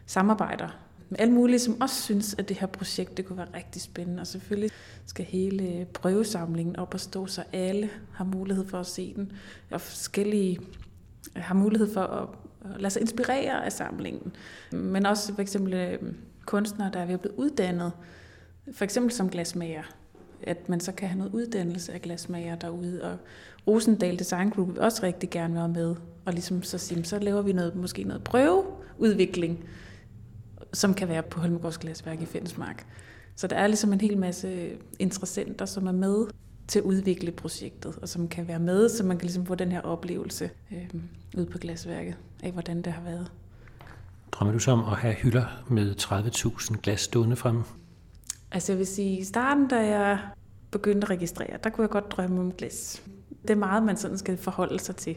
samarbejder 0.06 0.68
med 1.08 1.20
alle 1.20 1.34
mulige, 1.34 1.58
som 1.58 1.80
også 1.80 2.02
synes, 2.02 2.34
at 2.38 2.48
det 2.48 2.56
her 2.56 2.66
projekt 2.66 3.16
det 3.16 3.26
kunne 3.26 3.36
være 3.36 3.54
rigtig 3.54 3.82
spændende. 3.82 4.20
Og 4.20 4.26
selvfølgelig 4.26 4.70
skal 5.06 5.24
hele 5.24 5.86
prøvesamlingen 5.94 6.76
op 6.76 6.94
og 6.94 7.00
stå, 7.00 7.26
så 7.26 7.42
alle 7.52 7.90
har 8.12 8.24
mulighed 8.24 8.66
for 8.68 8.78
at 8.78 8.86
se 8.86 9.14
den. 9.16 9.32
Og 9.70 9.80
forskellige 9.80 10.60
har 11.36 11.54
mulighed 11.54 11.92
for 11.92 12.00
at 12.00 12.28
lade 12.78 12.90
sig 12.90 13.02
inspirere 13.02 13.64
af 13.64 13.72
samlingen. 13.72 14.32
Men 14.72 15.06
også 15.06 15.34
for 15.34 15.42
eksempel 15.42 15.74
øh, 15.74 15.98
kunstnere, 16.46 16.90
der 16.92 17.00
er 17.00 17.06
ved 17.06 17.14
at 17.14 17.20
blive 17.20 17.38
uddannet, 17.38 17.92
for 18.72 18.84
eksempel 18.84 19.12
som 19.12 19.30
glasmager, 19.30 19.82
at 20.42 20.68
man 20.68 20.80
så 20.80 20.92
kan 20.92 21.08
have 21.08 21.18
noget 21.18 21.32
uddannelse 21.32 21.92
af 21.92 22.02
glasmager 22.02 22.56
derude. 22.56 23.02
Og 23.02 23.16
Rosendal 23.66 24.18
Design 24.18 24.50
Group 24.50 24.68
vil 24.68 24.80
også 24.80 25.02
rigtig 25.02 25.30
gerne 25.30 25.54
være 25.54 25.68
med, 25.68 25.94
og 26.24 26.32
ligesom 26.32 26.62
så, 26.62 26.78
sige, 26.78 27.04
så 27.04 27.18
laver 27.18 27.42
vi 27.42 27.52
noget, 27.52 27.76
måske 27.76 28.04
noget 28.04 28.24
prøveudvikling, 28.24 29.64
som 30.72 30.94
kan 30.94 31.08
være 31.08 31.22
på 31.22 31.40
Holmegårds 31.40 31.78
Glasværk 31.78 32.22
i 32.22 32.26
Fensmark. 32.26 32.86
Så 33.36 33.46
der 33.46 33.56
er 33.56 33.66
ligesom 33.66 33.92
en 33.92 34.00
hel 34.00 34.18
masse 34.18 34.70
interessenter, 34.98 35.64
som 35.64 35.86
er 35.86 35.92
med 35.92 36.26
til 36.68 36.78
at 36.78 36.84
udvikle 36.84 37.32
projektet, 37.32 37.98
og 38.02 38.08
som 38.08 38.28
kan 38.28 38.48
være 38.48 38.58
med, 38.58 38.88
så 38.88 39.04
man 39.04 39.18
kan 39.18 39.24
ligesom 39.26 39.46
få 39.46 39.54
den 39.54 39.72
her 39.72 39.80
oplevelse 39.80 40.50
øh, 40.72 41.00
ud 41.36 41.46
på 41.46 41.58
glasværket 41.58 42.16
af, 42.42 42.52
hvordan 42.52 42.82
det 42.82 42.92
har 42.92 43.02
været. 43.02 43.32
Drømmer 44.32 44.52
du 44.52 44.58
så 44.58 44.70
om 44.70 44.80
at 44.80 44.96
have 44.96 45.14
hylder 45.14 45.64
med 45.68 45.94
30.000 46.00 46.80
glas 46.80 47.00
stående 47.00 47.36
fremme? 47.36 47.64
Altså 48.52 48.72
jeg 48.72 48.78
vil 48.78 48.86
sige, 48.86 49.18
i 49.18 49.24
starten, 49.24 49.68
da 49.68 49.76
jeg 49.76 50.18
begyndte 50.70 51.04
at 51.04 51.10
registrere, 51.10 51.58
der 51.64 51.70
kunne 51.70 51.82
jeg 51.82 51.90
godt 51.90 52.10
drømme 52.10 52.40
om 52.40 52.52
glas. 52.52 53.02
Det 53.42 53.50
er 53.50 53.54
meget, 53.54 53.82
man 53.82 53.96
sådan 53.96 54.18
skal 54.18 54.36
forholde 54.36 54.78
sig 54.78 54.96
til. 54.96 55.16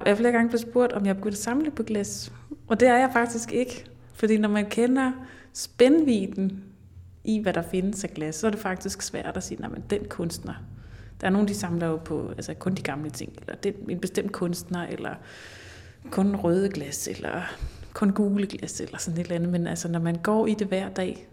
Og 0.00 0.06
jeg 0.06 0.10
har 0.14 0.16
flere 0.16 0.32
gange 0.32 0.48
blevet 0.48 0.60
spurgt, 0.70 0.92
om 0.92 1.06
jeg 1.06 1.16
begyndte 1.16 1.36
at 1.36 1.42
samle 1.42 1.70
på 1.70 1.82
glas. 1.82 2.32
Og 2.68 2.80
det 2.80 2.88
er 2.88 2.96
jeg 2.96 3.10
faktisk 3.12 3.52
ikke. 3.52 3.84
Fordi 4.14 4.38
når 4.38 4.48
man 4.48 4.70
kender 4.70 5.12
spændviden 5.52 6.64
i, 7.24 7.38
hvad 7.38 7.52
der 7.52 7.62
findes 7.62 8.04
af 8.04 8.10
glas, 8.10 8.34
så 8.34 8.46
er 8.46 8.50
det 8.50 8.60
faktisk 8.60 9.02
svært 9.02 9.36
at 9.36 9.42
sige, 9.42 9.64
at 9.64 9.90
den 9.90 10.04
kunstner, 10.08 10.54
der 11.20 11.26
er 11.26 11.30
nogen, 11.30 11.48
de 11.48 11.54
samler 11.54 11.86
jo 11.86 11.96
på 11.96 12.28
altså 12.36 12.54
kun 12.54 12.74
de 12.74 12.82
gamle 12.82 13.10
ting, 13.10 13.32
eller 13.40 13.54
det 13.54 13.74
er 13.74 13.92
en 13.92 14.00
bestemt 14.00 14.32
kunstner, 14.32 14.86
eller 14.86 15.14
kun 16.10 16.36
røde 16.36 16.68
glas, 16.68 17.08
eller 17.08 17.42
kun 17.92 18.10
gule 18.10 18.46
glas, 18.46 18.80
eller 18.80 18.98
sådan 18.98 19.20
et 19.20 19.24
eller 19.24 19.36
andet. 19.36 19.50
Men 19.50 19.66
altså, 19.66 19.88
når 19.88 20.00
man 20.00 20.16
går 20.22 20.46
i 20.46 20.54
det 20.54 20.66
hver 20.66 20.88
dag, 20.88 21.26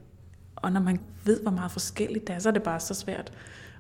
Og 0.56 0.72
når 0.72 0.82
man 0.82 1.00
ved, 1.26 1.42
hvor 1.42 1.52
meget 1.52 1.72
forskelligt 1.72 2.28
det 2.28 2.36
er, 2.36 2.40
så 2.40 2.50
er 2.50 2.54
det 2.54 2.64
bare 2.64 2.80
så 2.80 2.94
svært 2.94 3.32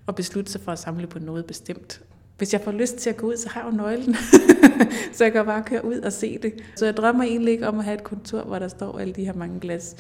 at 0.07 0.15
beslutte 0.15 0.51
sig 0.51 0.61
for 0.61 0.71
at 0.71 0.79
samle 0.79 1.07
på 1.07 1.19
noget 1.19 1.45
bestemt. 1.45 2.01
Hvis 2.37 2.53
jeg 2.53 2.61
får 2.61 2.71
lyst 2.71 2.95
til 2.95 3.09
at 3.09 3.17
gå 3.17 3.27
ud, 3.27 3.37
så 3.37 3.49
har 3.49 3.61
jeg 3.61 3.71
jo 3.71 3.77
nøglen. 3.77 4.15
så 5.13 5.23
jeg 5.23 5.33
kan 5.33 5.45
bare 5.45 5.63
køre 5.63 5.85
ud 5.85 5.99
og 5.99 6.13
se 6.13 6.37
det. 6.41 6.53
Så 6.75 6.85
jeg 6.85 6.97
drømmer 6.97 7.23
egentlig 7.23 7.51
ikke 7.51 7.67
om 7.67 7.79
at 7.79 7.85
have 7.85 7.97
et 7.97 8.03
kontor, 8.03 8.41
hvor 8.41 8.59
der 8.59 8.67
står 8.67 8.99
alle 8.99 9.13
de 9.13 9.25
her 9.25 9.33
mange 9.33 9.59
glas. 9.59 9.95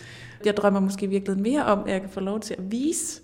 Jeg 0.45 0.57
drømmer 0.57 0.79
måske 0.79 1.07
virkelig 1.07 1.39
mere 1.39 1.65
om, 1.65 1.79
at 1.83 1.91
jeg 1.91 2.01
kan 2.01 2.09
få 2.09 2.19
lov 2.19 2.39
til 2.39 2.53
at 2.53 2.71
vise 2.71 3.21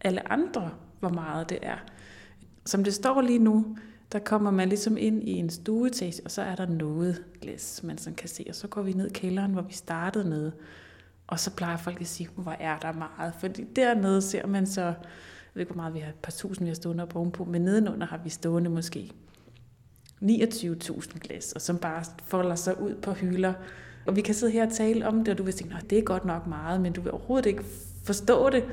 alle 0.00 0.32
andre, 0.32 0.70
hvor 1.00 1.08
meget 1.08 1.48
det 1.50 1.58
er. 1.62 1.76
Som 2.66 2.84
det 2.84 2.94
står 2.94 3.20
lige 3.20 3.38
nu, 3.38 3.76
der 4.12 4.18
kommer 4.18 4.50
man 4.50 4.68
ligesom 4.68 4.96
ind 4.96 5.28
i 5.28 5.32
en 5.32 5.50
stueetage, 5.50 6.22
og 6.24 6.30
så 6.30 6.42
er 6.42 6.54
der 6.54 6.66
noget 6.66 7.24
glas, 7.40 7.82
man 7.82 7.98
sådan 7.98 8.14
kan 8.14 8.28
se. 8.28 8.44
Og 8.48 8.54
så 8.54 8.68
går 8.68 8.82
vi 8.82 8.92
ned 8.92 9.06
i 9.06 9.12
kælderen, 9.12 9.52
hvor 9.52 9.62
vi 9.62 9.72
startede 9.72 10.28
med. 10.28 10.52
Og 11.26 11.40
så 11.40 11.50
plejer 11.50 11.76
folk 11.76 12.00
at 12.00 12.06
sige, 12.06 12.28
hvor 12.36 12.56
er 12.60 12.78
der 12.78 12.92
meget. 12.92 13.34
Fordi 13.40 13.64
dernede 13.76 14.22
ser 14.22 14.46
man 14.46 14.66
så, 14.66 14.82
jeg 14.82 14.94
ved 15.54 15.60
ikke, 15.60 15.72
hvor 15.72 15.82
meget 15.82 15.94
vi 15.94 15.98
har, 15.98 16.08
et 16.08 16.14
par 16.14 16.32
tusind, 16.32 16.64
vi 16.64 16.70
har 16.70 16.74
stående 16.74 17.02
op 17.02 17.16
ovenpå, 17.16 17.44
men 17.44 17.62
nedenunder 17.62 18.06
har 18.06 18.20
vi 18.24 18.30
stående 18.30 18.70
måske 18.70 19.12
29.000 20.22 21.18
glas, 21.18 21.52
og 21.52 21.60
som 21.60 21.78
bare 21.78 22.04
folder 22.24 22.54
sig 22.54 22.80
ud 22.82 22.94
på 22.94 23.12
hylder. 23.12 23.52
Og 24.06 24.16
vi 24.16 24.20
kan 24.20 24.34
sidde 24.34 24.52
her 24.52 24.66
og 24.66 24.72
tale 24.72 25.06
om 25.06 25.24
det, 25.24 25.28
og 25.28 25.38
du 25.38 25.42
vil 25.42 25.54
tænke, 25.54 25.76
det 25.90 25.98
er 25.98 26.02
godt 26.02 26.24
nok 26.24 26.46
meget, 26.46 26.80
men 26.80 26.92
du 26.92 27.00
vil 27.00 27.12
overhovedet 27.12 27.46
ikke 27.46 27.64
forstå 28.04 28.50
det, 28.50 28.64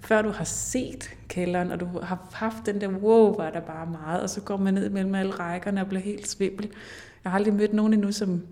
før 0.00 0.22
du 0.22 0.30
har 0.30 0.44
set 0.44 1.10
kælderen, 1.28 1.70
og 1.70 1.80
du 1.80 1.86
har 2.02 2.28
haft 2.32 2.66
den 2.66 2.80
der, 2.80 2.88
wow, 2.88 3.36
var 3.36 3.50
der 3.50 3.60
bare 3.60 3.86
meget, 3.86 4.22
og 4.22 4.30
så 4.30 4.40
går 4.40 4.56
man 4.56 4.74
ned 4.74 4.90
mellem 4.90 5.14
alle 5.14 5.32
rækkerne 5.32 5.80
og 5.80 5.86
bliver 5.86 6.02
helt 6.02 6.28
svimmel. 6.28 6.70
Jeg 7.24 7.32
har 7.32 7.38
aldrig 7.38 7.54
mødt 7.54 7.72
nogen 7.72 7.92
endnu, 7.92 8.12
som, 8.12 8.46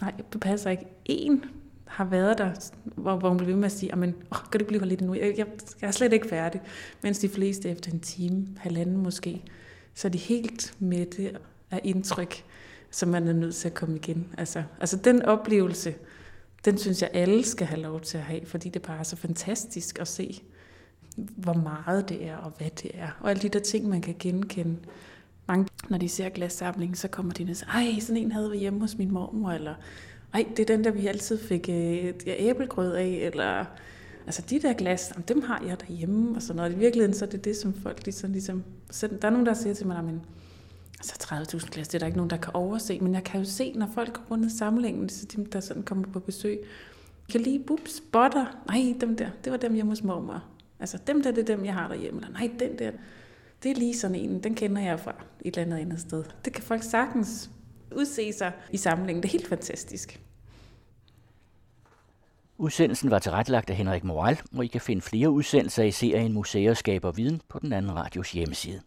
nej, 0.00 0.12
det 0.32 0.40
passer 0.40 0.70
ikke, 0.70 0.86
en 1.04 1.44
har 1.90 2.04
været 2.04 2.38
der, 2.38 2.50
hvor, 2.84 3.16
hvor 3.16 3.28
hun 3.28 3.38
blev 3.38 3.48
ved 3.48 3.56
med 3.56 3.64
at 3.64 3.72
sige, 3.72 3.96
men 3.96 4.14
oh, 4.30 4.38
kan 4.52 4.60
du 4.60 4.66
blive 4.66 4.86
lidt 4.86 5.00
nu? 5.00 5.14
Jeg, 5.14 5.34
jeg, 5.36 5.46
jeg 5.80 5.88
er 5.88 5.92
slet 5.92 6.12
ikke 6.12 6.28
færdig. 6.28 6.60
Mens 7.02 7.18
de 7.18 7.28
fleste 7.28 7.68
efter 7.68 7.92
en 7.92 8.00
time, 8.00 8.46
halvanden 8.56 8.96
måske, 8.96 9.44
så 9.94 10.08
er 10.08 10.12
de 10.12 10.18
helt 10.18 10.74
mætte 10.78 11.32
af 11.70 11.80
indtryk, 11.84 12.44
som 12.90 13.08
man 13.08 13.28
er 13.28 13.32
nødt 13.32 13.54
til 13.54 13.68
at 13.68 13.74
komme 13.74 13.96
igen. 13.96 14.34
Altså, 14.38 14.62
altså 14.80 14.96
den 14.96 15.22
oplevelse, 15.22 15.94
den 16.64 16.78
synes 16.78 17.02
jeg 17.02 17.10
alle 17.12 17.44
skal 17.44 17.66
have 17.66 17.80
lov 17.80 18.00
til 18.00 18.18
at 18.18 18.24
have, 18.24 18.46
fordi 18.46 18.68
det 18.68 18.82
bare 18.82 18.98
er 18.98 19.02
så 19.02 19.16
fantastisk 19.16 19.98
at 19.98 20.08
se, 20.08 20.42
hvor 21.16 21.52
meget 21.52 22.08
det 22.08 22.26
er 22.26 22.36
og 22.36 22.52
hvad 22.58 22.70
det 22.82 22.90
er. 22.94 23.08
Og 23.20 23.30
alle 23.30 23.42
de 23.42 23.48
der 23.48 23.58
ting, 23.58 23.88
man 23.88 24.00
kan 24.00 24.16
genkende. 24.18 24.76
Mange, 25.48 25.68
når 25.88 25.98
de 25.98 26.08
ser 26.08 26.28
glassamlingen, 26.28 26.96
så 26.96 27.08
kommer 27.08 27.32
de 27.32 27.44
ned 27.44 27.50
og 27.50 27.56
siger, 27.56 27.70
ej, 27.70 28.00
sådan 28.00 28.16
en 28.16 28.32
havde 28.32 28.50
vi 28.50 28.58
hjemme 28.58 28.80
hos 28.80 28.98
min 28.98 29.10
mormor, 29.10 29.50
eller 29.50 29.74
ej, 30.34 30.46
det 30.56 30.70
er 30.70 30.76
den 30.76 30.84
der, 30.84 30.90
vi 30.90 31.06
altid 31.06 31.38
fik 31.38 31.68
øh, 31.68 32.04
ja, 32.26 32.34
æblegrød 32.38 32.92
af, 32.92 33.06
eller 33.06 33.64
altså 34.26 34.42
de 34.50 34.62
der 34.62 34.72
glas, 34.72 35.10
jamen, 35.14 35.24
dem 35.28 35.42
har 35.42 35.64
jeg 35.66 35.80
derhjemme, 35.80 36.36
og 36.36 36.42
sådan 36.42 36.56
noget. 36.56 36.72
I 36.72 36.78
virkeligheden, 36.78 37.14
så 37.14 37.24
er 37.24 37.28
det 37.28 37.44
det, 37.44 37.56
som 37.56 37.74
folk 37.74 38.04
ligesom, 38.04 38.32
ligesom 38.32 38.64
så 38.90 39.08
der 39.22 39.28
er 39.28 39.30
nogen, 39.30 39.46
der 39.46 39.54
siger 39.54 39.74
til 39.74 39.86
mig, 39.86 40.04
men 40.04 40.20
altså 41.00 41.14
30.000 41.58 41.70
glas, 41.70 41.88
det 41.88 41.94
er 41.94 41.98
der 41.98 42.06
ikke 42.06 42.18
nogen, 42.18 42.30
der 42.30 42.36
kan 42.36 42.54
overse, 42.54 43.00
men 43.00 43.14
jeg 43.14 43.24
kan 43.24 43.40
jo 43.40 43.46
se, 43.46 43.72
når 43.72 43.88
folk 43.94 44.12
går 44.12 44.22
rundt 44.30 44.46
i 44.46 44.58
samlingen, 44.58 45.08
så 45.08 45.26
dem, 45.36 45.46
der 45.46 45.60
sådan 45.60 45.82
kommer 45.82 46.08
på 46.08 46.20
besøg, 46.20 46.64
kan 47.30 47.40
lige, 47.40 47.58
bups, 47.58 47.96
spotter, 47.96 48.46
nej, 48.66 48.94
dem 49.00 49.16
der, 49.16 49.30
det 49.44 49.52
var 49.52 49.58
dem 49.58 49.74
hjemme 49.74 49.92
hos 49.92 50.02
mormor. 50.02 50.44
Altså 50.80 50.98
dem 51.06 51.22
der, 51.22 51.30
det 51.30 51.50
er 51.50 51.56
dem, 51.56 51.64
jeg 51.64 51.74
har 51.74 51.88
derhjemme, 51.88 52.20
eller 52.20 52.32
nej, 52.32 52.50
den 52.58 52.78
der, 52.78 52.90
det 53.62 53.70
er 53.70 53.74
lige 53.74 53.96
sådan 53.96 54.14
en, 54.14 54.42
den 54.42 54.54
kender 54.54 54.82
jeg 54.82 55.00
fra 55.00 55.14
et 55.40 55.56
eller 55.56 55.62
andet 55.62 55.78
andet 55.78 56.00
sted. 56.00 56.24
Det 56.44 56.52
kan 56.52 56.64
folk 56.64 56.82
sagtens 56.82 57.50
udse 57.96 58.32
sig 58.32 58.52
i 58.72 58.76
samlingen. 58.76 59.22
Det 59.22 59.28
er 59.28 59.32
helt 59.32 59.48
fantastisk. 59.48 60.20
Udsendelsen 62.58 63.10
var 63.10 63.18
tilrettelagt 63.18 63.70
af 63.70 63.76
Henrik 63.76 64.04
Moral, 64.04 64.40
og 64.56 64.64
I 64.64 64.68
kan 64.68 64.80
finde 64.80 65.02
flere 65.02 65.30
udsendelser 65.30 65.82
i 65.82 65.90
serien 65.90 66.32
Museer 66.32 66.74
skaber 66.74 67.10
viden 67.10 67.42
på 67.48 67.58
den 67.58 67.72
anden 67.72 67.96
radios 67.96 68.32
hjemmeside. 68.32 68.80